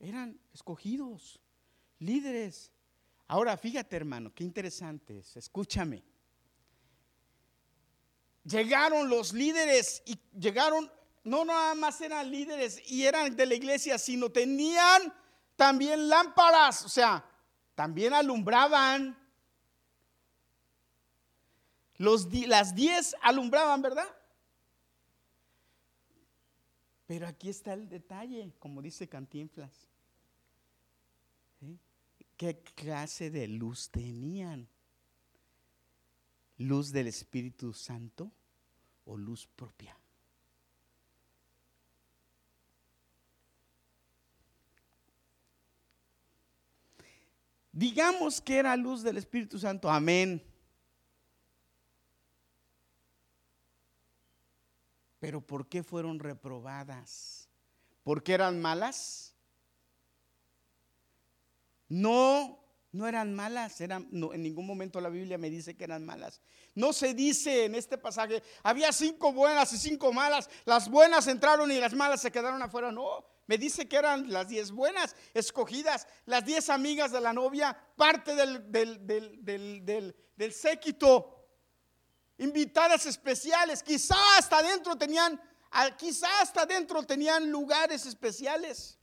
Eran 0.00 0.40
escogidos, 0.52 1.40
líderes, 1.98 2.72
Ahora, 3.30 3.56
fíjate 3.56 3.94
hermano, 3.94 4.34
qué 4.34 4.42
interesante 4.42 5.20
es, 5.20 5.36
escúchame. 5.36 6.02
Llegaron 8.42 9.08
los 9.08 9.32
líderes 9.32 10.02
y 10.04 10.18
llegaron, 10.36 10.90
no 11.22 11.44
nada 11.44 11.76
más 11.76 12.00
eran 12.00 12.28
líderes 12.28 12.82
y 12.90 13.04
eran 13.04 13.36
de 13.36 13.46
la 13.46 13.54
iglesia, 13.54 13.98
sino 13.98 14.30
tenían 14.30 15.14
también 15.54 16.08
lámparas, 16.08 16.84
o 16.84 16.88
sea, 16.88 17.24
también 17.76 18.14
alumbraban. 18.14 19.16
Los, 22.00 22.32
las 22.32 22.74
diez 22.74 23.14
alumbraban, 23.20 23.82
¿verdad? 23.82 24.06
Pero 27.06 27.26
aquí 27.26 27.50
está 27.50 27.74
el 27.74 27.90
detalle, 27.90 28.54
como 28.58 28.80
dice 28.80 29.06
Cantinflas. 29.06 29.86
¿Qué 32.38 32.58
clase 32.74 33.30
de 33.30 33.46
luz 33.48 33.90
tenían? 33.90 34.66
¿Luz 36.56 36.90
del 36.90 37.06
Espíritu 37.06 37.74
Santo 37.74 38.32
o 39.04 39.18
luz 39.18 39.46
propia? 39.54 39.94
Digamos 47.70 48.40
que 48.40 48.56
era 48.56 48.74
luz 48.74 49.02
del 49.02 49.18
Espíritu 49.18 49.58
Santo, 49.58 49.90
amén. 49.90 50.49
Pero 55.20 55.42
¿por 55.42 55.68
qué 55.68 55.82
fueron 55.82 56.18
reprobadas? 56.18 57.48
¿Por 58.02 58.22
qué 58.22 58.32
eran 58.32 58.60
malas? 58.60 59.34
No, 61.88 62.58
no 62.92 63.06
eran 63.06 63.34
malas, 63.34 63.80
eran, 63.80 64.08
no, 64.10 64.32
en 64.32 64.42
ningún 64.42 64.66
momento 64.66 65.00
la 65.00 65.10
Biblia 65.10 65.36
me 65.36 65.50
dice 65.50 65.76
que 65.76 65.84
eran 65.84 66.06
malas. 66.06 66.40
No 66.74 66.92
se 66.92 67.12
dice 67.12 67.66
en 67.66 67.74
este 67.74 67.98
pasaje, 67.98 68.42
había 68.62 68.92
cinco 68.92 69.32
buenas 69.32 69.72
y 69.74 69.78
cinco 69.78 70.12
malas, 70.12 70.48
las 70.64 70.88
buenas 70.88 71.26
entraron 71.26 71.70
y 71.70 71.78
las 71.78 71.92
malas 71.92 72.22
se 72.22 72.32
quedaron 72.32 72.62
afuera. 72.62 72.90
No, 72.90 73.24
me 73.46 73.58
dice 73.58 73.86
que 73.86 73.96
eran 73.96 74.32
las 74.32 74.48
diez 74.48 74.70
buenas 74.70 75.14
escogidas, 75.34 76.06
las 76.24 76.46
diez 76.46 76.70
amigas 76.70 77.12
de 77.12 77.20
la 77.20 77.34
novia, 77.34 77.76
parte 77.96 78.34
del, 78.34 78.72
del, 78.72 79.04
del, 79.44 80.16
del 80.36 80.52
séquito 80.52 81.39
invitadas 82.40 83.04
especiales, 83.04 83.82
quizá 83.82 84.16
hasta 84.38 84.62
dentro 84.62 84.96
tenían, 84.96 85.38
quizá 85.98 86.40
hasta 86.40 86.64
dentro 86.64 87.02
tenían 87.02 87.50
lugares 87.50 88.06
especiales. 88.06 88.98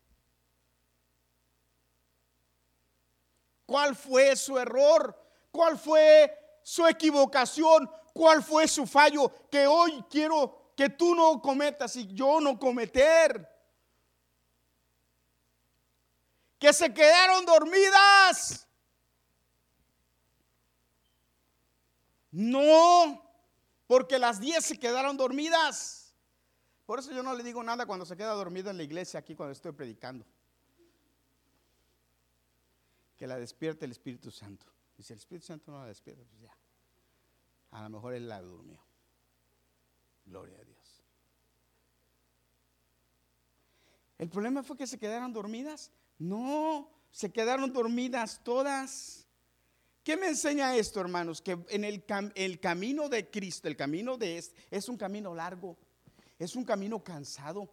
¿Cuál 3.68 3.96
fue 3.96 4.36
su 4.36 4.58
error? 4.58 5.16
¿Cuál 5.52 5.78
fue 5.78 6.36
su 6.64 6.88
equivocación? 6.88 7.90
¿Cuál 8.12 8.42
fue 8.44 8.68
su 8.68 8.88
fallo 8.88 9.32
que 9.52 9.68
hoy 9.68 10.04
quiero 10.10 10.74
que 10.76 10.90
tú 10.90 11.14
no 11.14 11.40
cometas 11.40 11.96
y 11.96 12.08
yo 12.08 12.40
no 12.40 12.58
cometer? 12.58 13.48
Que 16.58 16.74
se 16.74 16.92
quedaron 16.92 17.46
dormidas. 17.46 18.68
No, 22.32 23.27
porque 23.88 24.20
las 24.20 24.40
10 24.40 24.64
se 24.64 24.80
quedaron 24.80 25.18
dormidas. 25.18 26.14
Por 26.86 27.00
eso 27.00 27.12
yo 27.12 27.24
no 27.24 27.34
le 27.34 27.44
digo 27.44 27.64
nada 27.64 27.86
cuando 27.86 28.06
se 28.06 28.16
queda 28.16 28.34
dormido 28.34 28.70
en 28.70 28.78
la 28.78 28.84
iglesia 28.84 29.20
aquí 29.20 29.36
cuando 29.36 29.54
estoy 29.54 29.72
predicando. 29.72 30.26
Que 33.18 33.26
la 33.28 33.38
despierte 33.38 33.86
el 33.86 33.92
Espíritu 33.92 34.30
Santo. 34.30 34.66
Y 34.98 35.04
si 35.04 35.14
el 35.14 35.20
Espíritu 35.20 35.48
Santo 35.48 35.72
no 35.72 35.80
la 35.80 35.88
despierta, 35.88 36.24
pues 36.30 36.42
ya. 36.42 36.56
A 37.72 37.84
lo 37.84 37.90
mejor 37.90 38.14
él 38.14 38.28
la 38.28 38.42
durmió. 38.42 38.80
Gloria 40.26 40.60
a 40.60 40.64
Dios. 40.64 41.04
¿El 44.18 44.30
problema 44.30 44.64
fue 44.64 44.78
que 44.78 44.88
se 44.88 44.98
quedaron 44.98 45.32
dormidas? 45.32 45.92
No, 46.18 46.90
se 47.12 47.32
quedaron 47.32 47.72
dormidas 47.72 48.42
todas. 48.44 49.27
¿Qué 50.08 50.16
me 50.16 50.28
enseña 50.28 50.74
esto, 50.74 51.02
hermanos? 51.02 51.42
Que 51.42 51.60
en 51.68 51.84
el, 51.84 52.02
el 52.36 52.62
camino 52.62 53.10
de 53.10 53.30
Cristo, 53.30 53.68
el 53.68 53.76
camino 53.76 54.16
de 54.16 54.38
este, 54.38 54.56
es 54.72 54.88
un 54.88 54.96
camino 54.96 55.36
largo, 55.36 55.76
es 56.40 56.56
un 56.56 56.64
camino 56.64 57.04
cansado, 57.04 57.68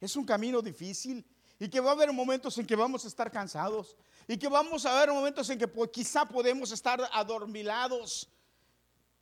es 0.00 0.14
un 0.14 0.24
camino 0.24 0.62
difícil 0.62 1.26
y 1.58 1.68
que 1.68 1.80
va 1.80 1.90
a 1.90 1.94
haber 1.94 2.12
momentos 2.12 2.56
en 2.58 2.64
que 2.64 2.76
vamos 2.76 3.04
a 3.04 3.08
estar 3.08 3.28
cansados 3.32 3.96
y 4.28 4.36
que 4.36 4.46
vamos 4.46 4.86
a 4.86 4.96
haber 4.96 5.12
momentos 5.12 5.50
en 5.50 5.58
que 5.58 5.68
quizá 5.92 6.24
podemos 6.26 6.70
estar 6.70 7.00
adormilados. 7.12 8.30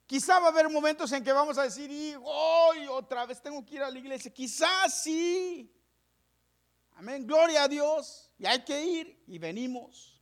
Quizá 0.04 0.38
va 0.38 0.48
a 0.48 0.50
haber 0.50 0.68
momentos 0.68 1.10
en 1.12 1.24
que 1.24 1.32
vamos 1.32 1.56
a 1.56 1.62
decir, 1.62 1.90
hoy 2.22 2.86
otra 2.86 3.24
vez 3.24 3.40
tengo 3.40 3.64
que 3.64 3.76
ir 3.76 3.82
a 3.82 3.90
la 3.90 3.98
iglesia. 3.98 4.30
Quizás 4.30 5.04
sí. 5.04 5.74
Amén, 6.96 7.26
gloria 7.26 7.62
a 7.62 7.68
Dios. 7.68 8.30
Y 8.36 8.44
hay 8.44 8.62
que 8.62 8.84
ir 8.84 9.24
y 9.26 9.38
venimos. 9.38 10.17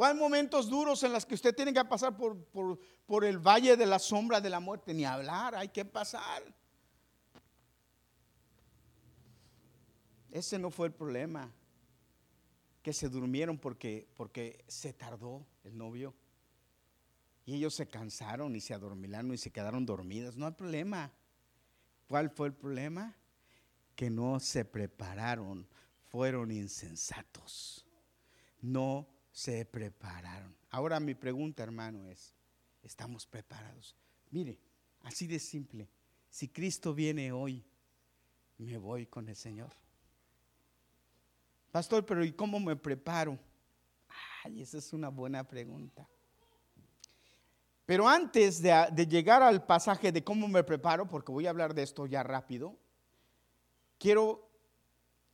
O 0.00 0.04
hay 0.04 0.14
momentos 0.14 0.70
duros 0.70 1.02
en 1.02 1.12
los 1.12 1.26
que 1.26 1.34
usted 1.34 1.52
tiene 1.52 1.74
que 1.74 1.84
pasar 1.84 2.16
por, 2.16 2.38
por, 3.04 3.24
el 3.24 3.38
valle 3.38 3.76
de 3.76 3.84
la 3.84 3.98
sombra 3.98 4.40
de 4.40 4.48
la 4.48 4.60
muerte. 4.60 4.94
Ni 4.94 5.04
hablar, 5.04 5.56
hay 5.56 5.70
que 5.70 5.84
pasar. 5.84 6.44
Ese 10.30 10.56
no 10.56 10.70
fue 10.70 10.86
el 10.86 10.92
problema. 10.92 11.52
Que 12.80 12.92
se 12.92 13.08
durmieron 13.08 13.58
porque, 13.58 14.08
porque 14.16 14.64
se 14.68 14.92
tardó 14.92 15.44
el 15.64 15.76
novio. 15.76 16.14
Y 17.44 17.56
ellos 17.56 17.74
se 17.74 17.88
cansaron 17.88 18.54
y 18.54 18.60
se 18.60 18.74
adormilaron 18.74 19.34
y 19.34 19.36
se 19.36 19.50
quedaron 19.50 19.84
dormidas. 19.84 20.36
No 20.36 20.46
hay 20.46 20.52
problema. 20.52 21.10
¿Cuál 22.06 22.30
fue 22.30 22.46
el 22.46 22.54
problema? 22.54 23.16
Que 23.96 24.10
no 24.10 24.38
se 24.38 24.64
prepararon. 24.64 25.66
Fueron 26.04 26.52
insensatos. 26.52 27.84
No 28.60 29.17
se 29.38 29.64
prepararon. 29.64 30.52
Ahora 30.68 30.98
mi 30.98 31.14
pregunta, 31.14 31.62
hermano, 31.62 32.08
es, 32.08 32.34
¿estamos 32.82 33.24
preparados? 33.24 33.94
Mire, 34.32 34.58
así 35.02 35.28
de 35.28 35.38
simple. 35.38 35.88
Si 36.28 36.48
Cristo 36.48 36.92
viene 36.92 37.30
hoy, 37.30 37.64
me 38.56 38.76
voy 38.78 39.06
con 39.06 39.28
el 39.28 39.36
Señor. 39.36 39.70
Pastor, 41.70 42.04
pero 42.04 42.24
¿y 42.24 42.32
cómo 42.32 42.58
me 42.58 42.74
preparo? 42.74 43.38
Ay, 44.42 44.60
esa 44.60 44.78
es 44.78 44.92
una 44.92 45.08
buena 45.08 45.44
pregunta. 45.46 46.08
Pero 47.86 48.08
antes 48.08 48.60
de, 48.60 49.06
llegar 49.08 49.40
al 49.40 49.64
pasaje 49.64 50.10
de 50.10 50.24
cómo 50.24 50.48
me 50.48 50.64
preparo, 50.64 51.06
porque 51.06 51.30
voy 51.30 51.46
a 51.46 51.50
hablar 51.50 51.74
de 51.74 51.84
esto 51.84 52.06
ya 52.06 52.24
rápido, 52.24 52.76
quiero 54.00 54.50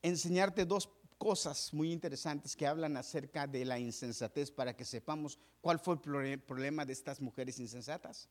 enseñarte 0.02 0.66
dos 0.66 0.86
cosas 1.19 1.73
muy 1.73 1.93
interesantes 1.93 2.57
que 2.57 2.67
hablan 2.67 2.97
acerca 2.97 3.47
de 3.47 3.65
la 3.65 3.79
insensatez 3.79 4.51
para 4.51 4.77
que 4.77 4.85
sepamos 4.85 5.39
cuál 5.61 5.79
fue 5.79 5.95
el 5.95 6.41
problema 6.41 6.85
de 6.85 6.93
estas 6.93 7.21
mujeres 7.21 7.59
insensatas. 7.59 8.29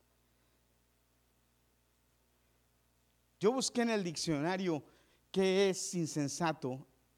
Yo 3.40 3.52
busqué 3.52 3.82
en 3.82 3.90
el 3.90 4.04
diccionario 4.04 4.84
qué 5.32 5.70
es 5.70 5.94
insensato 5.96 6.88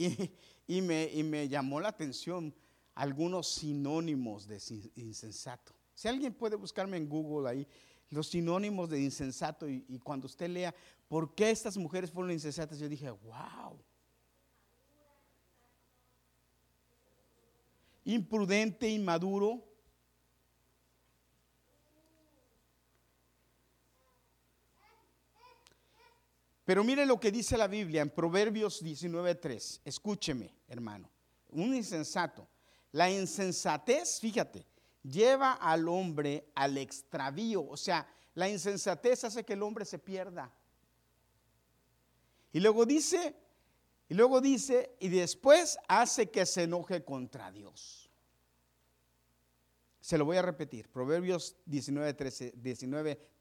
y, 0.68 0.82
me, 0.82 1.10
y 1.14 1.24
me 1.24 1.48
llamó 1.48 1.80
la 1.80 1.90
atención 1.90 2.54
algunos 2.96 3.48
sinónimos 3.48 4.48
de 4.48 4.60
insensato. 4.96 5.74
Si 5.94 6.08
alguien 6.08 6.34
puede 6.34 6.56
buscarme 6.56 6.98
en 6.98 7.08
Google 7.08 7.50
ahí 7.50 7.68
los 8.10 8.28
sinónimos 8.28 8.90
de 8.90 9.02
insensato 9.02 9.70
y, 9.70 9.86
y, 9.88 10.00
cuando 10.00 10.28
usted 10.28 10.50
lea 10.50 10.74
por 11.08 11.36
qué 11.36 11.52
estas 11.52 11.78
mujeres 11.78 12.12
fueron 12.12 12.32
insensatas, 12.32 12.80
yo 12.80 12.88
dije, 12.88 13.10
wow, 13.10 13.80
imprudente, 18.06 18.90
inmaduro. 18.90 19.64
Pero 26.64 26.84
mire 26.84 27.06
lo 27.06 27.20
que 27.20 27.32
dice 27.32 27.58
la 27.58 27.68
Biblia 27.68 28.02
en 28.02 28.10
Proverbios 28.10 28.82
19:3. 28.82 29.82
Escúcheme, 29.86 30.56
hermano. 30.68 31.12
Un 31.50 31.76
insensato. 31.76 32.48
La 32.92 33.10
insensatez, 33.10 34.20
fíjate, 34.20 34.66
lleva 35.04 35.54
al 35.54 35.88
hombre 35.88 36.50
al 36.56 36.78
extravío. 36.78 37.68
O 37.68 37.78
sea, 37.78 38.08
la 38.34 38.50
insensatez 38.50 39.24
hace 39.24 39.44
que 39.44 39.54
el 39.54 39.62
hombre 39.62 39.86
se 39.86 40.00
pierda. 40.00 40.52
Y 42.52 42.60
luego 42.60 42.86
dice, 42.86 43.36
y 44.08 44.14
luego 44.14 44.40
dice, 44.40 44.96
y 45.00 45.10
después 45.10 45.78
hace 45.88 46.30
que 46.30 46.46
se 46.46 46.64
enoje 46.64 47.04
contra 47.04 47.52
Dios. 47.52 48.10
Se 50.00 50.18
lo 50.20 50.26
voy 50.26 50.38
a 50.38 50.44
repetir. 50.44 50.90
Proverbios 50.90 51.56
19, 51.66 52.14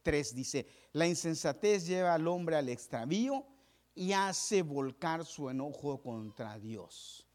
3 0.02 0.34
dice, 0.34 0.66
la 0.92 1.06
insensatez 1.06 1.86
lleva 1.86 2.14
al 2.14 2.26
hombre 2.26 2.56
al 2.56 2.70
extravío 2.70 3.46
y 3.94 4.12
hace 4.12 4.62
volcar 4.62 5.26
su 5.26 5.50
enojo 5.50 6.00
contra 6.00 6.58
Dios. 6.58 7.26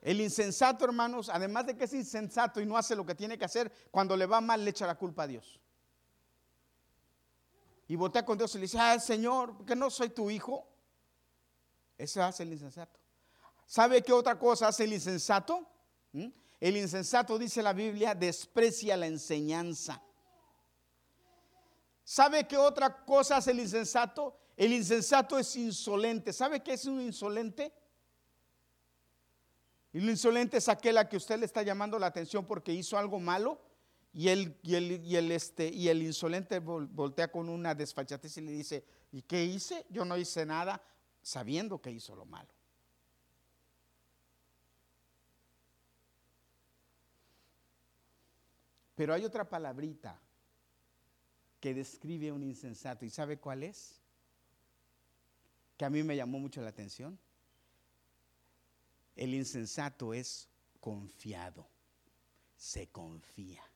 El 0.00 0.22
insensato, 0.22 0.86
hermanos, 0.86 1.28
además 1.28 1.66
de 1.66 1.76
que 1.76 1.84
es 1.84 1.92
insensato 1.92 2.60
y 2.60 2.66
no 2.66 2.78
hace 2.78 2.96
lo 2.96 3.04
que 3.04 3.14
tiene 3.14 3.38
que 3.38 3.44
hacer, 3.44 3.70
cuando 3.90 4.16
le 4.16 4.26
va 4.26 4.40
mal 4.40 4.64
le 4.64 4.70
echa 4.70 4.86
la 4.86 4.96
culpa 4.96 5.24
a 5.24 5.26
Dios 5.26 5.61
y 7.88 7.96
voltea 7.96 8.24
con 8.24 8.38
Dios 8.38 8.54
y 8.54 8.58
le 8.58 8.62
dice, 8.62 8.78
ah, 8.78 8.98
Señor, 8.98 9.64
que 9.64 9.74
no 9.74 9.90
soy 9.90 10.10
tu 10.10 10.30
hijo. 10.30 10.68
Eso 11.98 12.22
hace 12.22 12.42
el 12.42 12.52
insensato. 12.52 12.98
¿Sabe 13.66 14.02
qué 14.02 14.12
otra 14.12 14.38
cosa 14.38 14.68
hace 14.68 14.84
el 14.84 14.92
insensato? 14.92 15.66
¿Mm? 16.12 16.28
El 16.60 16.76
insensato, 16.76 17.38
dice 17.38 17.62
la 17.62 17.72
Biblia, 17.72 18.14
desprecia 18.14 18.96
la 18.96 19.06
enseñanza. 19.06 20.02
¿Sabe 22.04 22.46
qué 22.46 22.56
otra 22.56 23.04
cosa 23.04 23.38
hace 23.38 23.52
el 23.52 23.60
insensato? 23.60 24.38
El 24.56 24.72
insensato 24.72 25.38
es 25.38 25.56
insolente. 25.56 26.32
¿Sabe 26.32 26.62
qué 26.62 26.74
es 26.74 26.84
un 26.84 27.00
insolente? 27.00 27.72
El 29.92 30.08
insolente 30.08 30.58
es 30.58 30.68
aquel 30.68 30.98
a 30.98 31.08
que 31.08 31.16
usted 31.16 31.38
le 31.38 31.46
está 31.46 31.62
llamando 31.62 31.98
la 31.98 32.06
atención 32.06 32.46
porque 32.46 32.72
hizo 32.72 32.96
algo 32.96 33.18
malo 33.18 33.60
y 34.14 34.28
el, 34.28 34.58
y 34.62 34.74
el, 34.74 35.04
y 35.04 35.16
el, 35.16 35.32
este, 35.32 35.68
y 35.68 35.88
el 35.88 36.02
insolente 36.02 36.58
voltea 36.58 37.30
con 37.30 37.48
una 37.48 37.74
desfachatez 37.74 38.36
y 38.36 38.42
le 38.42 38.52
dice, 38.52 38.84
¿y 39.10 39.22
qué 39.22 39.44
hice? 39.44 39.86
Yo 39.88 40.04
no 40.04 40.18
hice 40.18 40.44
nada 40.44 40.82
sabiendo 41.22 41.80
que 41.80 41.90
hizo 41.90 42.14
lo 42.14 42.26
malo. 42.26 42.52
Pero 48.94 49.14
hay 49.14 49.24
otra 49.24 49.48
palabrita 49.48 50.20
que 51.58 51.72
describe 51.72 52.28
a 52.28 52.34
un 52.34 52.42
insensato. 52.42 53.06
¿Y 53.06 53.10
sabe 53.10 53.38
cuál 53.38 53.62
es? 53.62 54.00
Que 55.78 55.86
a 55.86 55.90
mí 55.90 56.02
me 56.02 56.16
llamó 56.16 56.38
mucho 56.38 56.60
la 56.60 56.68
atención. 56.68 57.18
El 59.16 59.34
insensato 59.34 60.12
es 60.12 60.48
confiado, 60.80 61.66
se 62.56 62.88
confía. 62.88 63.71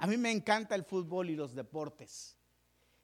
A 0.00 0.06
mí 0.06 0.16
me 0.16 0.30
encanta 0.30 0.74
el 0.74 0.84
fútbol 0.84 1.28
y 1.28 1.36
los 1.36 1.54
deportes. 1.54 2.34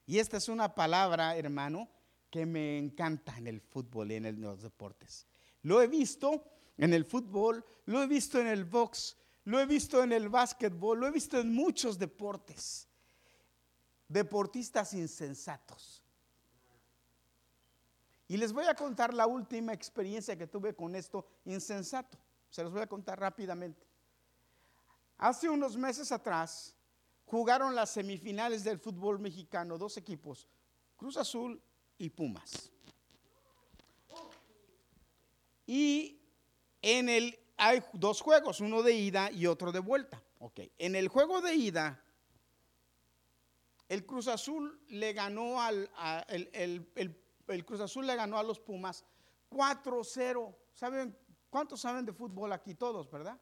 Y 0.06 0.18
esta 0.18 0.38
es 0.38 0.48
una 0.48 0.74
palabra, 0.74 1.36
hermano, 1.36 1.90
que 2.30 2.46
me 2.46 2.78
encanta 2.78 3.36
en 3.36 3.46
el 3.46 3.60
fútbol 3.60 4.12
y 4.12 4.14
en 4.14 4.40
los 4.40 4.62
deportes. 4.62 5.26
Lo 5.60 5.82
he 5.82 5.88
visto 5.88 6.42
en 6.78 6.94
el 6.94 7.04
fútbol, 7.04 7.62
lo 7.84 8.02
he 8.02 8.06
visto 8.06 8.40
en 8.40 8.46
el 8.46 8.64
box, 8.64 9.14
lo 9.44 9.60
he 9.60 9.66
visto 9.66 10.02
en 10.02 10.10
el 10.10 10.30
básquetbol, 10.30 10.98
lo 11.00 11.06
he 11.06 11.10
visto 11.10 11.38
en 11.38 11.52
muchos 11.52 11.98
deportes. 11.98 12.88
Deportistas 14.08 14.94
insensatos. 14.94 16.02
Y 18.26 18.38
les 18.38 18.54
voy 18.54 18.64
a 18.64 18.74
contar 18.74 19.12
la 19.12 19.26
última 19.26 19.74
experiencia 19.74 20.34
que 20.34 20.46
tuve 20.46 20.74
con 20.74 20.94
esto 20.94 21.26
insensato. 21.44 22.16
Se 22.48 22.62
los 22.62 22.72
voy 22.72 22.80
a 22.80 22.86
contar 22.86 23.20
rápidamente. 23.20 23.86
Hace 25.18 25.50
unos 25.50 25.76
meses 25.76 26.10
atrás 26.10 26.75
jugaron 27.26 27.74
las 27.74 27.90
semifinales 27.90 28.64
del 28.64 28.78
fútbol 28.78 29.18
mexicano, 29.18 29.76
dos 29.76 29.96
equipos, 29.96 30.46
Cruz 30.96 31.16
Azul 31.16 31.60
y 31.98 32.08
Pumas. 32.10 32.70
Y 35.66 36.18
en 36.80 37.08
el 37.08 37.38
hay 37.56 37.82
dos 37.92 38.20
juegos, 38.20 38.60
uno 38.60 38.82
de 38.82 38.94
ida 38.94 39.30
y 39.30 39.46
otro 39.46 39.72
de 39.72 39.80
vuelta. 39.80 40.22
Ok, 40.38 40.60
en 40.78 40.94
el 40.94 41.08
juego 41.08 41.40
de 41.40 41.54
ida, 41.54 42.02
el 43.88 44.04
Cruz 44.04 44.28
Azul 44.28 44.78
le 44.88 45.12
ganó 45.12 45.60
al 45.60 45.90
el, 46.28 47.64
Cruz 47.64 47.80
Azul 47.80 48.06
le 48.06 48.14
ganó 48.14 48.38
a 48.38 48.42
los 48.42 48.60
Pumas 48.60 49.04
4-0. 49.50 50.54
¿Saben 50.72 51.16
cuántos 51.48 51.80
saben 51.80 52.04
de 52.04 52.12
fútbol 52.12 52.52
aquí 52.52 52.74
todos, 52.74 53.10
verdad? 53.10 53.40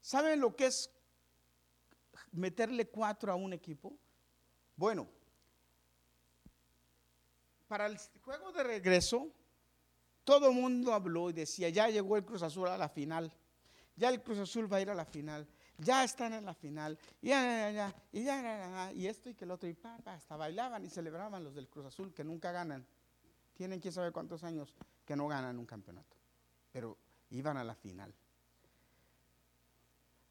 ¿Saben 0.00 0.40
lo 0.40 0.56
que 0.56 0.66
es 0.66 0.90
meterle 2.32 2.88
cuatro 2.88 3.32
a 3.32 3.34
un 3.34 3.52
equipo? 3.52 3.92
Bueno, 4.76 5.06
para 7.68 7.86
el 7.86 7.98
juego 8.22 8.52
de 8.52 8.62
regreso, 8.62 9.28
todo 10.24 10.50
el 10.50 10.54
mundo 10.54 10.92
habló 10.92 11.30
y 11.30 11.32
decía, 11.32 11.68
ya 11.68 11.88
llegó 11.88 12.16
el 12.16 12.24
Cruz 12.24 12.42
Azul 12.42 12.68
a 12.68 12.76
la 12.76 12.88
final, 12.88 13.32
ya 13.96 14.08
el 14.08 14.22
Cruz 14.22 14.38
Azul 14.38 14.70
va 14.72 14.78
a 14.78 14.80
ir 14.80 14.90
a 14.90 14.94
la 14.94 15.04
final, 15.04 15.46
ya 15.78 16.04
están 16.04 16.32
en 16.32 16.44
la 16.44 16.54
final, 16.54 16.98
y 17.20 17.28
ya, 17.28 17.70
ya, 17.70 17.94
y 18.12 18.24
ya, 18.24 18.92
y 18.92 19.06
esto 19.06 19.30
y 19.30 19.34
que 19.34 19.44
el 19.44 19.50
otro, 19.50 19.68
y 19.68 19.74
pa, 19.74 19.98
hasta 20.04 20.36
bailaban 20.36 20.84
y 20.84 20.90
celebraban 20.90 21.42
los 21.42 21.54
del 21.54 21.68
Cruz 21.68 21.86
Azul 21.86 22.12
que 22.12 22.24
nunca 22.24 22.52
ganan. 22.52 22.86
Tienen 23.54 23.80
quién 23.80 23.92
sabe 23.92 24.12
cuántos 24.12 24.44
años 24.44 24.74
que 25.04 25.16
no 25.16 25.28
ganan 25.28 25.58
un 25.58 25.66
campeonato, 25.66 26.16
pero 26.70 26.96
iban 27.30 27.56
a 27.56 27.64
la 27.64 27.74
final. 27.74 28.14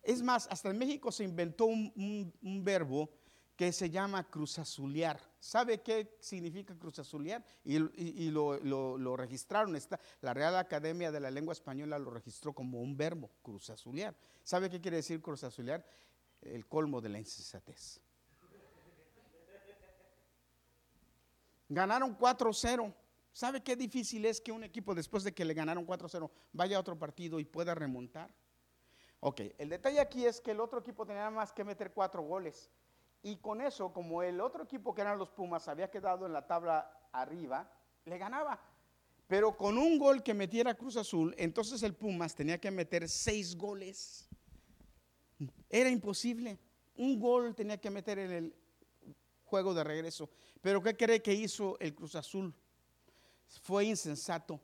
Es 0.04 0.22
más, 0.22 0.47
hasta 0.49 0.70
en 0.70 0.78
México 0.78 1.12
se 1.12 1.24
inventó 1.24 1.66
un, 1.66 2.62
verbo 2.64 3.10
que 3.56 3.72
se 3.72 3.89
llama 3.89 4.28
cruzazulear. 4.28 5.20
¿Sabe 5.39 5.82
qué 5.82 6.18
significa 6.20 6.76
cruzazulear? 6.76 7.45
Y, 7.64 7.76
y, 8.26 8.32
lo, 8.32 9.16
registraron. 9.16 9.76
Está, 9.76 9.99
la 10.22 10.34
Real 10.34 10.56
Academia 10.56 11.12
de 11.12 11.20
la 11.20 11.30
Lengua 11.30 11.54
Española 11.54 11.99
lo 11.99 12.10
registró 12.10 12.54
como 12.54 12.82
un 12.82 12.97
verbo, 12.97 13.30
cruzazulear. 13.43 14.16
¿Sabe 14.43 14.70
qué 14.70 14.82
quiere 14.82 14.97
decir 14.97 15.22
cruzazulear? 15.22 15.86
El 16.41 16.66
colmo 16.68 16.99
de 17.02 17.10
la 17.10 17.20
insensatez. 17.20 18.02
Ganaron 21.70 22.18
4-0. 22.18 22.93
¿Sabe 23.32 23.64
qué 23.64 23.76
difícil 23.76 24.26
es 24.26 24.41
que 24.41 24.52
un 24.52 24.64
equipo 24.64 24.93
después 24.93 25.24
de 25.24 25.34
que 25.34 25.45
le 25.45 25.54
ganaron 25.54 25.86
4-0 25.86 26.30
vaya 26.52 26.76
a 26.76 26.80
otro 26.80 26.97
partido 26.97 27.39
y 27.39 27.45
pueda 27.45 27.76
remontar? 27.76 28.34
Ok, 29.22 29.41
el 29.59 29.69
detalle 29.69 29.99
aquí 29.99 30.26
es 30.26 30.41
que 30.41 30.49
el 30.49 30.59
otro 30.59 30.80
equipo 30.80 31.05
tenía 31.05 31.30
más 31.30 31.53
que 31.53 31.63
meter 31.63 31.93
cuatro 31.93 32.24
goles. 32.24 32.72
Y 33.22 33.38
con 33.38 33.61
eso, 33.61 33.93
como 33.93 34.24
el 34.24 34.41
otro 34.41 34.63
equipo 34.63 34.95
que 34.95 35.01
eran 35.01 35.19
los 35.19 35.30
Pumas 35.30 35.67
había 35.67 35.91
quedado 35.91 36.26
en 36.26 36.34
la 36.34 36.47
tabla 36.47 36.91
arriba, 37.11 37.72
le 38.05 38.17
ganaba. 38.17 38.59
Pero 39.28 39.55
con 39.55 39.78
un 39.78 39.99
gol 39.99 40.24
que 40.24 40.34
metiera 40.34 40.74
Cruz 40.74 40.97
Azul, 40.97 41.36
entonces 41.38 41.84
el 41.84 41.93
Pumas 41.93 42.34
tenía 42.34 42.59
que 42.59 42.72
meter 42.72 43.07
seis 43.07 43.55
goles. 43.55 44.28
Era 45.69 45.89
imposible. 45.89 46.57
Un 46.95 47.19
gol 47.19 47.53
tenía 47.53 47.80
que 47.80 47.91
meter 47.91 48.17
en 48.17 48.32
el 48.32 48.55
juego 49.45 49.76
de 49.76 49.84
regreso. 49.84 50.32
Pero 50.61 50.82
¿qué 50.82 50.97
cree 50.97 51.22
que 51.22 51.34
hizo 51.34 51.78
el 51.80 51.93
Cruz 51.93 52.15
Azul? 52.15 52.51
Fue 53.61 53.86
insensato, 53.86 54.59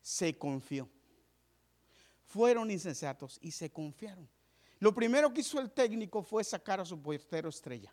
se 0.00 0.38
confió. 0.38 0.88
Fueron 2.28 2.70
insensatos 2.70 3.38
y 3.40 3.50
se 3.50 3.70
confiaron. 3.70 4.28
Lo 4.80 4.94
primero 4.94 5.32
que 5.32 5.40
hizo 5.40 5.58
el 5.60 5.70
técnico 5.70 6.22
fue 6.22 6.44
sacar 6.44 6.78
a 6.78 6.84
su 6.84 7.00
portero 7.00 7.48
estrella. 7.48 7.92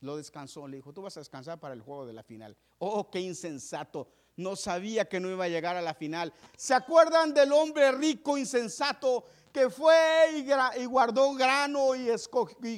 Lo 0.00 0.16
descansó, 0.16 0.66
le 0.68 0.76
dijo, 0.76 0.92
tú 0.92 1.02
vas 1.02 1.16
a 1.16 1.20
descansar 1.20 1.58
para 1.58 1.74
el 1.74 1.82
juego 1.82 2.06
de 2.06 2.12
la 2.12 2.22
final. 2.22 2.56
Oh, 2.78 3.10
qué 3.10 3.20
insensato. 3.20 4.08
No 4.36 4.54
sabía 4.54 5.08
que 5.08 5.18
no 5.18 5.28
iba 5.28 5.44
a 5.44 5.48
llegar 5.48 5.76
a 5.76 5.82
la 5.82 5.92
final. 5.92 6.32
¿Se 6.56 6.72
acuerdan 6.72 7.34
del 7.34 7.52
hombre 7.52 7.90
rico 7.90 8.38
insensato 8.38 9.24
que 9.52 9.70
fue 9.70 9.94
y, 10.76 10.84
guardó 10.86 11.34
grano 11.34 11.94
y, 11.94 12.10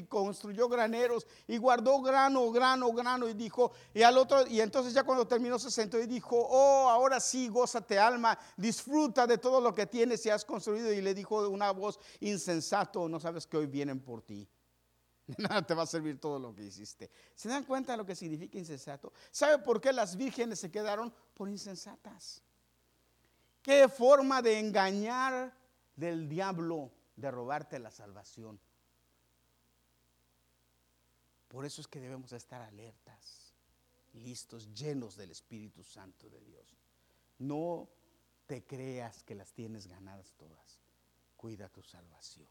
construyó 0.09 0.69
graneros 0.69 1.27
y 1.47 1.59
guardó 1.59 2.01
grano, 2.01 2.51
grano, 2.51 2.93
grano 2.93 3.29
y 3.29 3.35
dijo, 3.35 3.73
y 3.95 4.03
al 4.03 4.17
otro, 4.19 4.47
y 4.47 4.61
entonces 4.61 4.93
ya 4.93 5.05
cuando 5.05 5.27
terminó 5.27 5.59
se 5.59 5.71
sentó 5.71 5.99
y 5.99 6.07
dijo, 6.07 6.37
oh, 6.37 6.89
ahora 6.89 7.21
sí, 7.21 7.49
gózate 7.49 7.99
alma, 7.99 8.39
disfruta 8.57 9.27
de 9.27 9.39
todo 9.39 9.61
lo 9.61 9.75
que 9.75 9.87
tienes 9.87 10.25
y 10.27 10.31
has 10.31 10.45
construido. 10.45 10.93
Y 10.93 11.01
le 11.01 11.15
dijo 11.15 11.49
una 11.49 11.71
voz 11.71 11.99
insensato, 12.21 13.09
no 13.09 13.21
sabes 13.21 13.47
que 13.47 13.57
hoy 13.57 13.67
vienen 13.67 14.01
por 14.01 14.23
ti. 14.23 14.49
nada 15.39 15.63
te 15.63 15.75
va 15.75 15.83
a 15.83 15.87
servir 15.87 16.21
todo 16.21 16.39
lo 16.39 16.55
que 16.55 16.65
hiciste. 16.65 17.11
¿Se 17.35 17.49
dan 17.49 17.65
cuenta 17.65 17.93
de 17.93 17.99
lo 17.99 18.07
que 18.07 18.15
significa 18.15 18.59
insensato? 18.59 19.13
¿Sabe 19.31 19.59
por 19.59 19.81
qué 19.81 19.93
las 19.93 20.17
vírgenes 20.17 20.61
se 20.61 20.71
quedaron 20.71 21.13
por 21.35 21.49
insensatas? 21.49 22.43
¿Qué 23.63 23.89
forma 23.89 24.41
de 24.41 24.59
engañar 24.59 25.55
del 26.01 26.29
diablo 26.29 26.91
de 27.15 27.31
robarte 27.31 27.79
la 27.79 27.91
salvación? 27.91 28.59
Por 31.49 31.67
eso 31.67 31.81
es 31.81 31.89
que 31.89 32.01
debemos 32.01 32.33
estar 32.33 32.63
alertas, 32.63 33.53
listos, 34.15 34.73
llenos 34.73 35.17
del 35.17 35.31
Espíritu 35.31 35.85
Santo 35.85 36.29
de 36.31 36.41
Dios. 36.41 36.77
No 37.39 37.89
te 38.47 38.65
creas 38.65 39.23
que 39.23 39.35
las 39.35 39.53
tienes 39.53 39.87
ganadas 39.87 40.33
todas. 40.37 40.81
Cuida 41.37 41.69
tu 41.69 41.83
salvación. 41.83 42.49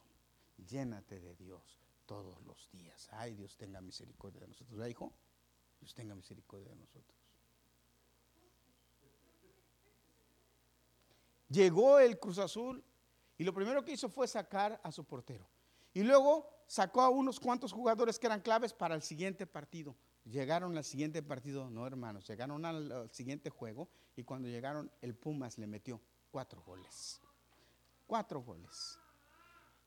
Llénate 0.68 1.20
de 1.20 1.36
Dios 1.36 1.80
todos 2.06 2.42
los 2.44 2.70
días. 2.72 3.08
Ay, 3.12 3.34
Dios 3.34 3.58
tenga 3.58 3.82
misericordia 3.82 4.42
de 4.42 4.48
nosotros. 4.48 4.78
¿Ya, 4.78 4.90
hijo? 4.90 5.14
Dios 5.80 5.94
tenga 5.94 6.14
misericordia 6.16 6.70
de 6.70 6.76
nosotros. 6.76 7.18
Llegó 11.50 12.00
el 12.00 12.20
Cruz 12.20 12.38
Azul 12.38 12.84
y 13.40 13.46
lo 13.46 13.54
primero 13.54 13.84
que 13.86 13.94
hizo 13.94 14.10
fue 14.10 14.28
sacar 14.28 14.80
a 14.84 14.92
su 14.92 15.06
portero. 15.06 15.48
Y 15.94 16.04
luego 16.04 16.48
sacó 16.68 17.02
a 17.02 17.10
unos 17.10 17.40
cuantos 17.40 17.72
jugadores 17.72 18.20
que 18.20 18.28
eran 18.28 18.42
claves 18.42 18.74
para 18.74 18.96
el 18.96 19.02
siguiente 19.02 19.48
partido. 19.48 19.96
Llegaron 20.26 20.78
al 20.78 20.84
siguiente 20.84 21.24
partido, 21.24 21.70
no 21.70 21.88
hermanos, 21.88 22.28
llegaron 22.28 22.66
al, 22.66 23.10
siguiente 23.12 23.50
juego 23.50 23.88
y 24.18 24.26
cuando 24.26 24.50
llegaron 24.50 24.92
el 25.02 25.16
Pumas 25.16 25.58
le 25.58 25.68
metió 25.68 26.02
cuatro 26.30 26.62
goles. 26.64 27.22
Cuatro 28.06 28.42
goles. 28.42 29.00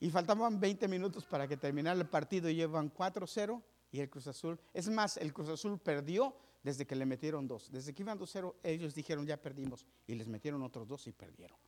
Y 0.01 0.09
faltaban 0.09 0.59
20 0.59 0.89
minutos 0.89 1.27
para 1.27 1.47
que 1.47 1.59
terminara 1.59 2.01
el 2.01 2.09
partido 2.09 2.49
y 2.49 2.55
llevan 2.55 2.91
4-0 2.93 3.63
y 3.91 4.01
el 4.01 4.09
Cruz 4.09 4.29
Azul. 4.29 4.59
Es 4.73 4.89
más, 4.89 5.19
el 5.19 5.35
Cruz 5.35 5.51
Azul 5.51 5.79
perdió 5.79 6.35
desde 6.63 6.87
que 6.87 6.97
le 6.97 7.05
metieron 7.05 7.47
dos. 7.47 7.71
Desde 7.71 7.93
que 7.93 8.03
iban 8.03 8.19
2-0, 8.19 8.55
ellos 8.63 8.95
dijeron 8.95 9.27
ya 9.27 9.37
perdimos 9.37 9.85
y 10.07 10.15
les 10.15 10.27
metieron 10.27 10.63
otros 10.63 10.89
dos 10.89 11.07
y 11.07 11.13
perdieron. 11.13 11.59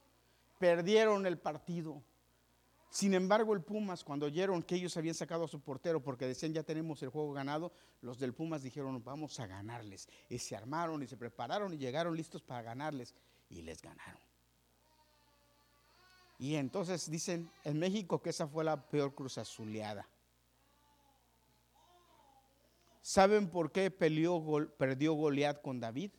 Perdieron 0.59 1.27
el 1.27 1.39
partido. 1.39 2.03
Sin 2.91 3.13
embargo, 3.13 3.55
el 3.55 3.63
Pumas, 3.63 4.05
cuando 4.05 4.27
oyeron 4.27 4.63
que 4.63 4.77
ellos 4.77 4.97
habían 4.97 5.17
sacado 5.17 5.45
a 5.45 5.49
su 5.49 5.61
portero 5.61 6.01
porque 6.01 6.27
decían 6.27 6.53
ya 6.53 6.63
tenemos 6.63 7.03
el 7.03 7.09
juego 7.09 7.33
ganado, 7.33 7.73
los 8.03 8.21
del 8.21 8.35
Pumas 8.35 8.63
dijeron 8.63 9.03
vamos 9.03 9.41
a 9.41 9.47
ganarles. 9.49 10.09
Y 10.29 10.39
se 10.39 10.55
armaron 10.55 11.03
y 11.03 11.09
se 11.09 11.17
prepararon 11.17 11.75
y 11.75 11.79
llegaron 11.79 12.17
listos 12.17 12.43
para 12.43 12.63
ganarles 12.63 13.15
y 13.51 13.63
les 13.63 13.83
ganaron. 13.83 14.21
Y 16.39 16.55
entonces 16.55 17.11
dicen 17.11 17.51
en 17.65 17.79
México 17.79 18.23
que 18.23 18.31
esa 18.31 18.47
fue 18.47 18.65
la 18.65 18.89
peor 18.89 19.15
cruz 19.15 19.39
azuleada. 19.39 20.07
¿Saben 23.03 23.51
por 23.51 23.71
qué 23.71 23.91
perdió 23.91 24.39
Goliat 24.39 25.61
con 25.63 25.81
David? 25.81 26.11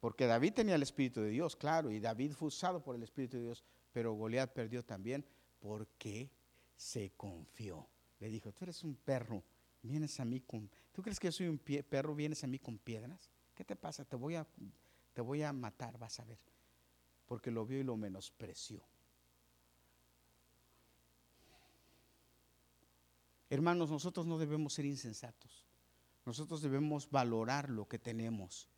Porque 0.00 0.26
David 0.26 0.54
tenía 0.54 0.74
el 0.74 0.82
Espíritu 0.82 1.20
de 1.20 1.28
Dios, 1.28 1.54
claro, 1.54 1.90
y 1.90 2.00
David 2.00 2.32
fue 2.32 2.48
usado 2.48 2.82
por 2.82 2.96
el 2.96 3.02
Espíritu 3.02 3.36
de 3.36 3.44
Dios, 3.44 3.62
pero 3.92 4.14
Goliat 4.14 4.50
perdió 4.52 4.82
también 4.82 5.24
porque 5.60 6.30
se 6.74 7.12
confió. 7.16 7.86
Le 8.18 8.30
dijo, 8.30 8.50
tú 8.52 8.64
eres 8.64 8.82
un 8.82 8.96
perro, 8.96 9.44
vienes 9.82 10.18
a 10.18 10.24
mí 10.24 10.40
con... 10.40 10.70
¿Tú 10.92 11.02
crees 11.02 11.20
que 11.20 11.28
yo 11.28 11.32
soy 11.32 11.48
un 11.48 11.58
perro, 11.58 12.14
vienes 12.14 12.42
a 12.42 12.46
mí 12.46 12.58
con 12.58 12.78
piedras? 12.78 13.30
¿Qué 13.54 13.62
te 13.62 13.76
pasa? 13.76 14.06
Te 14.06 14.16
voy, 14.16 14.36
a, 14.36 14.46
te 15.12 15.20
voy 15.20 15.42
a 15.42 15.52
matar, 15.52 15.98
vas 15.98 16.18
a 16.18 16.24
ver. 16.24 16.38
Porque 17.26 17.50
lo 17.50 17.66
vio 17.66 17.78
y 17.78 17.84
lo 17.84 17.96
menospreció. 17.96 18.82
Hermanos, 23.50 23.90
nosotros 23.90 24.26
no 24.26 24.38
debemos 24.38 24.72
ser 24.72 24.86
insensatos. 24.86 25.66
Nosotros 26.24 26.62
debemos 26.62 27.10
valorar 27.10 27.68
lo 27.68 27.86
que 27.86 27.98
tenemos 27.98 28.69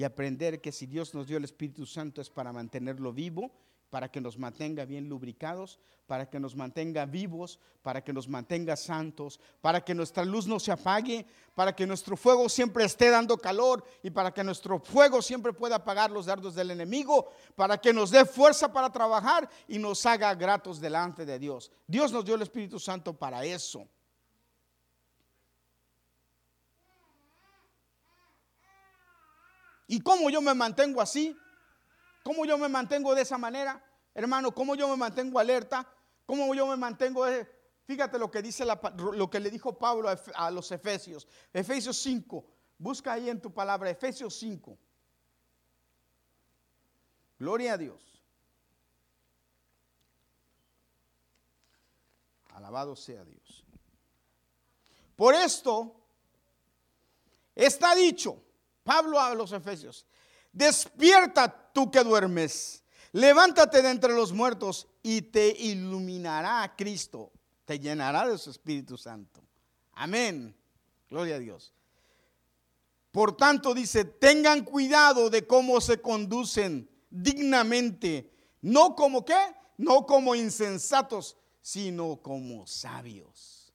y 0.00 0.04
aprender 0.04 0.62
que 0.62 0.72
si 0.72 0.86
Dios 0.86 1.12
nos 1.12 1.26
dio 1.26 1.36
el 1.36 1.44
Espíritu 1.44 1.84
Santo 1.84 2.22
es 2.22 2.30
para 2.30 2.54
mantenerlo 2.54 3.12
vivo 3.12 3.52
para 3.90 4.10
que 4.10 4.20
nos 4.20 4.38
mantenga 4.38 4.84
bien 4.84 5.08
lubricados, 5.08 5.78
para 6.06 6.30
que 6.30 6.40
nos 6.40 6.54
mantenga 6.56 7.04
vivos, 7.04 7.58
para 7.82 8.02
que 8.02 8.12
nos 8.12 8.28
mantenga 8.28 8.76
santos, 8.76 9.40
para 9.60 9.84
que 9.84 9.94
nuestra 9.94 10.24
luz 10.24 10.46
no 10.46 10.58
se 10.58 10.72
apague, 10.72 11.26
para 11.54 11.74
que 11.74 11.86
nuestro 11.86 12.16
fuego 12.16 12.48
siempre 12.48 12.84
esté 12.84 13.10
dando 13.10 13.36
calor 13.36 13.84
y 14.02 14.10
para 14.10 14.32
que 14.32 14.42
nuestro 14.42 14.78
fuego 14.78 15.20
siempre 15.20 15.52
pueda 15.52 15.76
apagar 15.76 16.10
los 16.10 16.26
dardos 16.26 16.54
del 16.54 16.70
enemigo, 16.70 17.30
para 17.54 17.78
que 17.78 17.92
nos 17.92 18.10
dé 18.10 18.24
fuerza 18.24 18.72
para 18.72 18.90
trabajar 18.90 19.50
y 19.68 19.78
nos 19.78 20.06
haga 20.06 20.34
gratos 20.34 20.80
delante 20.80 21.26
de 21.26 21.38
Dios. 21.38 21.70
Dios 21.86 22.10
nos 22.10 22.24
dio 22.24 22.36
el 22.36 22.42
Espíritu 22.42 22.78
Santo 22.78 23.12
para 23.12 23.44
eso. 23.44 23.86
¿Y 29.90 29.98
cómo 30.02 30.30
yo 30.30 30.40
me 30.40 30.54
mantengo 30.54 31.00
así? 31.00 31.36
¿Cómo 32.22 32.44
yo 32.44 32.56
me 32.56 32.68
mantengo 32.68 33.12
de 33.12 33.22
esa 33.22 33.36
manera? 33.36 33.84
Hermano, 34.14 34.54
¿cómo 34.54 34.76
yo 34.76 34.86
me 34.86 34.96
mantengo 34.96 35.40
alerta? 35.40 35.84
¿Cómo 36.26 36.54
yo 36.54 36.64
me 36.68 36.76
mantengo? 36.76 37.26
Fíjate 37.86 38.16
lo 38.16 38.30
que 38.30 38.40
dice 38.40 38.64
lo 38.64 39.28
que 39.28 39.40
le 39.40 39.50
dijo 39.50 39.76
Pablo 39.76 40.08
a, 40.08 40.16
a 40.36 40.50
los 40.52 40.70
Efesios. 40.70 41.26
Efesios 41.52 42.00
5. 42.02 42.46
Busca 42.78 43.14
ahí 43.14 43.28
en 43.28 43.40
tu 43.40 43.52
palabra, 43.52 43.90
Efesios 43.90 44.38
5. 44.38 44.78
Gloria 47.40 47.72
a 47.72 47.76
Dios. 47.76 48.22
Alabado 52.54 52.94
sea 52.94 53.24
Dios. 53.24 53.64
Por 55.16 55.34
esto 55.34 55.96
está 57.56 57.96
dicho, 57.96 58.40
Pablo 58.82 59.20
a 59.20 59.34
los 59.34 59.52
Efesios, 59.52 60.06
Despierta 60.52 61.72
tú 61.72 61.90
que 61.90 62.02
duermes. 62.02 62.82
Levántate 63.12 63.82
de 63.82 63.90
entre 63.90 64.14
los 64.14 64.32
muertos 64.32 64.86
y 65.02 65.22
te 65.22 65.48
iluminará 65.48 66.74
Cristo. 66.76 67.32
Te 67.64 67.78
llenará 67.78 68.28
de 68.28 68.38
su 68.38 68.50
Espíritu 68.50 68.96
Santo. 68.96 69.42
Amén. 69.92 70.56
Gloria 71.08 71.36
a 71.36 71.38
Dios. 71.38 71.72
Por 73.10 73.36
tanto, 73.36 73.74
dice, 73.74 74.04
tengan 74.04 74.64
cuidado 74.64 75.30
de 75.30 75.46
cómo 75.46 75.80
se 75.80 76.00
conducen 76.00 76.88
dignamente. 77.10 78.32
No 78.60 78.94
como 78.94 79.24
qué? 79.24 79.54
No 79.76 80.06
como 80.06 80.34
insensatos, 80.34 81.36
sino 81.60 82.20
como 82.22 82.66
sabios. 82.66 83.72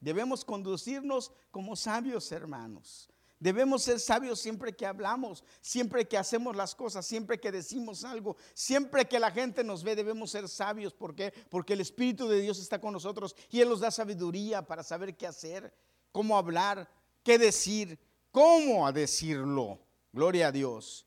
Debemos 0.00 0.44
conducirnos 0.44 1.32
como 1.50 1.74
sabios, 1.74 2.30
hermanos. 2.30 3.10
Debemos 3.40 3.84
ser 3.84 4.00
sabios 4.00 4.40
siempre 4.40 4.74
que 4.74 4.84
hablamos, 4.84 5.44
siempre 5.60 6.08
que 6.08 6.18
hacemos 6.18 6.56
las 6.56 6.74
cosas, 6.74 7.06
siempre 7.06 7.38
que 7.38 7.52
decimos 7.52 8.04
algo, 8.04 8.36
siempre 8.52 9.06
que 9.06 9.20
la 9.20 9.30
gente 9.30 9.62
nos 9.62 9.84
ve, 9.84 9.94
debemos 9.94 10.32
ser 10.32 10.48
sabios. 10.48 10.92
¿Por 10.92 11.14
qué? 11.14 11.32
Porque 11.48 11.74
el 11.74 11.80
Espíritu 11.80 12.26
de 12.28 12.40
Dios 12.40 12.58
está 12.58 12.80
con 12.80 12.92
nosotros 12.92 13.36
y 13.50 13.60
Él 13.60 13.68
nos 13.68 13.78
da 13.78 13.92
sabiduría 13.92 14.66
para 14.66 14.82
saber 14.82 15.16
qué 15.16 15.28
hacer, 15.28 15.72
cómo 16.10 16.36
hablar, 16.36 16.90
qué 17.22 17.38
decir, 17.38 17.96
cómo 18.32 18.90
decirlo. 18.90 19.78
Gloria 20.12 20.48
a 20.48 20.52
Dios. 20.52 21.06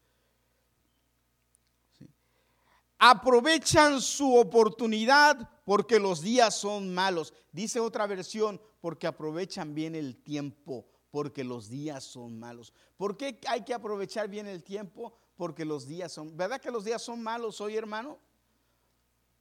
Aprovechan 2.98 4.00
su 4.00 4.38
oportunidad 4.38 5.50
porque 5.66 6.00
los 6.00 6.22
días 6.22 6.56
son 6.56 6.94
malos. 6.94 7.34
Dice 7.52 7.82
otra 7.82 8.08
versión, 8.08 8.62
porque 8.80 9.08
aprovechan 9.08 9.76
bien 9.76 9.96
el 9.96 10.16
tiempo 10.24 10.86
porque 11.12 11.44
los 11.44 11.70
días 11.70 12.04
son 12.04 12.40
malos. 12.40 12.74
¿Por 12.98 13.18
qué 13.18 13.40
hay 13.48 13.64
que 13.64 13.74
aprovechar 13.74 14.30
bien 14.30 14.48
el 14.48 14.64
tiempo? 14.64 15.14
Porque 15.36 15.66
los 15.66 15.86
días 15.86 16.12
son, 16.12 16.36
¿verdad 16.36 16.60
que 16.60 16.72
los 16.72 16.86
días 16.86 17.02
son 17.02 17.22
malos 17.22 17.60
hoy, 17.62 17.76
hermano? 17.76 18.18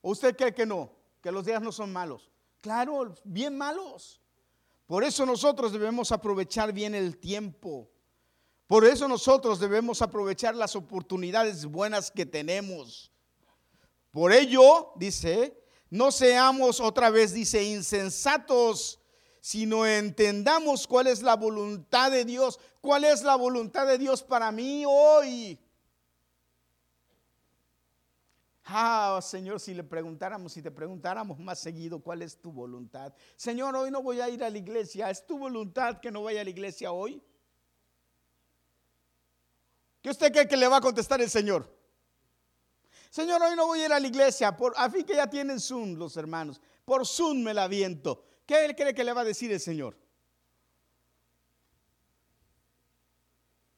¿O 0.02 0.10
usted 0.10 0.36
cree 0.36 0.52
que 0.52 0.66
no? 0.66 0.90
Que 1.22 1.30
los 1.30 1.44
días 1.44 1.62
no 1.62 1.70
son 1.70 1.92
malos. 1.92 2.28
Claro, 2.60 3.14
bien 3.24 3.56
malos. 3.56 4.20
Por 4.86 5.04
eso 5.04 5.24
nosotros 5.24 5.72
debemos 5.72 6.10
aprovechar 6.10 6.72
bien 6.72 6.94
el 6.94 7.16
tiempo. 7.16 7.88
Por 8.66 8.84
eso 8.84 9.06
nosotros 9.08 9.60
debemos 9.60 10.02
aprovechar 10.02 10.54
las 10.54 10.74
oportunidades 10.76 11.64
buenas 11.66 12.10
que 12.10 12.26
tenemos. 12.26 13.10
Por 14.10 14.32
ello, 14.32 14.92
dice, 14.96 15.60
no 15.90 16.10
seamos 16.10 16.80
otra 16.80 17.10
vez, 17.10 17.32
dice, 17.32 17.62
insensatos, 17.62 18.99
sino 19.40 19.86
entendamos 19.86 20.86
cuál 20.86 21.06
es 21.06 21.22
la 21.22 21.36
voluntad 21.36 22.10
de 22.10 22.24
Dios, 22.24 22.58
cuál 22.80 23.04
es 23.04 23.22
la 23.22 23.36
voluntad 23.36 23.86
de 23.86 23.98
Dios 23.98 24.22
para 24.22 24.52
mí 24.52 24.84
hoy. 24.86 25.58
Ah, 28.64 29.18
Señor, 29.22 29.58
si 29.58 29.74
le 29.74 29.82
preguntáramos, 29.82 30.52
si 30.52 30.62
te 30.62 30.70
preguntáramos 30.70 31.38
más 31.40 31.58
seguido 31.58 31.98
cuál 31.98 32.22
es 32.22 32.36
tu 32.36 32.52
voluntad. 32.52 33.12
Señor, 33.34 33.74
hoy 33.74 33.90
no 33.90 34.00
voy 34.00 34.20
a 34.20 34.28
ir 34.28 34.44
a 34.44 34.50
la 34.50 34.58
iglesia. 34.58 35.10
¿Es 35.10 35.26
tu 35.26 35.38
voluntad 35.38 35.98
que 35.98 36.12
no 36.12 36.22
vaya 36.22 36.42
a 36.42 36.44
la 36.44 36.50
iglesia 36.50 36.92
hoy? 36.92 37.20
¿Qué 40.00 40.10
usted 40.10 40.30
cree 40.32 40.46
que 40.46 40.56
le 40.56 40.68
va 40.68 40.76
a 40.76 40.80
contestar 40.80 41.20
el 41.20 41.28
Señor? 41.28 41.68
Señor, 43.10 43.42
hoy 43.42 43.56
no 43.56 43.66
voy 43.66 43.80
a 43.80 43.86
ir 43.86 43.92
a 43.92 43.98
la 43.98 44.06
iglesia. 44.06 44.56
Por, 44.56 44.72
a 44.76 44.88
fin 44.88 45.04
que 45.04 45.16
ya 45.16 45.28
tienen 45.28 45.58
Zoom 45.58 45.96
los 45.96 46.16
hermanos. 46.16 46.60
Por 46.84 47.04
Zoom 47.04 47.42
me 47.42 47.52
la 47.52 47.66
viento. 47.66 48.24
¿Qué 48.50 48.64
él 48.64 48.74
cree 48.74 48.92
que 48.92 49.04
le 49.04 49.12
va 49.12 49.20
a 49.20 49.24
decir 49.24 49.52
el 49.52 49.60
Señor? 49.60 49.96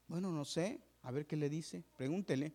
Bueno, 0.07 0.31
no 0.31 0.47
sé. 0.47 0.81
A 1.03 1.11
ver 1.11 1.27
qué 1.27 1.37
le 1.37 1.51
dice. 1.51 1.85
Pregúntele. 1.95 2.55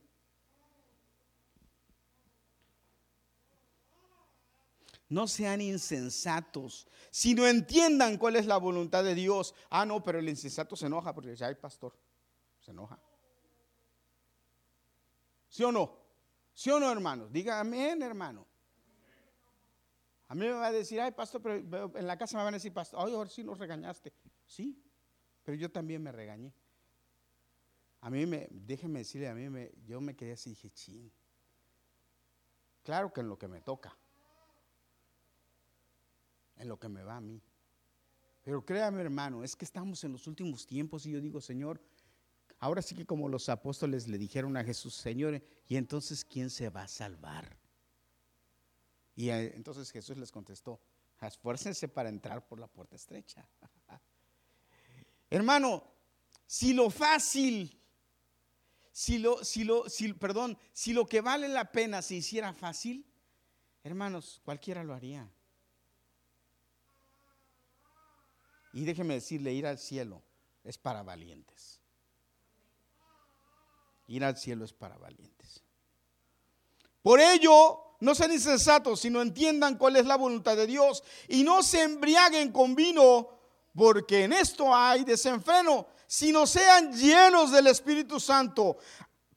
No 5.09 5.27
sean 5.27 5.61
insensatos, 5.61 6.87
sino 7.11 7.45
entiendan 7.45 8.17
cuál 8.17 8.35
es 8.37 8.47
la 8.47 8.57
voluntad 8.57 9.03
de 9.03 9.13
Dios. 9.13 9.53
Ah, 9.69 9.85
no, 9.85 10.03
pero 10.03 10.17
el 10.17 10.27
insensato 10.27 10.75
se 10.75 10.87
enoja 10.87 11.13
porque 11.13 11.29
dice, 11.29 11.45
ay, 11.45 11.53
pastor, 11.53 11.95
se 12.59 12.71
enoja. 12.71 12.99
¿Sí 15.49 15.63
o 15.63 15.71
no? 15.71 15.99
¿Sí 16.51 16.71
o 16.71 16.79
no, 16.79 16.91
hermano? 16.91 17.27
Diga 17.27 17.59
hermano. 17.59 18.46
A 20.27 20.35
mí 20.35 20.41
me 20.41 20.51
va 20.51 20.67
a 20.67 20.71
decir, 20.71 20.99
ay, 20.99 21.11
pastor, 21.11 21.41
pero 21.41 21.97
en 21.97 22.07
la 22.07 22.17
casa 22.17 22.37
me 22.37 22.43
van 22.43 22.53
a 22.53 22.57
decir, 22.57 22.73
pastor, 22.73 22.99
ay, 23.01 23.13
ahora 23.13 23.29
sí 23.29 23.43
nos 23.43 23.57
regañaste. 23.57 24.13
Sí, 24.45 24.83
pero 25.43 25.57
yo 25.57 25.71
también 25.71 26.03
me 26.03 26.11
regañé. 26.11 26.53
A 28.01 28.09
mí 28.09 28.25
me, 28.25 28.47
déjeme 28.51 28.99
decirle, 28.99 29.29
a 29.29 29.33
mí 29.33 29.49
me, 29.49 29.71
yo 29.85 30.01
me 30.01 30.15
quedé 30.15 30.33
así 30.33 30.49
dije, 30.49 30.69
ching. 30.69 31.09
Claro 32.83 33.11
que 33.11 33.21
en 33.21 33.29
lo 33.29 33.37
que 33.37 33.47
me 33.47 33.61
toca, 33.61 33.97
en 36.57 36.67
lo 36.67 36.77
que 36.77 36.89
me 36.89 37.03
va 37.03 37.17
a 37.17 37.21
mí. 37.21 37.41
Pero 38.43 38.65
créame, 38.65 39.01
hermano, 39.01 39.43
es 39.43 39.55
que 39.55 39.65
estamos 39.65 40.03
en 40.03 40.13
los 40.13 40.27
últimos 40.27 40.65
tiempos 40.65 41.05
y 41.05 41.11
yo 41.11 41.19
digo, 41.19 41.41
Señor, 41.41 41.81
ahora 42.59 42.81
sí 42.81 42.95
que 42.95 43.05
como 43.05 43.27
los 43.27 43.49
apóstoles 43.49 44.07
le 44.07 44.17
dijeron 44.17 44.55
a 44.57 44.63
Jesús, 44.63 44.95
Señor, 44.95 45.41
¿y 45.67 45.75
entonces 45.75 46.23
quién 46.23 46.49
se 46.49 46.69
va 46.69 46.83
a 46.83 46.87
salvar? 46.87 47.57
Y 49.17 49.31
eh, 49.31 49.51
entonces 49.55 49.91
Jesús 49.91 50.15
les 50.15 50.31
contestó, 50.31 50.79
esfuércense 51.19 51.87
para 51.87 52.07
entrar 52.07 52.47
por 52.47 52.59
la 52.59 52.67
puerta 52.67 52.95
estrecha. 52.95 53.45
Hermano, 55.31 55.83
si 56.45 56.71
lo 56.71 56.91
fácil, 56.91 57.81
si 58.91 59.17
lo, 59.17 59.43
si 59.43 59.63
lo, 59.63 59.89
si, 59.89 60.13
perdón, 60.13 60.55
si 60.71 60.93
lo 60.93 61.07
que 61.07 61.21
vale 61.21 61.49
la 61.49 61.71
pena 61.71 62.03
se 62.03 62.13
hiciera 62.13 62.53
fácil, 62.53 63.05
hermanos, 63.83 64.39
cualquiera 64.45 64.83
lo 64.83 64.93
haría. 64.93 65.27
Y 68.73 68.85
déjeme 68.85 69.15
decirle, 69.15 69.51
ir 69.51 69.65
al 69.65 69.79
cielo 69.79 70.21
es 70.63 70.77
para 70.77 71.01
valientes. 71.01 71.81
Ir 74.05 74.23
al 74.23 74.37
cielo 74.37 74.63
es 74.63 74.73
para 74.73 74.95
valientes. 74.99 75.63
Por 77.01 77.19
ello, 77.19 77.86
no 77.99 78.13
sean 78.13 78.31
insensatos, 78.31 78.99
sino 78.99 79.21
entiendan 79.21 79.77
cuál 79.77 79.95
es 79.95 80.05
la 80.05 80.15
voluntad 80.15 80.55
de 80.55 80.67
Dios 80.67 81.03
y 81.27 81.43
no 81.43 81.63
se 81.63 81.83
embriaguen 81.83 82.51
con 82.51 82.75
vino, 82.75 83.29
porque 83.75 84.23
en 84.23 84.33
esto 84.33 84.73
hay 84.75 85.03
desenfreno, 85.03 85.87
sino 86.05 86.45
sean 86.47 86.93
llenos 86.93 87.51
del 87.51 87.67
Espíritu 87.67 88.19
Santo. 88.19 88.77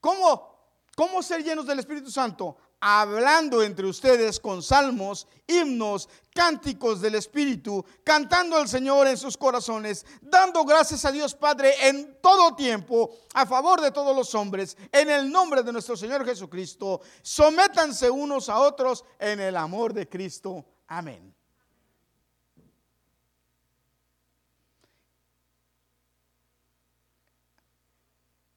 ¿Cómo, 0.01 0.57
cómo 0.95 1.23
ser 1.23 1.43
llenos 1.43 1.67
del 1.67 1.79
Espíritu 1.79 2.11
Santo? 2.11 2.57
Hablando 2.81 3.63
entre 3.63 3.87
ustedes 3.87 4.41
con 4.41 4.63
salmos, 4.63 5.29
himnos, 5.47 6.09
cánticos 6.33 7.01
del 7.01 7.17
Espíritu, 7.17 7.85
cantando 8.03 8.57
al 8.57 8.69
Señor 8.69 9.07
en 9.07 9.19
sus 9.19 9.37
corazones, 9.37 10.07
dando 10.23 10.65
gracias 10.65 11.05
a 11.05 11.13
Dios 11.13 11.35
Padre 11.35 11.89
en 11.89 12.19
todo 12.23 12.57
tiempo, 12.57 13.11
a 13.35 13.45
favor 13.45 13.81
de 13.81 13.91
todos 13.91 14.17
los 14.17 14.35
hombres, 14.35 14.77
en 14.91 15.11
el 15.11 15.31
nombre 15.31 15.63
de 15.63 15.73
nuestro 15.73 15.97
Señor 15.97 16.25
Jesucristo. 16.25 17.01
Sométanse 17.23 18.09
unos 18.09 18.49
a 18.49 18.59
otros 18.59 19.05
en 19.19 19.41
el 19.41 19.57
amor 19.57 19.93
de 19.93 20.09
Cristo. 20.09 20.65
Amén. 20.87 21.35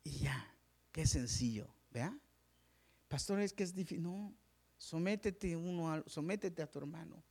Y 0.06 0.20
ya, 0.20 0.54
qué 0.92 1.06
sencillo, 1.06 1.68
¿vea? 1.92 2.18
Pastor, 3.14 3.41
es 3.41 3.53
que 3.53 3.61
es 3.61 3.76
difícil. 3.76 4.01
No, 4.01 4.34
sométete 4.76 5.55
uno 5.55 5.93
a, 5.93 6.03
sométete 6.07 6.64
a 6.64 6.72
tu 6.72 6.80
hermano. 6.80 7.24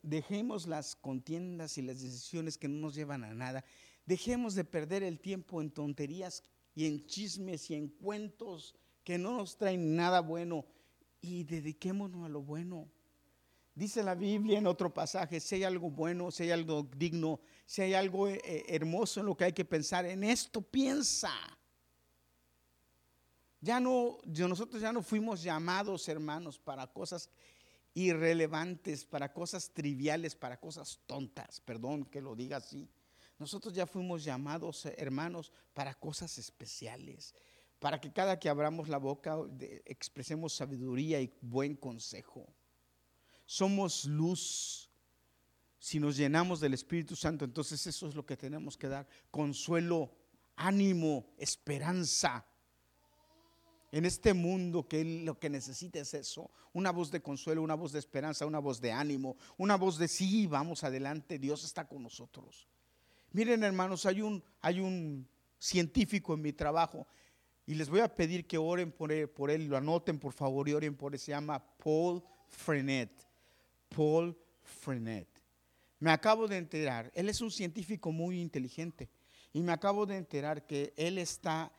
dejemos 0.00 0.68
las 0.68 0.94
contiendas 0.94 1.76
y 1.76 1.82
las 1.82 2.00
decisiones 2.00 2.56
que 2.56 2.68
no 2.68 2.78
nos 2.78 2.94
llevan 2.94 3.24
a 3.24 3.34
nada. 3.34 3.64
Dejemos 4.06 4.54
de 4.54 4.62
perder 4.62 5.02
el 5.02 5.18
tiempo 5.18 5.60
en 5.60 5.72
tonterías 5.72 6.44
y 6.72 6.86
en 6.86 7.04
chismes 7.06 7.68
y 7.68 7.74
en 7.74 7.88
cuentos 7.88 8.76
que 9.02 9.18
no 9.18 9.36
nos 9.36 9.56
traen 9.56 9.96
nada 9.96 10.20
bueno 10.20 10.64
y 11.20 11.42
dediquémonos 11.42 12.26
a 12.26 12.28
lo 12.28 12.42
bueno. 12.42 12.88
Dice 13.74 14.02
la 14.02 14.14
Biblia 14.14 14.58
en 14.58 14.66
otro 14.66 14.92
pasaje, 14.92 15.40
si 15.40 15.56
hay 15.56 15.64
algo 15.64 15.90
bueno, 15.90 16.30
si 16.30 16.42
hay 16.44 16.50
algo 16.50 16.88
digno, 16.96 17.40
si 17.64 17.82
hay 17.82 17.94
algo 17.94 18.28
eh, 18.28 18.40
eh, 18.44 18.64
hermoso 18.68 19.20
en 19.20 19.26
lo 19.26 19.36
que 19.36 19.44
hay 19.44 19.52
que 19.52 19.64
pensar, 19.64 20.04
en 20.06 20.24
esto 20.24 20.60
piensa. 20.60 21.32
Ya 23.60 23.78
no, 23.78 24.18
nosotros 24.24 24.82
ya 24.82 24.92
no 24.92 25.02
fuimos 25.02 25.42
llamados, 25.42 26.08
hermanos, 26.08 26.58
para 26.58 26.86
cosas 26.86 27.30
irrelevantes, 27.94 29.04
para 29.04 29.32
cosas 29.32 29.70
triviales, 29.70 30.34
para 30.34 30.58
cosas 30.58 31.00
tontas, 31.06 31.60
perdón 31.60 32.04
que 32.04 32.20
lo 32.20 32.34
diga 32.34 32.56
así. 32.56 32.88
Nosotros 33.38 33.72
ya 33.74 33.86
fuimos 33.86 34.24
llamados, 34.24 34.84
hermanos, 34.96 35.52
para 35.72 35.94
cosas 35.94 36.36
especiales, 36.38 37.34
para 37.78 38.00
que 38.00 38.12
cada 38.12 38.38
que 38.38 38.48
abramos 38.48 38.88
la 38.88 38.98
boca 38.98 39.38
expresemos 39.86 40.52
sabiduría 40.52 41.20
y 41.20 41.32
buen 41.40 41.76
consejo. 41.76 42.46
Somos 43.50 44.04
luz. 44.04 44.88
Si 45.76 45.98
nos 45.98 46.16
llenamos 46.16 46.60
del 46.60 46.72
Espíritu 46.72 47.16
Santo, 47.16 47.44
entonces 47.44 47.84
eso 47.84 48.06
es 48.06 48.14
lo 48.14 48.24
que 48.24 48.36
tenemos 48.36 48.76
que 48.76 48.86
dar. 48.86 49.08
Consuelo, 49.28 50.12
ánimo, 50.54 51.34
esperanza. 51.36 52.46
En 53.90 54.04
este 54.04 54.34
mundo 54.34 54.86
que 54.86 55.04
lo 55.24 55.40
que 55.40 55.50
necesita 55.50 55.98
es 55.98 56.14
eso, 56.14 56.52
una 56.74 56.92
voz 56.92 57.10
de 57.10 57.22
consuelo, 57.22 57.60
una 57.60 57.74
voz 57.74 57.90
de 57.90 57.98
esperanza, 57.98 58.46
una 58.46 58.60
voz 58.60 58.80
de 58.80 58.92
ánimo, 58.92 59.36
una 59.56 59.74
voz 59.74 59.98
de 59.98 60.06
sí, 60.06 60.46
vamos 60.46 60.84
adelante, 60.84 61.40
Dios 61.40 61.64
está 61.64 61.88
con 61.88 62.04
nosotros. 62.04 62.68
Miren 63.32 63.64
hermanos, 63.64 64.06
hay 64.06 64.22
un, 64.22 64.44
hay 64.60 64.78
un 64.78 65.28
científico 65.58 66.34
en 66.34 66.42
mi 66.42 66.52
trabajo 66.52 67.08
y 67.66 67.74
les 67.74 67.88
voy 67.88 67.98
a 67.98 68.14
pedir 68.14 68.46
que 68.46 68.58
oren 68.58 68.92
por 68.92 69.10
él, 69.10 69.28
por 69.28 69.50
él, 69.50 69.66
lo 69.66 69.76
anoten 69.76 70.20
por 70.20 70.34
favor 70.34 70.68
y 70.68 70.72
oren 70.72 70.96
por 70.96 71.14
él, 71.14 71.18
se 71.18 71.32
llama 71.32 71.58
Paul 71.78 72.22
Frenet. 72.46 73.29
Paul 73.94 74.36
Frenet. 74.62 75.28
Me 75.98 76.10
acabo 76.10 76.48
de 76.48 76.56
enterar, 76.56 77.12
él 77.14 77.28
es 77.28 77.40
un 77.40 77.50
científico 77.50 78.10
muy 78.10 78.40
inteligente 78.40 79.10
y 79.52 79.62
me 79.62 79.72
acabo 79.72 80.06
de 80.06 80.16
enterar 80.16 80.66
que 80.66 80.94
él 80.96 81.18
está 81.18 81.72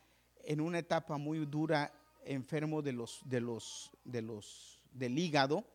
en 0.43 0.61
una 0.61 0.79
etapa 0.79 1.17
muy 1.17 1.45
dura 1.45 1.91
enfermo 2.23 2.81
de 2.81 2.93
los, 2.93 3.21
de 3.25 3.41
los, 3.41 3.91
de 4.03 4.21
los, 4.21 4.83
del 4.91 5.17
hígado, 5.17 5.65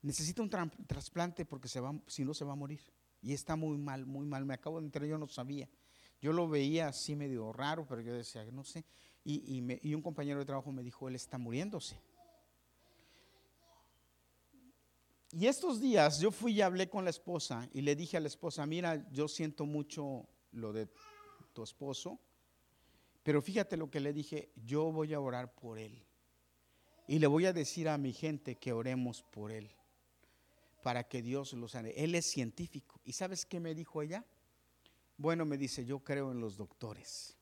necesita 0.00 0.42
un 0.42 0.50
trasplante 0.86 1.44
porque 1.44 1.68
si 1.68 2.24
no 2.24 2.34
se 2.34 2.44
va 2.44 2.52
a 2.52 2.56
morir. 2.56 2.80
Y 3.20 3.32
está 3.32 3.54
muy 3.54 3.76
mal, 3.78 4.04
muy 4.04 4.26
mal. 4.26 4.44
Me 4.44 4.54
acabo 4.54 4.80
de 4.80 4.86
enterar, 4.86 5.08
yo 5.08 5.18
no 5.18 5.28
sabía. 5.28 5.68
Yo 6.20 6.32
lo 6.32 6.48
veía 6.48 6.88
así 6.88 7.14
medio 7.14 7.52
raro, 7.52 7.86
pero 7.86 8.00
yo 8.00 8.14
decía, 8.14 8.44
no 8.50 8.64
sé. 8.64 8.84
Y, 9.24 9.58
y, 9.58 9.88
y 9.88 9.94
un 9.94 10.02
compañero 10.02 10.40
de 10.40 10.44
trabajo 10.44 10.72
me 10.72 10.82
dijo, 10.82 11.08
él 11.08 11.14
está 11.14 11.38
muriéndose. 11.38 12.00
Y 15.32 15.46
estos 15.46 15.80
días 15.80 16.20
yo 16.20 16.30
fui 16.30 16.52
y 16.52 16.60
hablé 16.60 16.90
con 16.90 17.04
la 17.04 17.10
esposa 17.10 17.66
y 17.72 17.80
le 17.80 17.96
dije 17.96 18.18
a 18.18 18.20
la 18.20 18.28
esposa, 18.28 18.66
mira, 18.66 19.10
yo 19.10 19.28
siento 19.28 19.64
mucho 19.64 20.28
lo 20.52 20.74
de 20.74 20.88
tu 21.54 21.62
esposo, 21.62 22.20
pero 23.22 23.40
fíjate 23.40 23.78
lo 23.78 23.90
que 23.90 24.00
le 24.00 24.12
dije, 24.12 24.50
yo 24.66 24.92
voy 24.92 25.14
a 25.14 25.20
orar 25.20 25.54
por 25.54 25.78
él. 25.78 26.04
Y 27.08 27.18
le 27.18 27.26
voy 27.26 27.46
a 27.46 27.54
decir 27.54 27.88
a 27.88 27.96
mi 27.96 28.12
gente 28.12 28.56
que 28.56 28.72
oremos 28.72 29.22
por 29.22 29.52
él, 29.52 29.70
para 30.82 31.08
que 31.08 31.22
Dios 31.22 31.54
lo 31.54 31.66
sane. 31.66 31.90
Él 31.96 32.14
es 32.14 32.26
científico. 32.26 33.00
¿Y 33.02 33.14
sabes 33.14 33.46
qué 33.46 33.58
me 33.58 33.74
dijo 33.74 34.02
ella? 34.02 34.26
Bueno, 35.16 35.46
me 35.46 35.56
dice, 35.56 35.86
yo 35.86 36.00
creo 36.00 36.30
en 36.30 36.40
los 36.40 36.58
doctores. 36.58 37.38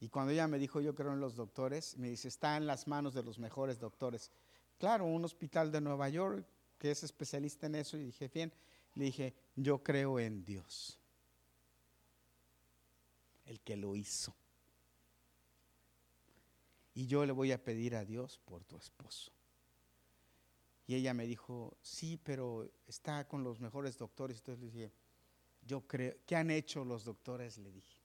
Y 0.00 0.08
cuando 0.08 0.32
ella 0.32 0.48
me 0.48 0.58
dijo, 0.58 0.80
yo 0.80 0.94
creo 0.94 1.12
en 1.12 1.20
los 1.20 1.36
doctores, 1.36 1.96
me 1.96 2.10
dice, 2.10 2.26
está 2.28 2.56
en 2.56 2.66
las 2.66 2.88
manos 2.88 3.14
de 3.14 3.22
los 3.22 3.38
mejores 3.38 3.78
doctores. 3.78 4.32
Claro, 4.78 5.04
un 5.04 5.24
hospital 5.24 5.70
de 5.70 5.80
Nueva 5.80 6.08
York 6.08 6.46
que 6.78 6.90
es 6.90 7.02
especialista 7.02 7.66
en 7.66 7.76
eso 7.76 7.96
y 7.96 8.04
dije, 8.04 8.28
bien, 8.28 8.52
le 8.94 9.06
dije, 9.06 9.34
yo 9.56 9.82
creo 9.82 10.20
en 10.20 10.44
Dios, 10.44 10.98
el 13.46 13.60
que 13.60 13.76
lo 13.76 13.96
hizo. 13.96 14.34
Y 16.94 17.06
yo 17.06 17.24
le 17.26 17.32
voy 17.32 17.52
a 17.52 17.62
pedir 17.62 17.96
a 17.96 18.04
Dios 18.04 18.38
por 18.44 18.64
tu 18.64 18.76
esposo. 18.76 19.32
Y 20.86 20.94
ella 20.94 21.14
me 21.14 21.26
dijo, 21.26 21.76
sí, 21.82 22.20
pero 22.22 22.70
está 22.86 23.26
con 23.26 23.42
los 23.42 23.58
mejores 23.60 23.96
doctores. 23.96 24.38
Entonces 24.38 24.60
le 24.60 24.66
dije, 24.66 24.92
yo 25.66 25.80
creo, 25.86 26.14
¿qué 26.26 26.36
han 26.36 26.50
hecho 26.50 26.84
los 26.84 27.04
doctores? 27.04 27.58
Le 27.58 27.72
dije. 27.72 27.96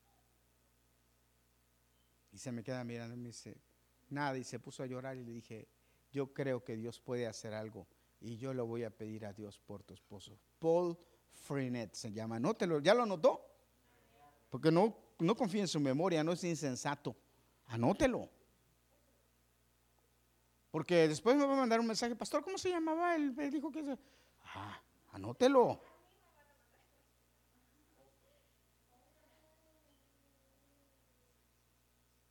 Y 2.32 2.38
se 2.38 2.52
me 2.52 2.64
queda 2.64 2.84
mirando 2.84 3.16
y 3.16 3.18
me 3.18 3.28
dice, 3.28 3.58
nada, 4.10 4.38
y 4.38 4.44
se 4.44 4.60
puso 4.60 4.84
a 4.84 4.86
llorar 4.86 5.18
y 5.18 5.24
le 5.26 5.34
dije, 5.34 5.68
yo 6.12 6.34
creo 6.34 6.64
que 6.64 6.76
Dios 6.76 7.00
puede 7.00 7.28
hacer 7.28 7.54
algo 7.54 7.88
y 8.20 8.38
yo 8.38 8.54
lo 8.54 8.66
voy 8.66 8.84
a 8.84 8.90
pedir 8.90 9.26
a 9.26 9.34
Dios 9.34 9.60
por 9.60 9.84
tu 9.84 9.94
esposo. 9.94 10.38
Paul 10.60 10.98
Frenet 11.32 11.94
se 11.94 12.12
llama, 12.12 12.38
anótelo, 12.38 12.80
¿ya 12.80 12.94
lo 12.94 13.04
anotó? 13.04 13.46
Porque 14.50 14.72
no, 14.72 14.96
no 15.20 15.36
confía 15.36 15.62
en 15.62 15.68
su 15.68 15.80
memoria, 15.80 16.24
no 16.24 16.34
es 16.34 16.44
insensato. 16.44 17.16
Anótelo. 17.68 18.30
Porque 20.72 21.08
después 21.08 21.36
me 21.36 21.46
va 21.46 21.54
a 21.54 21.58
mandar 21.58 21.80
un 21.80 21.88
mensaje, 21.88 22.16
pastor, 22.16 22.44
¿cómo 22.44 22.58
se 22.58 22.70
llamaba? 22.70 23.16
Él 23.16 23.34
me 23.34 23.50
dijo 23.50 23.72
que... 23.72 23.98
Ah, 24.56 24.82
anótelo. 25.12 25.82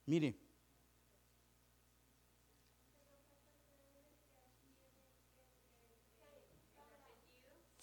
Mire, 0.06 0.38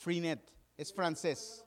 Freenet, 0.06 0.40
es 0.78 0.94
francés. 0.94 1.66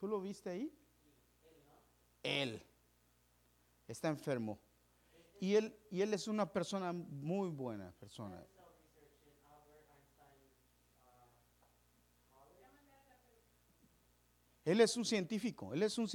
¿Tú 0.00 0.08
lo 0.08 0.20
viste 0.20 0.50
ahí? 0.50 0.76
Él 2.24 2.60
está 3.86 4.08
enfermo. 4.08 4.58
Y 5.38 5.54
él, 5.54 5.78
y 5.92 6.02
él 6.02 6.12
es 6.12 6.26
una 6.26 6.52
persona 6.52 6.92
muy 6.92 7.48
buena 7.48 7.92
persona. 7.92 8.44
Él 14.64 14.80
es 14.80 14.96
un 14.96 15.04
científico, 15.04 15.72
él 15.72 15.84
es 15.84 15.98
un 15.98 16.08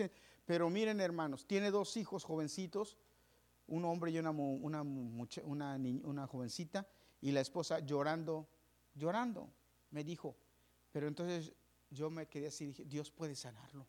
pero 0.45 0.69
miren 0.69 0.99
hermanos, 0.99 1.47
tiene 1.47 1.71
dos 1.71 1.95
hijos 1.95 2.25
jovencitos 2.25 2.97
un 3.67 3.85
hombre 3.85 4.11
y 4.11 4.19
una, 4.19 4.31
una, 4.31 4.81
una, 4.81 5.75
una 6.03 6.27
jovencita 6.27 6.87
y 7.21 7.31
la 7.31 7.41
esposa 7.41 7.79
llorando, 7.79 8.47
llorando, 8.95 9.49
me 9.91 10.03
dijo. 10.03 10.35
Pero 10.91 11.07
entonces 11.07 11.53
yo 11.89 12.09
me 12.09 12.27
quedé 12.27 12.47
así, 12.47 12.67
dije, 12.67 12.85
Dios 12.85 13.11
puede 13.11 13.35
sanarlo. 13.35 13.87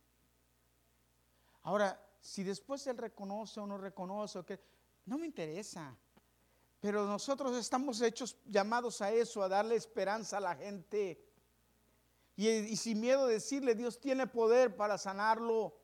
Ahora, 1.62 2.00
si 2.20 2.42
después 2.42 2.86
él 2.86 2.98
reconoce 2.98 3.60
o 3.60 3.66
no 3.66 3.78
reconoce, 3.78 4.42
no 5.06 5.18
me 5.18 5.26
interesa. 5.26 5.96
Pero 6.80 7.06
nosotros 7.06 7.56
estamos 7.56 8.00
hechos, 8.00 8.36
llamados 8.44 9.00
a 9.02 9.10
eso, 9.10 9.42
a 9.42 9.48
darle 9.48 9.74
esperanza 9.74 10.36
a 10.36 10.40
la 10.40 10.54
gente. 10.54 11.24
Y, 12.36 12.76
sin 12.76 13.00
miedo 13.00 13.26
decirle, 13.26 13.74
Dios 13.74 13.98
tiene 14.00 14.26
poder 14.26 14.76
para 14.76 14.96
sanarlo. 14.96 15.77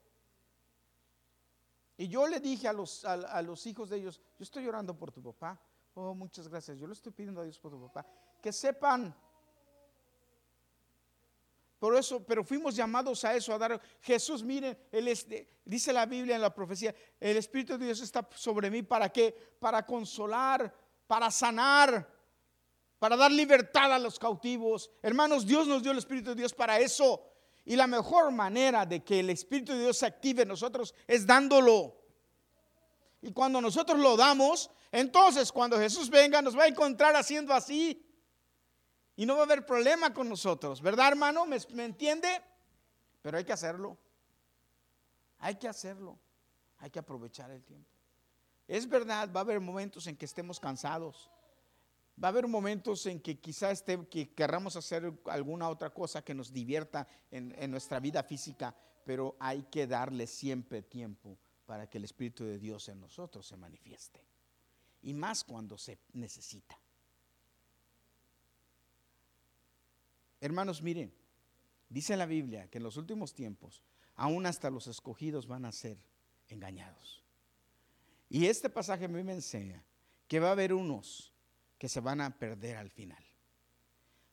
Y 1.96 2.08
yo 2.08 2.26
le 2.26 2.40
dije 2.40 2.66
a 2.68 2.72
los, 2.72 3.04
a 3.04 3.42
los 3.42 3.66
hijos 3.66 3.90
de 3.90 3.98
ellos, 3.98 4.20
yo 4.38 4.42
estoy 4.42 4.66
orando 4.66 4.96
por 4.96 5.12
tu 5.12 5.22
papá. 5.22 5.60
Oh, 5.94 6.14
muchas 6.14 6.48
gracias. 6.48 6.78
Yo 6.78 6.86
le 6.86 6.92
estoy 6.92 7.12
pidiendo 7.12 7.40
a 7.40 7.44
Dios 7.44 7.58
por 7.58 7.70
tu 7.70 7.80
papá. 7.80 8.06
Que 8.42 8.52
sepan 8.52 9.14
por 11.84 11.94
eso, 11.96 12.24
pero 12.24 12.42
fuimos 12.42 12.74
llamados 12.74 13.26
a 13.26 13.34
eso, 13.34 13.52
a 13.52 13.58
dar. 13.58 13.78
Jesús, 14.00 14.42
miren, 14.42 14.74
él 14.90 15.06
dice 15.66 15.92
la 15.92 16.06
Biblia 16.06 16.34
en 16.34 16.40
la 16.40 16.54
profecía, 16.54 16.94
el 17.20 17.36
Espíritu 17.36 17.76
de 17.76 17.84
Dios 17.84 18.00
está 18.00 18.26
sobre 18.34 18.70
mí 18.70 18.82
para 18.82 19.10
qué? 19.10 19.56
Para 19.60 19.84
consolar, 19.84 20.74
para 21.06 21.30
sanar, 21.30 22.10
para 22.98 23.16
dar 23.16 23.30
libertad 23.30 23.92
a 23.92 23.98
los 23.98 24.18
cautivos. 24.18 24.90
Hermanos, 25.02 25.46
Dios 25.46 25.68
nos 25.68 25.82
dio 25.82 25.92
el 25.92 25.98
Espíritu 25.98 26.30
de 26.30 26.36
Dios 26.36 26.54
para 26.54 26.80
eso. 26.80 27.22
Y 27.64 27.76
la 27.76 27.86
mejor 27.86 28.30
manera 28.30 28.84
de 28.84 29.02
que 29.02 29.20
el 29.20 29.30
Espíritu 29.30 29.72
de 29.72 29.80
Dios 29.80 29.98
se 29.98 30.06
active 30.06 30.42
en 30.42 30.48
nosotros 30.48 30.94
es 31.06 31.26
dándolo. 31.26 31.96
Y 33.22 33.32
cuando 33.32 33.60
nosotros 33.60 33.98
lo 33.98 34.16
damos, 34.16 34.70
entonces 34.92 35.50
cuando 35.50 35.78
Jesús 35.78 36.10
venga 36.10 36.42
nos 36.42 36.56
va 36.56 36.64
a 36.64 36.68
encontrar 36.68 37.16
haciendo 37.16 37.54
así. 37.54 38.06
Y 39.16 39.24
no 39.24 39.34
va 39.34 39.40
a 39.40 39.44
haber 39.44 39.64
problema 39.64 40.12
con 40.12 40.28
nosotros, 40.28 40.82
¿verdad 40.82 41.08
hermano? 41.08 41.46
¿Me, 41.46 41.84
entiende? 41.84 42.28
Pero 43.22 43.38
hay 43.38 43.44
que 43.44 43.52
hacerlo. 43.52 43.96
Hay 45.38 45.54
que 45.54 45.68
hacerlo. 45.68 46.18
Hay 46.78 46.90
que 46.90 46.98
aprovechar 46.98 47.50
el 47.50 47.62
tiempo. 47.62 47.88
Es 48.68 48.88
verdad, 48.88 49.30
va 49.34 49.40
a 49.40 49.42
haber 49.42 49.60
momentos 49.60 50.06
en 50.06 50.16
que 50.16 50.24
estemos 50.26 50.60
cansados. 50.60 51.30
Va 52.22 52.28
a 52.28 52.30
haber 52.30 52.46
momentos 52.46 53.06
en 53.06 53.20
que 53.20 53.40
quizá 53.40 53.70
este, 53.70 54.06
que 54.06 54.32
querramos 54.34 54.76
hacer 54.76 55.12
alguna 55.26 55.68
otra 55.68 55.90
cosa 55.90 56.22
que 56.22 56.34
nos 56.34 56.52
divierta 56.52 57.08
en, 57.30 57.54
en 57.58 57.70
nuestra 57.70 57.98
vida 57.98 58.22
física, 58.22 58.74
pero 59.04 59.36
hay 59.40 59.64
que 59.64 59.86
darle 59.86 60.26
siempre 60.26 60.82
tiempo 60.82 61.36
para 61.66 61.88
que 61.88 61.98
el 61.98 62.04
Espíritu 62.04 62.44
de 62.44 62.58
Dios 62.58 62.88
en 62.88 63.00
nosotros 63.00 63.46
se 63.46 63.56
manifieste. 63.56 64.20
Y 65.02 65.12
más 65.12 65.44
cuando 65.44 65.76
se 65.76 65.98
necesita. 66.12 66.78
Hermanos, 70.40 70.82
miren, 70.82 71.12
dice 71.88 72.16
la 72.16 72.26
Biblia 72.26 72.68
que 72.68 72.78
en 72.78 72.84
los 72.84 72.96
últimos 72.96 73.34
tiempos, 73.34 73.82
aún 74.14 74.46
hasta 74.46 74.70
los 74.70 74.86
escogidos 74.86 75.46
van 75.46 75.64
a 75.64 75.72
ser 75.72 75.98
engañados. 76.48 77.22
Y 78.28 78.46
este 78.46 78.70
pasaje 78.70 79.06
a 79.06 79.08
mí 79.08 79.22
me 79.22 79.32
enseña 79.32 79.82
que 80.28 80.40
va 80.40 80.48
a 80.48 80.52
haber 80.52 80.72
unos 80.72 81.33
que 81.84 81.88
se 81.90 82.00
van 82.00 82.22
a 82.22 82.38
perder 82.38 82.78
al 82.78 82.88
final. 82.88 83.22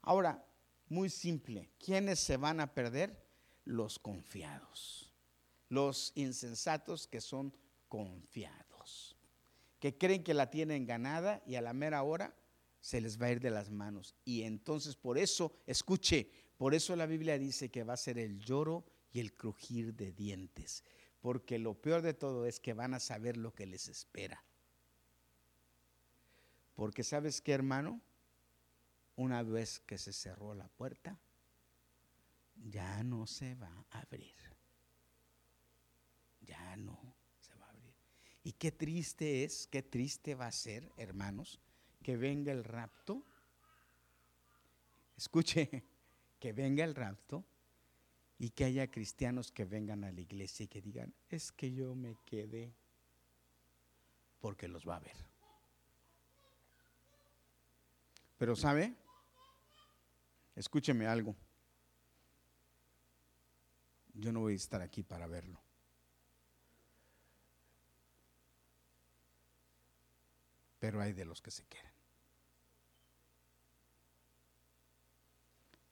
Ahora, 0.04 0.48
muy 0.88 1.10
simple, 1.10 1.70
¿quiénes 1.84 2.18
se 2.18 2.38
van 2.38 2.62
a 2.62 2.74
perder? 2.74 3.28
Los 3.66 4.00
confiados, 4.00 5.12
los 5.68 6.14
insensatos 6.16 7.10
que 7.10 7.20
son 7.20 7.54
confiados, 7.90 9.18
que 9.82 9.98
creen 9.98 10.24
que 10.24 10.34
la 10.34 10.50
tienen 10.50 10.86
ganada 10.86 11.44
y 11.46 11.56
a 11.56 11.62
la 11.62 11.74
mera 11.74 12.04
hora 12.04 12.34
se 12.80 13.02
les 13.02 13.22
va 13.22 13.26
a 13.26 13.32
ir 13.32 13.42
de 13.42 13.52
las 13.52 13.70
manos. 13.70 14.16
Y 14.24 14.44
entonces 14.44 14.96
por 14.96 15.18
eso, 15.18 15.54
escuche, 15.68 16.32
por 16.56 16.74
eso 16.74 16.96
la 16.96 17.06
Biblia 17.06 17.38
dice 17.38 17.70
que 17.70 17.84
va 17.84 17.96
a 17.96 17.98
ser 17.98 18.18
el 18.18 18.40
lloro 18.40 18.86
y 19.12 19.20
el 19.20 19.34
crujir 19.34 19.94
de 19.94 20.14
dientes. 20.14 20.86
Porque 21.20 21.60
lo 21.60 21.74
peor 21.74 22.02
de 22.02 22.14
todo 22.14 22.46
es 22.46 22.62
que 22.62 22.72
van 22.72 22.94
a 22.94 23.02
saber 23.02 23.36
lo 23.36 23.54
que 23.54 23.66
les 23.66 23.90
espera. 23.90 24.42
Porque 26.76 27.04
sabes 27.04 27.42
qué, 27.42 27.54
hermano, 27.54 28.02
una 29.16 29.44
vez 29.44 29.80
que 29.80 29.98
se 29.98 30.14
cerró 30.14 30.54
la 30.54 30.68
puerta, 30.68 31.20
ya 32.56 33.04
no 33.04 33.28
se 33.28 33.56
va 33.56 33.86
a 33.92 34.00
abrir. 34.00 34.36
Ya 36.42 36.76
no 36.78 37.16
se 37.40 37.56
va 37.56 37.66
a 37.66 37.70
abrir. 37.70 37.94
Y 38.44 38.54
qué 38.54 38.72
triste 38.72 39.44
es, 39.44 39.68
qué 39.68 39.84
triste 39.84 40.36
va 40.36 40.48
a 40.48 40.52
ser, 40.52 40.92
hermanos, 40.98 41.60
que 42.02 42.18
venga 42.18 42.52
el 42.52 42.64
rapto. 42.64 43.26
Escuche, 45.18 45.84
que 46.40 46.54
venga 46.54 46.84
el 46.84 46.96
rapto 46.96 47.46
y 48.40 48.50
que 48.50 48.66
haya 48.66 48.90
cristianos 48.90 49.52
que 49.52 49.66
vengan 49.66 50.04
a 50.04 50.12
la 50.12 50.22
iglesia 50.22 50.64
y 50.64 50.68
que 50.68 50.82
digan, 50.82 51.14
es 51.30 51.52
que 51.52 51.72
yo 51.72 51.94
me 51.94 52.18
quedé 52.26 52.74
porque 54.40 54.68
los 54.68 54.88
va 54.88 54.96
a 54.96 55.00
ver. 55.00 55.31
Pero 58.42 58.56
sabe, 58.56 58.96
escúcheme 60.56 61.06
algo, 61.06 61.36
yo 64.16 64.32
no 64.32 64.40
voy 64.40 64.54
a 64.54 64.56
estar 64.56 64.82
aquí 64.82 65.04
para 65.04 65.28
verlo. 65.28 65.62
Pero 70.80 71.02
hay 71.02 71.14
de 71.14 71.24
los 71.24 71.40
que 71.40 71.52
se 71.52 71.68
quedan. 71.68 71.94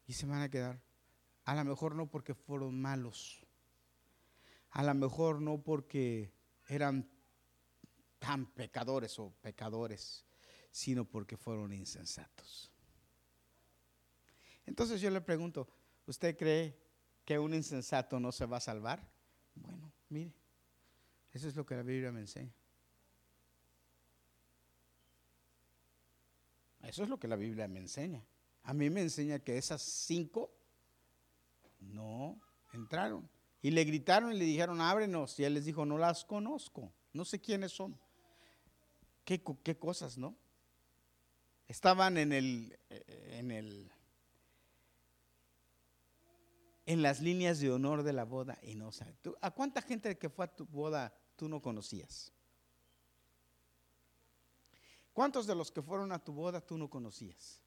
y 0.07 0.13
se 0.13 0.25
van 0.25 0.41
a 0.41 0.49
quedar. 0.49 0.81
A 1.45 1.53
lo 1.53 1.63
mejor 1.65 1.93
no 1.93 2.07
porque 2.09 2.33
fueron 2.33 2.81
malos. 2.81 3.45
A 4.71 4.81
lo 4.81 4.95
mejor 4.95 5.39
no 5.39 5.61
porque 5.61 6.33
eran 6.67 7.07
tan 8.17 8.47
pecadores 8.47 9.19
o 9.19 9.35
pecadores, 9.39 10.25
sino 10.79 11.03
porque 11.03 11.35
fueron 11.35 11.73
insensatos. 11.73 12.71
Entonces 14.65 15.01
yo 15.01 15.09
le 15.09 15.19
pregunto, 15.19 15.67
¿usted 16.05 16.37
cree 16.37 16.79
que 17.25 17.37
un 17.37 17.53
insensato 17.53 18.17
no 18.17 18.31
se 18.31 18.45
va 18.45 18.57
a 18.57 18.61
salvar? 18.61 19.05
Bueno, 19.55 19.91
mire, 20.07 20.31
eso 21.33 21.49
es 21.49 21.55
lo 21.57 21.65
que 21.65 21.75
la 21.75 21.83
Biblia 21.83 22.13
me 22.13 22.21
enseña. 22.21 22.53
Eso 26.83 27.03
es 27.03 27.09
lo 27.09 27.19
que 27.19 27.27
la 27.27 27.35
Biblia 27.35 27.67
me 27.67 27.81
enseña. 27.81 28.25
A 28.63 28.73
mí 28.73 28.89
me 28.89 29.01
enseña 29.01 29.39
que 29.39 29.57
esas 29.57 29.81
cinco 29.81 30.49
no 31.81 32.39
entraron. 32.71 33.29
Y 33.61 33.71
le 33.71 33.83
gritaron 33.83 34.31
y 34.31 34.37
le 34.37 34.45
dijeron, 34.45 34.79
ábrenos. 34.79 35.37
Y 35.41 35.43
él 35.43 35.55
les 35.55 35.65
dijo, 35.65 35.85
no 35.85 35.97
las 35.97 36.23
conozco, 36.23 36.93
no 37.11 37.25
sé 37.25 37.41
quiénes 37.41 37.73
son. 37.73 37.99
¿Qué, 39.25 39.43
qué 39.61 39.77
cosas, 39.77 40.17
no? 40.17 40.37
Estaban 41.69 42.17
en 42.17 42.33
el, 42.33 42.77
en 42.89 43.51
el, 43.51 43.89
en 46.85 47.01
las 47.01 47.21
líneas 47.21 47.59
de 47.59 47.71
honor 47.71 48.03
de 48.03 48.11
la 48.11 48.25
boda 48.25 48.57
y 48.63 48.73
no 48.75 48.91
sabes. 48.91 49.15
¿A 49.39 49.51
cuánta 49.51 49.81
gente 49.81 50.17
que 50.17 50.29
fue 50.29 50.45
a 50.45 50.53
tu 50.55 50.65
boda 50.65 51.13
tú 51.35 51.47
no 51.47 51.61
conocías? 51.61 52.33
¿Cuántos 55.13 55.45
de 55.45 55.53
los 55.53 55.69
que 55.69 55.83
fueron 55.83 56.11
a 56.11 56.17
tu 56.17 56.33
boda 56.33 56.59
tú 56.59 56.77
no 56.77 56.89
conocías? 56.89 57.61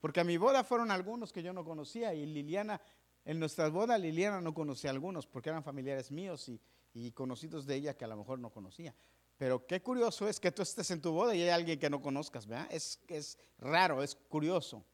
Porque 0.00 0.20
a 0.20 0.24
mi 0.24 0.38
boda 0.38 0.64
fueron 0.64 0.90
algunos 0.90 1.32
que 1.32 1.42
yo 1.42 1.52
no 1.52 1.64
conocía 1.64 2.14
y 2.14 2.24
Liliana, 2.24 2.80
en 3.24 3.38
nuestras 3.38 3.70
bodas 3.70 4.00
Liliana 4.00 4.40
no 4.40 4.54
conocía 4.54 4.88
a 4.88 4.92
algunos 4.94 5.26
porque 5.26 5.50
eran 5.50 5.62
familiares 5.62 6.10
míos 6.10 6.48
y, 6.48 7.10
conocidos 7.12 7.66
de 7.66 7.74
ella 7.74 7.94
que 7.94 8.06
a 8.06 8.08
lo 8.08 8.16
mejor 8.16 8.38
no 8.38 8.50
conocía. 8.50 8.94
Pero 9.38 9.66
qué 9.66 9.82
curioso 9.82 10.28
es 10.28 10.40
que 10.40 10.50
tú 10.50 10.62
estés 10.62 10.90
en 10.90 11.00
tu 11.00 11.12
boda 11.12 11.34
y 11.34 11.42
hay 11.42 11.50
alguien 11.50 11.78
que 11.78 11.90
no 11.90 12.00
conozcas, 12.00 12.46
¿verdad? 12.46 12.68
Es, 12.70 12.98
es 13.08 13.38
raro, 13.58 14.02
es 14.02 14.14
curioso. 14.14 14.84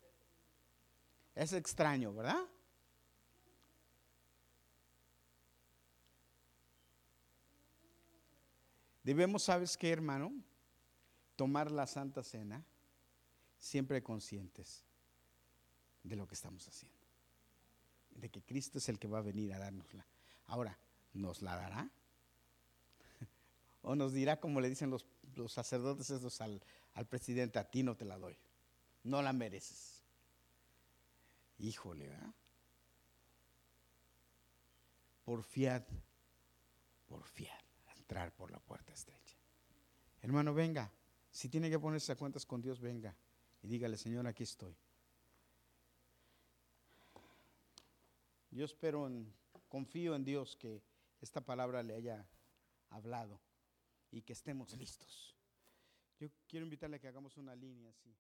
Es 1.35 1.53
extraño, 1.53 2.13
¿verdad? 2.13 2.45
Debemos, 9.03 9.45
¿sabes 9.45 9.77
qué, 9.77 9.91
hermano? 9.91 10.33
Tomar 11.37 11.71
la 11.71 11.87
Santa 11.87 12.23
Cena 12.23 12.65
siempre 13.59 14.03
conscientes 14.03 14.85
de 16.03 16.17
lo 16.17 16.27
que 16.27 16.35
estamos 16.35 16.67
haciendo. 16.69 16.99
De 18.11 18.29
que 18.29 18.43
Cristo 18.43 18.79
es 18.79 18.89
el 18.89 18.99
que 18.99 19.09
va 19.09 19.19
a 19.19 19.23
venir 19.23 19.53
a 19.55 19.59
dárnosla. 19.59 20.07
Ahora, 20.47 20.79
¿nos 21.15 21.43
la 21.43 21.57
dará? 21.57 21.91
¿O 23.83 23.97
nos 23.97 24.13
dirá, 24.13 24.39
como 24.39 24.61
le 24.61 24.69
dicen 24.69 24.91
los, 24.91 25.05
sacerdotes 25.53 26.11
estos 26.11 26.41
al, 26.41 26.63
al 26.95 27.07
presidente, 27.07 27.59
a 27.59 27.69
ti 27.69 27.83
no 27.83 27.97
te 27.97 28.05
la 28.05 28.17
doy? 28.17 28.37
No 29.03 29.21
la 29.23 29.33
mereces. 29.33 30.03
Híjole, 31.59 32.07
¿verdad? 32.07 32.33
Por 35.25 35.43
fiat, 35.43 35.85
por 37.09 37.25
fiat, 37.25 37.65
entrar 37.97 38.33
por 38.33 38.51
la 38.51 38.61
puerta 38.61 38.93
estrecha. 38.93 39.37
Hermano, 40.23 40.55
venga. 40.55 40.91
Si 41.31 41.49
tiene 41.49 41.71
que 41.71 41.79
ponerse 41.79 42.13
a 42.13 42.17
cuentas 42.17 42.47
con 42.47 42.61
Dios, 42.61 42.81
venga. 42.81 43.17
Y 43.63 43.69
dígale, 43.69 43.97
Señor, 43.97 44.27
aquí 44.27 44.45
estoy. 44.45 44.77
Yo 48.51 48.65
espero, 48.65 49.07
en, 49.07 49.33
confío 49.69 50.15
en 50.15 50.25
Dios 50.25 50.57
que 50.57 50.83
esta 51.21 51.41
palabra 51.41 51.83
le 51.83 51.95
haya 51.95 52.27
hablado 52.91 53.41
y 54.13 54.23
que 54.23 54.35
estemos 54.35 54.77
listos. 54.77 55.35
Yo 56.21 56.29
quiero 56.47 56.65
invitarle 56.65 56.97
a 56.97 56.99
que 57.01 57.09
hagamos 57.09 57.37
una 57.37 57.57
línea 57.57 57.91
así. 57.91 58.15